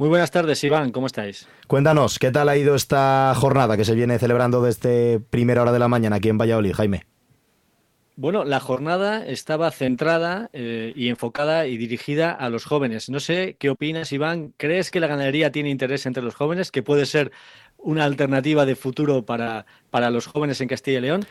Muy 0.00 0.08
buenas 0.08 0.30
tardes, 0.30 0.64
Iván, 0.64 0.92
¿cómo 0.92 1.08
estáis? 1.08 1.46
Cuéntanos, 1.66 2.18
¿qué 2.18 2.30
tal 2.30 2.48
ha 2.48 2.56
ido 2.56 2.74
esta 2.74 3.34
jornada 3.36 3.76
que 3.76 3.84
se 3.84 3.94
viene 3.94 4.18
celebrando 4.18 4.62
desde 4.62 5.20
primera 5.20 5.60
hora 5.60 5.72
de 5.72 5.78
la 5.78 5.88
mañana 5.88 6.16
aquí 6.16 6.30
en 6.30 6.38
Valladolid, 6.38 6.72
Jaime? 6.72 7.04
Bueno, 8.16 8.44
la 8.44 8.60
jornada 8.60 9.26
estaba 9.26 9.70
centrada 9.70 10.48
eh, 10.54 10.94
y 10.96 11.08
enfocada 11.10 11.66
y 11.66 11.76
dirigida 11.76 12.32
a 12.32 12.48
los 12.48 12.64
jóvenes. 12.64 13.10
No 13.10 13.20
sé 13.20 13.56
qué 13.58 13.68
opinas, 13.68 14.10
Iván. 14.10 14.54
¿Crees 14.56 14.90
que 14.90 15.00
la 15.00 15.06
ganadería 15.06 15.52
tiene 15.52 15.68
interés 15.68 16.06
entre 16.06 16.22
los 16.22 16.34
jóvenes, 16.34 16.70
que 16.70 16.82
puede 16.82 17.04
ser 17.04 17.30
una 17.76 18.04
alternativa 18.04 18.64
de 18.64 18.76
futuro 18.76 19.26
para, 19.26 19.66
para 19.90 20.08
los 20.08 20.26
jóvenes 20.26 20.62
en 20.62 20.68
Castilla 20.68 20.96
y 20.96 21.02
León? 21.02 21.26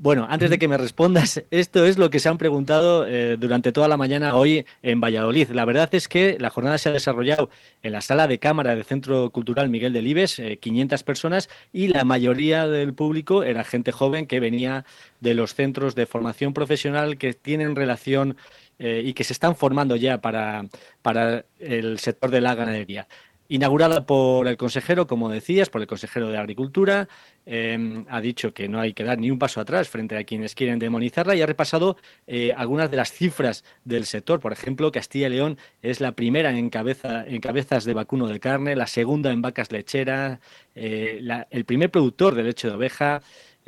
Bueno, 0.00 0.28
antes 0.30 0.48
de 0.48 0.60
que 0.60 0.68
me 0.68 0.78
respondas, 0.78 1.42
esto 1.50 1.84
es 1.84 1.98
lo 1.98 2.08
que 2.08 2.20
se 2.20 2.28
han 2.28 2.38
preguntado 2.38 3.04
eh, 3.04 3.36
durante 3.36 3.72
toda 3.72 3.88
la 3.88 3.96
mañana 3.96 4.36
hoy 4.36 4.64
en 4.80 5.00
Valladolid. 5.00 5.50
La 5.50 5.64
verdad 5.64 5.92
es 5.92 6.06
que 6.06 6.36
la 6.38 6.50
jornada 6.50 6.78
se 6.78 6.88
ha 6.88 6.92
desarrollado 6.92 7.50
en 7.82 7.90
la 7.90 8.00
sala 8.00 8.28
de 8.28 8.38
cámara 8.38 8.76
del 8.76 8.84
Centro 8.84 9.30
Cultural 9.30 9.68
Miguel 9.70 9.92
Delibes, 9.92 10.38
eh, 10.38 10.58
500 10.58 11.02
personas, 11.02 11.48
y 11.72 11.88
la 11.88 12.04
mayoría 12.04 12.68
del 12.68 12.94
público 12.94 13.42
era 13.42 13.64
gente 13.64 13.90
joven 13.90 14.28
que 14.28 14.38
venía 14.38 14.84
de 15.18 15.34
los 15.34 15.54
centros 15.56 15.96
de 15.96 16.06
formación 16.06 16.54
profesional 16.54 17.18
que 17.18 17.34
tienen 17.34 17.74
relación 17.74 18.36
eh, 18.78 19.02
y 19.04 19.14
que 19.14 19.24
se 19.24 19.32
están 19.32 19.56
formando 19.56 19.96
ya 19.96 20.20
para, 20.20 20.66
para 21.02 21.44
el 21.58 21.98
sector 21.98 22.30
de 22.30 22.40
la 22.40 22.54
ganadería 22.54 23.08
inaugurada 23.48 24.04
por 24.04 24.46
el 24.46 24.56
consejero, 24.56 25.06
como 25.06 25.30
decías, 25.30 25.70
por 25.70 25.80
el 25.80 25.86
consejero 25.86 26.28
de 26.28 26.38
Agricultura. 26.38 27.08
Em, 27.50 28.04
ha 28.10 28.20
dicho 28.20 28.52
que 28.52 28.68
no 28.68 28.78
hay 28.78 28.92
que 28.92 29.04
dar 29.04 29.18
ni 29.18 29.30
un 29.30 29.38
paso 29.38 29.58
atrás 29.62 29.88
frente 29.88 30.18
a 30.18 30.24
quienes 30.24 30.54
quieren 30.54 30.78
demonizarla 30.78 31.34
y 31.34 31.40
ha 31.40 31.46
repasado 31.46 31.96
eh, 32.26 32.52
algunas 32.54 32.90
de 32.90 32.98
las 32.98 33.10
cifras 33.10 33.64
del 33.86 34.04
sector. 34.04 34.38
Por 34.38 34.52
ejemplo, 34.52 34.92
Castilla 34.92 35.28
y 35.28 35.30
León 35.30 35.58
es 35.80 36.02
la 36.02 36.12
primera 36.12 36.50
en, 36.50 36.70
en 36.70 37.40
cabezas 37.40 37.84
de 37.86 37.94
vacuno 37.94 38.26
de 38.26 38.38
carne, 38.38 38.76
la 38.76 38.86
segunda 38.86 39.32
en 39.32 39.40
vacas 39.40 39.72
lecheras, 39.72 40.40
eh, 40.74 41.22
el 41.48 41.64
primer 41.64 41.90
productor 41.90 42.34
de 42.34 42.42
leche 42.42 42.68
de 42.68 42.74
oveja, 42.74 43.22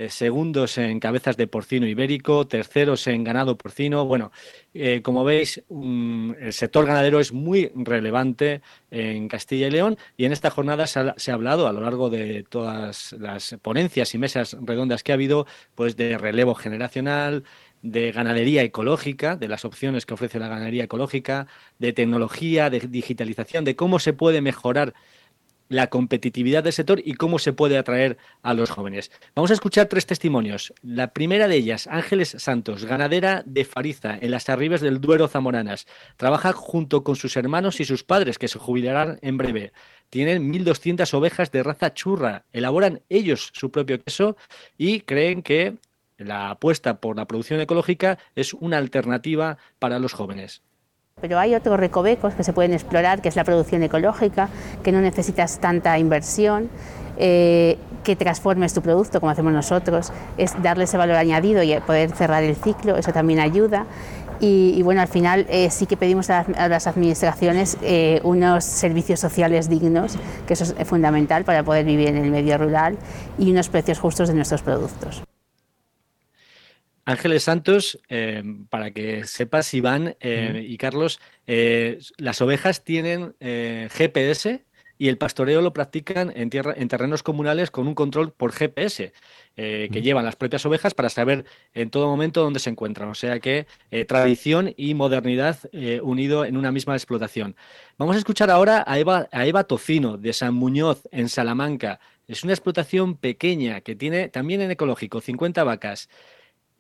segundos 0.09 0.79
en 0.79 1.01
cabezas 1.01 1.37
de 1.37 1.47
porcino 1.47 1.87
ibérico, 1.87 2.47
terceros 2.47 3.07
en 3.07 3.25
ganado 3.25 3.59
porcino. 3.59 4.07
Bueno, 4.07 4.33
eh, 4.73 5.03
como 5.03 5.25
veis, 5.25 5.63
el 5.69 6.53
sector 6.53 6.87
ganadero 6.87 7.21
es 7.21 7.33
muy 7.33 7.71
relevante 7.75 8.63
en 8.91 9.29
Castilla 9.29 9.67
y 9.67 9.71
León 9.71 9.99
y 10.17 10.25
en 10.25 10.33
esta 10.33 10.51
jornada 10.51 10.87
se 10.87 11.01
ha, 11.01 11.35
hablado 11.35 11.67
a 11.67 11.73
lo 11.73 11.81
largo 11.81 12.09
de 12.09 12.45
todas 12.49 13.13
las 13.19 13.57
ponencias 13.63 14.15
y 14.15 14.19
mesas 14.19 14.57
redondas 14.63 15.03
que 15.03 15.13
ha 15.13 15.17
habido, 15.17 15.47
pues 15.75 15.97
de 15.97 16.17
relevo 16.17 16.55
generacional, 16.55 17.45
de 17.83 18.13
ganadería 18.13 18.63
ecológica, 18.63 19.37
de 19.37 19.49
las 19.49 19.65
opciones 19.65 20.07
que 20.07 20.15
ofrece 20.15 20.39
la 20.39 20.49
ganadería 20.49 20.85
ecológica, 20.85 21.47
de 21.79 21.93
tecnología, 21.93 22.71
de 22.71 22.81
digitalización, 22.81 23.65
de 23.65 23.77
cómo 23.77 23.99
se 23.99 24.13
puede 24.13 24.41
mejorar 24.41 24.95
la 25.71 25.87
competitividad 25.87 26.65
del 26.65 26.73
sector 26.75 27.01
y 27.03 27.15
cómo 27.15 27.39
se 27.39 27.55
puede 27.55 27.79
atraer 27.79 28.19
a 28.43 28.53
los 28.55 28.71
jóvenes. 28.71 29.11
Vamos 29.37 29.53
a 29.53 29.55
escuchar 29.55 29.87
tres 29.87 30.05
testimonios. 30.05 30.75
La 30.83 31.13
primera 31.13 31.47
de 31.47 31.57
ellas, 31.57 31.87
Ángeles 31.87 32.35
Santos, 32.39 32.85
ganadera 32.85 33.45
de 33.47 33.65
Fariza, 33.65 34.19
en 34.21 34.33
las 34.33 34.49
arribes 34.49 34.81
del 34.81 35.01
Duero 35.01 35.29
Zamoranas. 35.29 35.87
Trabaja 36.17 36.53
junto 36.53 37.05
con 37.05 37.15
sus 37.15 37.37
hermanos 37.37 37.81
y 37.81 37.85
sus 37.85 38.03
padres, 38.03 38.37
que 38.37 38.49
se 38.49 38.59
jubilarán 38.59 39.21
en 39.23 39.39
breve. 39.39 39.73
Tienen 40.11 40.53
1.200 40.53 41.15
ovejas 41.15 41.53
de 41.53 41.63
raza 41.63 41.95
churra. 41.95 42.45
Elaboran 42.53 43.03
ellos 43.09 43.51
su 43.55 43.71
propio 43.71 44.03
queso 44.03 44.37
y 44.77 45.01
creen 45.03 45.43
que 45.43 45.77
la 46.19 46.51
apuesta 46.51 47.01
por 47.01 47.17
la 47.17 47.27
producción 47.27 47.61
ecológica 47.61 48.19
es 48.35 48.55
una 48.55 48.79
alternativa 48.79 49.57
para 49.79 50.01
los 50.01 50.15
jóvenes. 50.15 50.63
Pero 51.21 51.39
hay 51.39 51.55
otros 51.55 51.79
recovecos 51.79 52.35
que 52.35 52.45
se 52.45 52.53
pueden 52.53 52.73
explorar, 52.73 53.21
que 53.21 53.29
es 53.29 53.37
la 53.37 53.45
producción 53.45 53.83
ecológica, 53.83 54.49
que 54.83 54.93
no 54.93 55.01
necesitas 55.01 55.59
tanta 55.59 55.99
inversión, 55.99 56.71
eh, 57.19 57.77
que 58.05 58.17
transformes 58.17 58.73
tu 58.73 58.81
producto 58.81 59.21
como 59.21 59.31
hacemos 59.31 59.53
nosotros, 59.53 60.13
es 60.39 60.55
darle 60.63 60.85
ese 60.85 60.97
valor 60.97 61.17
añadido 61.17 61.63
y 61.63 61.79
poder 61.81 62.13
cerrar 62.13 62.43
el 62.43 62.57
ciclo, 62.57 62.97
eso 62.97 63.13
también 63.13 63.41
ayuda. 63.41 63.85
Y, 64.43 64.81
bueno, 64.83 65.03
al 65.03 65.09
final 65.09 65.47
eh, 65.51 65.69
sí 65.69 65.85
que 65.85 65.99
pedimos 65.99 66.31
a, 66.31 66.47
las 66.67 66.87
administraciones 66.87 67.77
eh, 67.83 68.23
unos 68.25 68.65
servicios 68.65 69.21
sociales 69.21 69.69
dignos, 69.69 70.17
que 70.47 70.55
eso 70.55 70.65
es 70.79 70.89
fundamental 70.89 71.45
para 71.45 71.63
poder 71.63 71.85
vivir 71.85 72.09
en 72.09 72.17
el 72.17 72.31
medio 72.31 72.57
rural, 72.57 72.97
y 73.39 73.51
unos 73.51 73.69
precios 73.69 73.99
justos 73.99 74.29
de 74.29 74.35
nuestros 74.35 74.63
productos. 74.63 75.23
Ángeles 77.05 77.45
Santos, 77.45 77.99
eh, 78.09 78.43
para 78.69 78.91
que 78.91 79.25
sepas, 79.25 79.73
Iván 79.75 80.17
eh, 80.21 80.65
y 80.67 80.77
Carlos, 80.77 81.21
eh, 81.47 81.99
las 82.19 82.41
ovejas 82.41 82.85
tienen 82.85 83.35
GPS 83.41 84.65
y 84.99 85.09
el 85.09 85.17
pastoreo 85.17 85.63
lo 85.63 85.73
practican 85.73 86.31
en, 86.37 86.51
tierra, 86.51 86.75
en 86.77 86.89
terrenos 86.89 87.23
comunales 87.23 87.71
con 87.71 87.89
un 87.89 87.95
control 87.95 88.33
por 88.33 88.53
GPS 88.53 89.13
que 89.57 90.03
llevan 90.03 90.25
las 90.25 90.37
propias 90.37 90.65
ovejas 90.65 90.95
para 90.95 91.11
saber 91.11 91.45
en 91.75 91.91
todo 91.91 92.07
momento 92.07 92.43
dónde 92.43 92.61
se 92.61 92.71
encuentran. 92.71 93.11
O 93.11 93.15
sea 93.15 93.41
que 93.41 93.67
tradición 94.07 94.73
y 94.77 94.95
modernidad 94.95 95.59
unido 96.03 96.47
en 96.47 96.57
una 96.57 96.73
misma 96.73 96.95
explotación. 96.95 97.57
Vamos 97.99 98.17
a 98.17 98.19
escuchar 98.19 98.51
ahora 98.51 98.85
a 98.87 98.99
Eva, 98.99 99.29
a 99.33 99.47
Eva 99.47 99.65
Tocino 99.65 100.17
de 100.17 100.33
San 100.33 100.55
Muñoz 100.55 101.07
en 101.13 101.29
Salamanca. 101.29 102.01
Es 102.27 102.45
una 102.45 102.53
explotación 102.53 103.17
pequeña 103.17 103.81
que 103.81 103.97
tiene 103.97 104.29
también 104.29 104.61
en 104.61 104.71
ecológico 104.71 105.21
50 105.21 105.65
vacas 105.65 106.09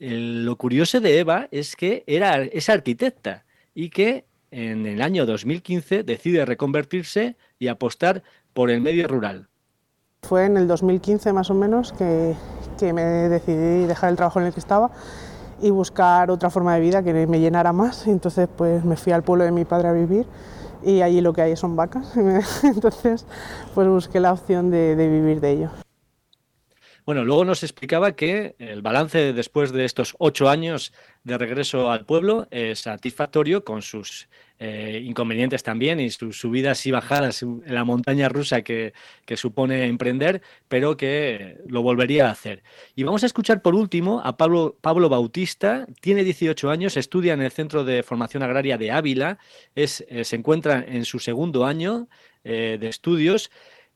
lo 0.01 0.57
curioso 0.57 1.01
de 1.01 1.19
Eva 1.19 1.49
es 1.51 1.77
que 1.77 2.05
era, 2.07 2.39
es 2.43 2.71
arquitecta 2.71 3.45
y 3.75 3.91
que 3.91 4.25
en 4.51 4.87
el 4.87 5.03
año 5.03 5.27
2015 5.27 6.03
decide 6.03 6.45
reconvertirse 6.47 7.37
y 7.59 7.69
apostar 7.69 8.23
por 8.55 8.71
el 8.71 8.81
medio 8.81 9.07
rural. 9.07 9.49
Fue 10.23 10.47
en 10.47 10.57
el 10.57 10.67
2015 10.67 11.33
más 11.33 11.51
o 11.51 11.55
menos 11.55 11.93
que, 11.93 12.35
que 12.79 12.93
me 12.93 13.03
decidí 13.03 13.87
dejar 13.87 14.11
el 14.11 14.17
trabajo 14.17 14.41
en 14.41 14.47
el 14.47 14.55
que 14.55 14.61
estaba 14.61 14.91
y 15.61 15.71
buscar 15.71 16.31
otra 16.31 16.49
forma 16.49 16.75
de 16.75 16.81
vida 16.81 17.03
que 17.03 17.27
me 17.27 17.39
llenara 17.39 17.73
más. 17.73 18.07
Entonces 18.07 18.49
pues 18.57 18.85
me 18.85 18.97
fui 18.97 19.13
al 19.13 19.23
pueblo 19.23 19.45
de 19.45 19.53
mi 19.53 19.67
padre 19.67 19.89
a 19.89 19.93
vivir 19.93 20.27
y 20.83 21.03
allí 21.03 21.21
lo 21.21 21.35
que 21.35 21.43
hay 21.43 21.57
son 21.57 21.77
vacas. 21.77 22.17
Entonces 22.65 23.27
pues 23.75 23.87
busqué 23.87 24.19
la 24.19 24.33
opción 24.33 24.71
de, 24.71 24.97
de 24.97 25.09
vivir 25.09 25.41
de 25.41 25.51
ello. 25.51 25.71
Bueno, 27.07 27.25
luego 27.25 27.45
nos 27.45 27.63
explicaba 27.63 28.13
que 28.13 28.55
el 28.59 28.83
balance 28.83 29.33
después 29.33 29.73
de 29.73 29.85
estos 29.85 30.15
ocho 30.19 30.49
años 30.49 30.93
de 31.25 31.39
regreso 31.39 31.91
al 31.91 32.05
pueblo 32.05 32.47
es 32.51 32.81
satisfactorio 32.81 33.65
con 33.65 33.83
sus 33.83 34.29
eh, 34.63 35.01
inconvenientes 35.05 35.63
también 35.63 36.01
y 36.01 36.11
sus 36.11 36.39
subidas 36.39 36.85
y 36.85 36.91
bajadas 36.91 37.43
en 37.43 37.63
la 37.65 37.85
montaña 37.85 38.29
rusa 38.29 38.61
que, 38.61 38.93
supone 39.35 39.87
emprender, 39.87 40.43
pero 40.69 40.99
que 40.99 41.57
lo 41.67 41.83
volvería 41.83 42.29
a 42.29 42.33
hacer. 42.33 42.63
Y 42.95 43.05
vamos 43.05 43.23
a 43.23 43.27
escuchar 43.27 43.63
por 43.63 43.75
último 43.75 44.21
a 44.23 44.37
Pablo, 44.37 44.77
Pablo 44.83 45.09
Bautista, 45.09 45.87
tiene 46.03 46.25
18 46.25 46.71
años, 46.71 46.99
estudia 46.99 47.33
en 47.33 47.41
el 47.41 47.51
Centro 47.51 47.85
de 47.85 48.03
Formación 48.03 48.43
Agraria 48.43 48.77
de 48.77 48.91
Ávila, 48.91 49.39
es, 49.75 50.05
eh, 50.11 50.25
se 50.25 50.37
encuentra 50.37 50.85
en 50.87 51.07
su 51.07 51.21
segundo 51.21 51.65
año 51.65 52.09
eh, 52.45 52.77
de 52.79 52.89
estudios 52.89 53.51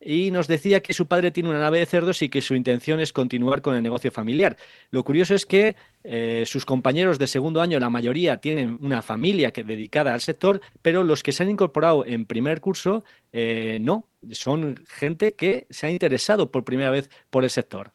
y 0.04 0.30
nos 0.30 0.46
decía 0.46 0.80
que 0.80 0.92
su 0.92 1.06
padre 1.06 1.30
tiene 1.30 1.48
una 1.48 1.58
nave 1.58 1.78
de 1.78 1.86
cerdos 1.86 2.20
y 2.22 2.28
que 2.28 2.42
su 2.42 2.54
intención 2.54 3.00
es 3.00 3.12
continuar 3.12 3.62
con 3.62 3.74
el 3.74 3.82
negocio 3.82 4.10
familiar. 4.10 4.56
Lo 4.90 5.02
curioso 5.02 5.34
es 5.34 5.46
que 5.46 5.76
eh, 6.04 6.44
sus 6.46 6.66
compañeros 6.66 7.18
de 7.18 7.26
segundo 7.26 7.62
año, 7.62 7.80
la 7.80 7.88
mayoría, 7.88 8.36
tienen 8.36 8.78
una 8.82 9.00
familia 9.00 9.50
que, 9.50 9.64
dedicada 9.64 10.12
al 10.12 10.20
sector, 10.20 10.60
pero 10.82 11.02
los 11.02 11.22
que 11.22 11.32
se 11.32 11.42
han 11.42 11.50
incorporado 11.50 12.04
en 12.04 12.26
primer 12.26 12.60
curso, 12.60 13.04
eh, 13.32 13.78
no, 13.80 14.06
son 14.32 14.84
gente 14.86 15.32
que 15.32 15.66
se 15.70 15.86
ha 15.86 15.90
interesado 15.90 16.50
por 16.50 16.64
primera 16.64 16.90
vez 16.90 17.08
por 17.30 17.44
el 17.44 17.50
sector. 17.50 17.92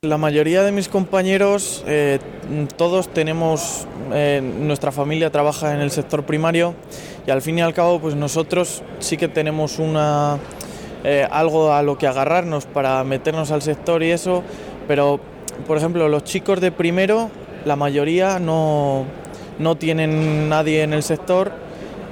La 0.00 0.18
mayoría 0.18 0.62
de 0.62 0.72
mis 0.72 0.88
compañeros, 0.88 1.82
eh, 1.86 2.18
todos 2.76 3.12
tenemos, 3.14 3.86
nuestra 4.10 4.92
familia 4.92 5.30
trabaja 5.30 5.74
en 5.74 5.80
el 5.80 5.90
sector 5.90 6.26
primario 6.26 6.74
y 7.26 7.30
al 7.30 7.40
fin 7.40 7.58
y 7.58 7.62
al 7.62 7.72
cabo, 7.72 7.98
pues 8.00 8.14
nosotros 8.14 8.82
sí 8.98 9.16
que 9.16 9.28
tenemos 9.28 9.78
una, 9.78 10.38
eh, 11.04 11.28
algo 11.30 11.72
a 11.72 11.82
lo 11.82 11.98
que 11.98 12.06
agarrarnos 12.06 12.66
para 12.66 13.04
meternos 13.04 13.50
al 13.50 13.62
sector 13.62 14.02
y 14.02 14.10
eso, 14.10 14.42
pero 14.88 15.20
por 15.66 15.76
ejemplo 15.76 16.08
los 16.08 16.24
chicos 16.24 16.60
de 16.60 16.72
primero, 16.72 17.30
la 17.64 17.76
mayoría 17.76 18.38
no, 18.38 19.04
no 19.58 19.76
tienen 19.76 20.48
nadie 20.48 20.82
en 20.82 20.92
el 20.92 21.02
sector 21.02 21.52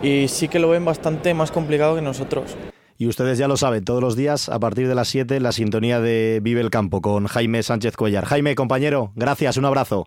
y 0.02 0.28
sí 0.28 0.48
que 0.48 0.58
lo 0.58 0.68
ven 0.68 0.84
bastante 0.84 1.32
más 1.34 1.50
complicado 1.50 1.96
que 1.96 2.02
nosotros. 2.02 2.56
Y 2.98 3.08
ustedes 3.08 3.38
ya 3.38 3.48
lo 3.48 3.56
saben, 3.56 3.84
todos 3.84 4.00
los 4.00 4.14
días 4.14 4.48
a 4.48 4.60
partir 4.60 4.86
de 4.86 4.94
las 4.94 5.08
7 5.08 5.40
la 5.40 5.52
sintonía 5.52 6.00
de 6.00 6.40
Vive 6.42 6.60
el 6.60 6.70
Campo 6.70 7.00
con 7.00 7.26
Jaime 7.26 7.62
Sánchez 7.62 7.96
Cuellar. 7.96 8.26
Jaime, 8.26 8.54
compañero, 8.54 9.10
gracias, 9.16 9.56
un 9.56 9.64
abrazo. 9.64 10.06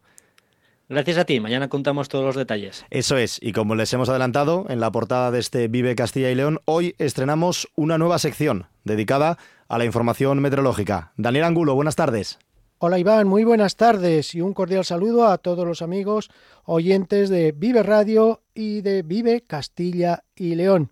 Gracias 0.88 1.17
a 1.17 1.25
ti, 1.25 1.39
mañana 1.39 1.67
contamos 1.67 2.09
todos 2.09 2.25
los 2.25 2.36
detalles. 2.36 2.86
Eso 2.91 3.17
es, 3.17 3.39
y 3.41 3.53
como 3.53 3.73
les 3.73 3.91
hemos 3.93 4.07
adelantado 4.07 4.67
en 4.69 4.79
la 4.79 4.91
portada 4.91 5.31
de 5.31 5.39
este 5.39 5.67
Vive 5.67 5.95
Castilla 5.95 6.29
y 6.29 6.36
León, 6.36 6.59
hoy 6.65 6.93
estrenamos 6.99 7.67
una 7.75 7.97
nueva 7.97 8.19
sección 8.19 8.67
dedicada 8.83 9.39
a 9.67 9.79
la 9.79 9.86
información 9.86 10.39
meteorológica. 10.41 11.11
Daniel 11.17 11.45
Angulo, 11.45 11.73
buenas 11.73 11.95
tardes. 11.95 12.38
Hola 12.77 12.99
Iván, 12.99 13.27
muy 13.27 13.43
buenas 13.43 13.77
tardes 13.77 14.36
y 14.36 14.41
un 14.41 14.53
cordial 14.53 14.86
saludo 14.86 15.27
a 15.27 15.39
todos 15.39 15.65
los 15.65 15.81
amigos 15.81 16.29
oyentes 16.65 17.29
de 17.29 17.51
Vive 17.51 17.81
Radio 17.81 18.43
y 18.53 18.81
de 18.81 19.01
Vive 19.01 19.41
Castilla 19.41 20.23
y 20.36 20.53
León. 20.53 20.91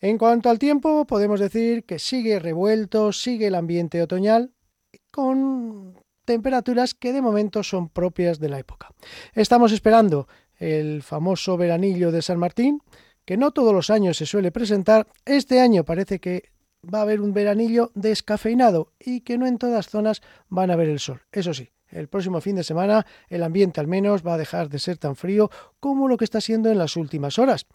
En 0.00 0.18
cuanto 0.18 0.50
al 0.50 0.58
tiempo, 0.58 1.04
podemos 1.06 1.38
decir 1.38 1.84
que 1.84 2.00
sigue 2.00 2.40
revuelto, 2.40 3.12
sigue 3.12 3.46
el 3.46 3.54
ambiente 3.54 4.02
otoñal, 4.02 4.50
con 5.12 6.01
temperaturas 6.24 6.94
que 6.94 7.12
de 7.12 7.22
momento 7.22 7.62
son 7.62 7.88
propias 7.88 8.38
de 8.38 8.48
la 8.48 8.58
época. 8.58 8.90
Estamos 9.34 9.72
esperando 9.72 10.28
el 10.58 11.02
famoso 11.02 11.56
veranillo 11.56 12.12
de 12.12 12.22
San 12.22 12.38
Martín, 12.38 12.80
que 13.24 13.36
no 13.36 13.52
todos 13.52 13.72
los 13.72 13.90
años 13.90 14.16
se 14.16 14.26
suele 14.26 14.52
presentar. 14.52 15.06
Este 15.24 15.60
año 15.60 15.84
parece 15.84 16.20
que 16.20 16.50
va 16.82 16.98
a 16.98 17.02
haber 17.02 17.20
un 17.20 17.32
veranillo 17.32 17.90
descafeinado 17.94 18.92
y 18.98 19.20
que 19.20 19.38
no 19.38 19.46
en 19.46 19.58
todas 19.58 19.88
zonas 19.88 20.22
van 20.48 20.70
a 20.70 20.76
ver 20.76 20.88
el 20.88 20.98
sol. 20.98 21.22
Eso 21.30 21.54
sí, 21.54 21.70
el 21.88 22.08
próximo 22.08 22.40
fin 22.40 22.56
de 22.56 22.64
semana 22.64 23.06
el 23.28 23.42
ambiente 23.42 23.80
al 23.80 23.86
menos 23.86 24.26
va 24.26 24.34
a 24.34 24.38
dejar 24.38 24.68
de 24.68 24.78
ser 24.78 24.98
tan 24.98 25.16
frío 25.16 25.50
como 25.78 26.08
lo 26.08 26.16
que 26.16 26.24
está 26.24 26.40
siendo 26.40 26.70
en 26.70 26.78
las 26.78 26.96
últimas 26.96 27.38
horas. 27.38 27.66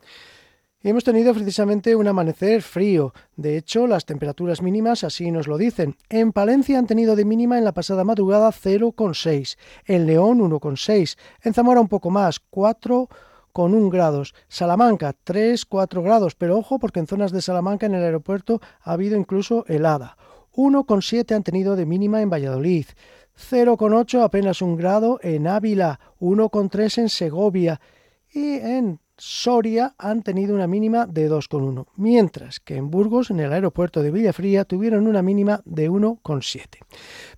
Hemos 0.84 1.04
tenido 1.04 1.34
precisamente 1.34 1.96
un 1.96 2.08
amanecer 2.08 2.62
frío. 2.62 3.12
De 3.36 3.58
hecho, 3.58 3.88
las 3.88 4.06
temperaturas 4.06 4.62
mínimas 4.62 5.04
así 5.04 5.32
nos 5.32 5.48
lo 5.48 5.58
dicen. 5.58 5.96
En 6.08 6.32
Palencia 6.32 6.78
han 6.78 6.86
tenido 6.86 7.16
de 7.16 7.26
mínima 7.26 7.58
en 7.58 7.66
la 7.66 7.72
pasada 7.72 8.04
madrugada 8.04 8.52
0,6. 8.52 9.58
En 9.86 10.06
León 10.06 10.40
1,6. 10.40 11.18
En 11.42 11.56
Zamora 11.56 11.82
un 11.82 11.88
poco 11.88 12.12
más, 12.12 12.40
4,1 12.52 13.90
grados. 13.92 14.36
Salamanca 14.50 15.16
3, 15.24 15.66
4 15.66 16.04
grados. 16.04 16.36
Pero 16.36 16.60
ojo 16.60 16.78
porque 16.78 17.00
en 17.00 17.08
zonas 17.08 17.32
de 17.32 17.42
Salamanca 17.42 17.88
en 17.88 17.96
el 17.96 18.04
aeropuerto 18.04 18.62
ha 18.82 18.92
habido 18.92 19.18
incluso 19.18 19.66
helada. 19.68 20.16
1,7 20.54 21.36
han 21.36 21.44
tenido 21.44 21.76
de 21.76 21.88
mínima 21.88 22.22
en 22.22 22.30
Valladolid. 22.30 22.86
0,8 23.36 24.22
apenas 24.22 24.62
un 24.62 24.76
grado 24.76 25.20
en 25.24 25.48
Ávila. 25.48 26.00
1,3 26.20 27.00
en 27.00 27.10
Segovia. 27.10 27.82
Y 28.32 28.60
en 28.60 29.00
Soria 29.18 29.96
han 29.98 30.22
tenido 30.22 30.54
una 30.54 30.68
mínima 30.68 31.08
de 31.08 31.30
2,1, 31.30 31.88
mientras 31.96 32.60
que 32.60 32.76
en 32.76 32.92
Burgos, 32.92 33.32
en 33.32 33.40
el 33.40 33.52
aeropuerto 33.52 34.04
de 34.04 34.12
Villafría, 34.12 34.64
tuvieron 34.64 35.08
una 35.08 35.24
mínima 35.24 35.62
de 35.66 35.90
1,7. 35.90 36.68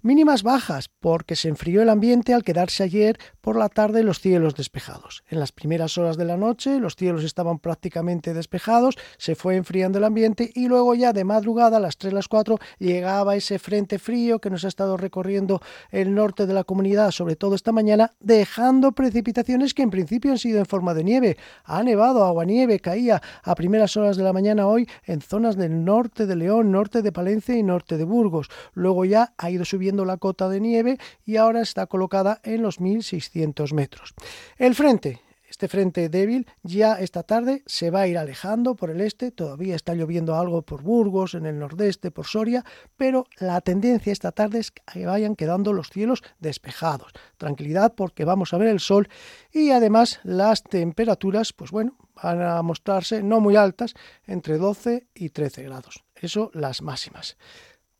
Mínimas 0.01 0.43
bajas 0.43 0.89
porque 1.01 1.35
se 1.35 1.49
enfrió 1.49 1.81
el 1.81 1.89
ambiente 1.89 2.33
al 2.33 2.45
quedarse 2.45 2.83
ayer 2.83 3.19
por 3.41 3.57
la 3.57 3.67
tarde 3.67 4.01
los 4.01 4.21
cielos 4.21 4.55
despejados. 4.55 5.25
En 5.27 5.41
las 5.41 5.51
primeras 5.51 5.97
horas 5.97 6.15
de 6.15 6.23
la 6.23 6.37
noche 6.37 6.79
los 6.79 6.95
cielos 6.95 7.25
estaban 7.25 7.59
prácticamente 7.59 8.33
despejados, 8.33 8.95
se 9.17 9.35
fue 9.35 9.57
enfriando 9.57 9.97
el 9.97 10.05
ambiente 10.05 10.51
y 10.55 10.69
luego 10.69 10.95
ya 10.95 11.11
de 11.11 11.25
madrugada 11.25 11.75
a 11.75 11.79
las 11.81 11.97
3, 11.97 12.13
las 12.13 12.29
4 12.29 12.59
llegaba 12.77 13.35
ese 13.35 13.59
frente 13.59 13.99
frío 13.99 14.39
que 14.39 14.49
nos 14.49 14.63
ha 14.63 14.69
estado 14.69 14.95
recorriendo 14.95 15.59
el 15.91 16.15
norte 16.15 16.45
de 16.45 16.53
la 16.53 16.63
comunidad, 16.63 17.11
sobre 17.11 17.35
todo 17.35 17.55
esta 17.55 17.73
mañana, 17.73 18.11
dejando 18.21 18.93
precipitaciones 18.93 19.73
que 19.73 19.81
en 19.81 19.89
principio 19.89 20.31
han 20.31 20.37
sido 20.37 20.59
en 20.59 20.65
forma 20.65 20.93
de 20.93 21.03
nieve 21.03 21.37
ha 21.65 21.83
nevado, 21.83 22.23
agua-nieve 22.23 22.79
caía 22.79 23.21
a 23.43 23.53
primeras 23.53 23.97
horas 23.97 24.15
de 24.15 24.23
la 24.23 24.31
mañana 24.31 24.65
hoy 24.65 24.87
en 25.03 25.19
zonas 25.19 25.57
del 25.57 25.83
norte 25.83 26.25
de 26.25 26.37
León, 26.37 26.71
norte 26.71 27.01
de 27.01 27.11
Palencia 27.11 27.57
y 27.57 27.63
norte 27.63 27.97
de 27.97 28.05
Burgos. 28.05 28.49
Luego 28.73 29.03
ya 29.03 29.33
ha 29.37 29.51
ido 29.51 29.65
subiendo 29.65 29.88
la 30.05 30.17
cota 30.17 30.49
de 30.49 30.59
nieve 30.59 30.97
y 31.25 31.37
ahora 31.37 31.61
está 31.61 31.87
colocada 31.87 32.39
en 32.43 32.61
los 32.61 32.79
1600 32.79 33.73
metros. 33.73 34.13
El 34.57 34.75
frente, 34.75 35.21
este 35.49 35.67
frente 35.67 36.09
débil 36.09 36.47
ya 36.61 36.99
esta 36.99 37.23
tarde 37.23 37.63
se 37.65 37.89
va 37.89 38.01
a 38.01 38.07
ir 38.07 38.17
alejando 38.17 38.75
por 38.75 38.91
el 38.91 39.01
este, 39.01 39.31
todavía 39.31 39.75
está 39.75 39.95
lloviendo 39.95 40.35
algo 40.35 40.61
por 40.61 40.83
Burgos, 40.83 41.33
en 41.33 41.47
el 41.47 41.57
nordeste, 41.57 42.11
por 42.11 42.27
Soria, 42.27 42.63
pero 42.97 43.25
la 43.39 43.59
tendencia 43.61 44.13
esta 44.13 44.31
tarde 44.31 44.59
es 44.59 44.71
que 44.71 45.05
vayan 45.05 45.35
quedando 45.35 45.73
los 45.73 45.89
cielos 45.89 46.21
despejados. 46.39 47.11
Tranquilidad 47.37 47.95
porque 47.95 48.25
vamos 48.25 48.53
a 48.53 48.57
ver 48.57 48.67
el 48.67 48.79
sol 48.79 49.09
y 49.51 49.71
además 49.71 50.19
las 50.23 50.61
temperaturas, 50.63 51.51
pues 51.51 51.71
bueno, 51.71 51.97
van 52.21 52.41
a 52.41 52.61
mostrarse 52.61 53.23
no 53.23 53.39
muy 53.39 53.55
altas, 53.55 53.95
entre 54.27 54.57
12 54.57 55.07
y 55.15 55.29
13 55.29 55.63
grados. 55.63 56.03
Eso 56.15 56.51
las 56.53 56.81
máximas. 56.83 57.37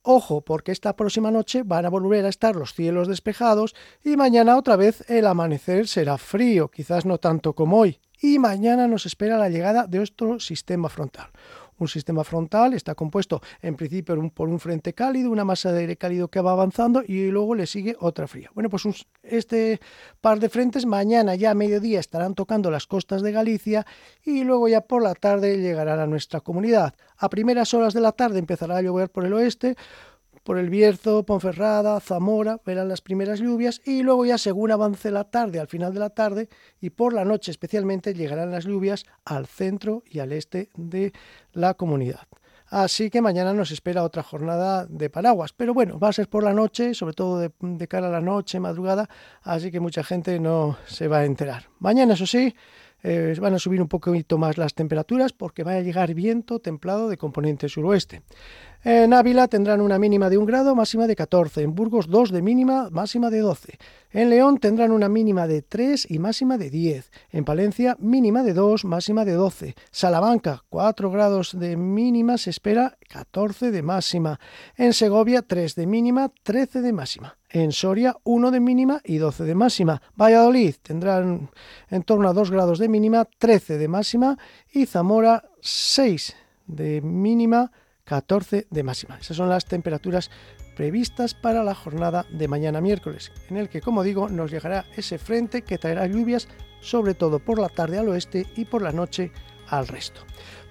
Ojo, 0.02 0.42
porque 0.42 0.72
esta 0.72 0.96
próxima 0.96 1.30
noche 1.30 1.64
van 1.64 1.86
a 1.86 1.90
volver 1.90 2.26
a 2.26 2.30
estar 2.30 2.56
los 2.56 2.74
cielos 2.74 3.10
despejados 3.10 3.76
y 4.04 4.16
mañana 4.16 4.56
otra 4.56 4.78
vez 4.78 5.04
el 5.10 5.28
amanecer 5.28 5.88
será 5.88 6.18
frío, 6.18 6.70
quizás 6.70 7.06
no 7.06 7.18
tanto 7.18 7.54
como 7.54 7.80
hoy. 7.80 8.00
Y 8.22 8.40
mañana 8.40 8.88
nos 8.88 9.06
espera 9.06 9.38
la 9.38 9.50
llegada 9.50 9.88
de 9.88 10.00
otro 10.00 10.40
sistema 10.40 10.90
frontal. 10.90 11.30
Un 11.80 11.88
sistema 11.88 12.24
frontal 12.24 12.74
está 12.74 12.94
compuesto 12.94 13.42
en 13.62 13.76
principio 13.76 14.30
por 14.32 14.50
un 14.50 14.60
frente 14.60 14.94
cálido, 14.94 15.32
una 15.32 15.46
masa 15.46 15.72
de 15.72 15.80
aire 15.80 15.96
cálido 15.96 16.28
que 16.28 16.42
va 16.42 16.52
avanzando 16.52 17.04
y 17.08 17.32
luego 17.32 17.56
le 17.56 17.66
sigue 17.66 17.96
otra 18.00 18.28
fría. 18.28 18.52
Bueno, 18.54 18.70
pues 18.70 18.84
este 19.24 19.80
par 20.22 20.40
de 20.40 20.50
frentes 20.50 20.86
mañana 20.86 21.36
ya 21.36 21.52
a 21.52 21.56
mediodía 21.56 22.00
estarán 22.00 22.36
tocando 22.36 22.70
las 22.70 22.86
costas 22.86 23.22
de 23.22 23.32
Galicia 23.32 23.86
y 24.24 24.44
luego 24.44 24.68
ya 24.68 24.82
por 24.82 25.02
la 25.02 25.16
tarde 25.16 25.58
llegarán 25.58 26.00
a 26.00 26.08
nuestra 26.08 26.42
comunidad. 26.42 26.94
A 27.18 27.30
primeras 27.30 27.74
horas 27.74 27.94
de 27.94 28.02
la 28.02 28.12
tarde 28.12 28.40
empezará 28.40 28.78
a 28.78 28.82
llover 28.82 29.10
por 29.10 29.26
el 29.26 29.34
oeste, 29.34 29.76
por 30.44 30.58
el 30.58 30.70
Bierzo, 30.70 31.24
Ponferrada, 31.24 32.00
Zamora, 32.00 32.60
verán 32.66 32.88
las 32.88 33.02
primeras 33.02 33.40
lluvias 33.40 33.82
y 33.86 34.04
luego 34.04 34.26
ya 34.26 34.38
según 34.38 34.72
avance 34.72 35.12
la 35.12 35.26
tarde, 35.26 35.60
al 35.60 35.68
final 35.68 35.94
de 35.94 36.00
la 36.00 36.10
tarde 36.10 36.50
y 36.80 36.90
por 36.90 37.14
la 37.14 37.26
noche 37.26 37.52
especialmente 37.52 38.14
llegarán 38.14 38.52
las 38.52 38.66
lluvias 38.66 39.06
al 39.26 39.48
centro 39.48 40.04
y 40.10 40.20
al 40.20 40.32
este 40.32 40.70
de 40.76 41.14
la 41.54 41.74
comunidad. 41.74 42.28
Así 42.70 43.10
que 43.10 43.22
mañana 43.22 43.52
nos 43.54 43.72
espera 43.72 44.04
otra 44.04 44.22
jornada 44.22 44.86
de 44.86 45.10
paraguas. 45.10 45.54
Pero 45.54 45.74
bueno, 45.74 45.98
va 46.00 46.10
a 46.10 46.14
ser 46.14 46.30
por 46.30 46.44
la 46.44 46.54
noche, 46.54 46.94
sobre 46.94 47.14
todo 47.14 47.40
de, 47.40 47.88
cara 47.88 48.08
a 48.08 48.12
la 48.12 48.22
noche, 48.22 48.60
madrugada, 48.60 49.10
así 49.42 49.72
que 49.72 49.80
mucha 49.80 50.04
gente 50.04 50.40
no 50.40 50.78
se 50.86 51.08
va 51.08 51.20
a 51.20 51.26
enterar. 51.26 51.66
Mañana, 51.80 52.14
eso 52.14 52.28
sí, 52.28 52.54
eh, 53.02 53.36
van 53.42 53.56
a 53.56 53.60
subir 53.60 53.82
un 53.82 53.88
poquito 53.88 54.38
más 54.38 54.58
las 54.60 54.76
temperaturas 54.76 55.34
porque 55.34 55.64
va 55.64 55.74
a 55.74 55.82
llegar 55.82 56.14
viento 56.14 56.60
templado 56.60 57.10
de 57.10 57.18
componente 57.18 57.70
suroeste. 57.70 58.22
En 58.82 59.14
Ávila 59.14 59.50
tendrán 59.50 59.82
una 59.82 60.00
mínima 60.00 60.30
de 60.30 60.38
1 60.38 60.46
grado, 60.46 60.74
máxima 60.74 61.06
de 61.06 61.18
14. 61.18 61.64
En 61.64 61.76
Burgos 61.76 62.08
2 62.08 62.32
de 62.32 62.42
mínima, 62.42 62.90
máxima 62.90 63.30
de 63.30 63.40
12. 63.40 63.78
En 64.12 64.30
León 64.30 64.58
tendrán 64.58 64.94
una 64.94 65.10
mínima 65.10 65.48
de 65.48 65.62
3 65.62 66.10
y 66.10 66.18
máxima 66.18 66.58
de 66.58 66.70
10. 66.70 67.12
En 67.32 67.44
Palencia 67.44 67.98
mínima 68.00 68.42
de 68.42 68.54
2, 68.54 68.86
máxima 68.86 69.26
de 69.26 69.34
12. 69.34 69.76
Salamanca 69.92 70.64
4 70.70 71.12
grados 71.12 71.60
de 71.60 71.76
mínima, 71.76 72.38
se 72.38 72.52
espera 72.52 72.98
14 73.10 73.72
de 73.72 73.82
máxima. 73.84 74.40
En 74.78 74.94
Segovia 74.94 75.42
3 75.42 75.76
de 75.76 75.86
mínima, 75.86 76.32
13 76.44 76.82
de 76.82 76.94
máxima. 76.94 77.38
En 77.50 77.74
Soria 77.74 78.16
1 78.24 78.50
de 78.50 78.62
mínima 78.62 79.02
y 79.04 79.18
12 79.18 79.44
de 79.44 79.56
máxima. 79.56 80.02
Valladolid 80.16 80.76
tendrán 80.82 81.50
en 81.90 82.04
torno 82.04 82.30
a 82.30 82.34
2 82.34 82.50
grados 82.50 82.80
de 82.80 82.88
mínima, 82.88 83.26
13 83.26 83.78
de 83.78 83.90
máxima. 83.90 84.38
Y 84.72 84.86
Zamora 84.86 85.44
6 85.60 86.34
de 86.66 87.02
mínima, 87.02 87.74
14 88.10 88.66
de 88.72 88.84
máxima. 88.84 89.20
Esas 89.22 89.38
son 89.38 89.50
las 89.50 89.66
temperaturas 89.66 90.32
previstas 90.76 91.36
para 91.36 91.64
la 91.64 91.76
jornada 91.76 92.26
de 92.32 92.48
mañana 92.48 92.82
miércoles, 92.82 93.32
en 93.52 93.58
el 93.58 93.70
que, 93.70 93.82
como 93.82 94.02
digo, 94.02 94.30
nos 94.30 94.50
llegará 94.50 94.86
ese 94.98 95.20
frente 95.20 95.62
que 95.62 95.78
traerá 95.78 96.08
lluvias, 96.08 96.48
sobre 96.82 97.14
todo 97.14 97.38
por 97.38 97.60
la 97.60 97.70
tarde 97.70 98.00
al 98.00 98.10
oeste 98.10 98.48
y 98.56 98.66
por 98.66 98.82
la 98.82 98.92
noche 98.92 99.32
al 99.68 99.88
resto. 99.88 100.22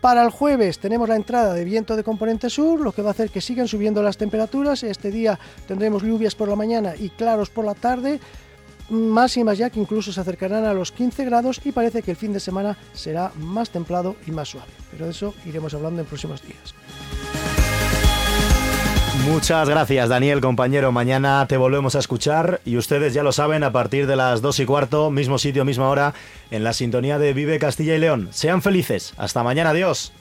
Para 0.01 0.25
el 0.25 0.31
jueves 0.31 0.81
tenemos 0.81 1.09
la 1.09 1.15
entrada 1.15 1.55
de 1.55 1.65
viento 1.65 1.95
de 1.95 2.03
componente 2.03 2.51
sur, 2.51 2.81
lo 2.81 2.91
que 2.91 3.03
va 3.03 3.09
a 3.09 3.13
hacer 3.13 3.31
que 3.31 3.41
sigan 3.41 3.69
subiendo 3.69 4.03
las 4.03 4.17
temperaturas. 4.17 4.83
Este 4.83 5.13
día 5.13 5.39
tendremos 5.69 6.03
lluvias 6.03 6.35
por 6.35 6.49
la 6.49 6.57
mañana 6.57 6.95
y 6.99 7.11
claros 7.11 7.51
por 7.51 7.65
la 7.65 7.75
tarde, 7.75 8.19
máximas 8.91 9.59
ya 9.59 9.71
que 9.71 9.79
incluso 9.79 10.13
se 10.13 10.21
acercarán 10.21 10.65
a 10.65 10.75
los 10.75 10.91
15 10.91 11.25
grados 11.25 11.61
y 11.65 11.71
parece 11.71 12.03
que 12.03 12.11
el 12.11 12.17
fin 12.17 12.33
de 12.33 12.41
semana 12.41 12.77
será 12.95 13.31
más 13.37 13.71
templado 13.71 14.17
y 14.27 14.33
más 14.33 14.49
suave. 14.49 14.73
Pero 14.91 15.05
de 15.05 15.13
eso 15.13 15.35
iremos 15.47 15.73
hablando 15.75 16.01
en 16.01 16.07
próximos 16.07 16.43
días. 16.43 16.75
Muchas 19.29 19.69
gracias, 19.69 20.09
Daniel, 20.09 20.41
compañero. 20.41 20.91
Mañana 20.91 21.45
te 21.47 21.59
volvemos 21.59 21.95
a 21.95 21.99
escuchar 21.99 22.63
y 22.65 22.79
ustedes 22.79 23.13
ya 23.13 23.23
lo 23.23 23.31
saben, 23.31 23.63
a 23.63 23.73
partir 23.73 24.07
de 24.07 24.17
las 24.17 24.41
dos 24.41 24.59
y 24.59 24.65
cuarto, 24.65 25.11
mismo 25.11 25.39
sitio, 25.39 25.67
misma 25.67 25.91
hora, 25.91 26.15
en 26.51 26.65
la 26.65 26.73
sintonía 26.73 27.19
de 27.19 27.35
Vive 27.35 27.59
Castilla 27.59 27.95
y 27.95 27.99
León. 27.99 28.29
Sean 28.33 28.63
felices. 28.63 29.13
Hasta 29.19 29.43
mañana, 29.43 29.71
adiós. 29.71 30.13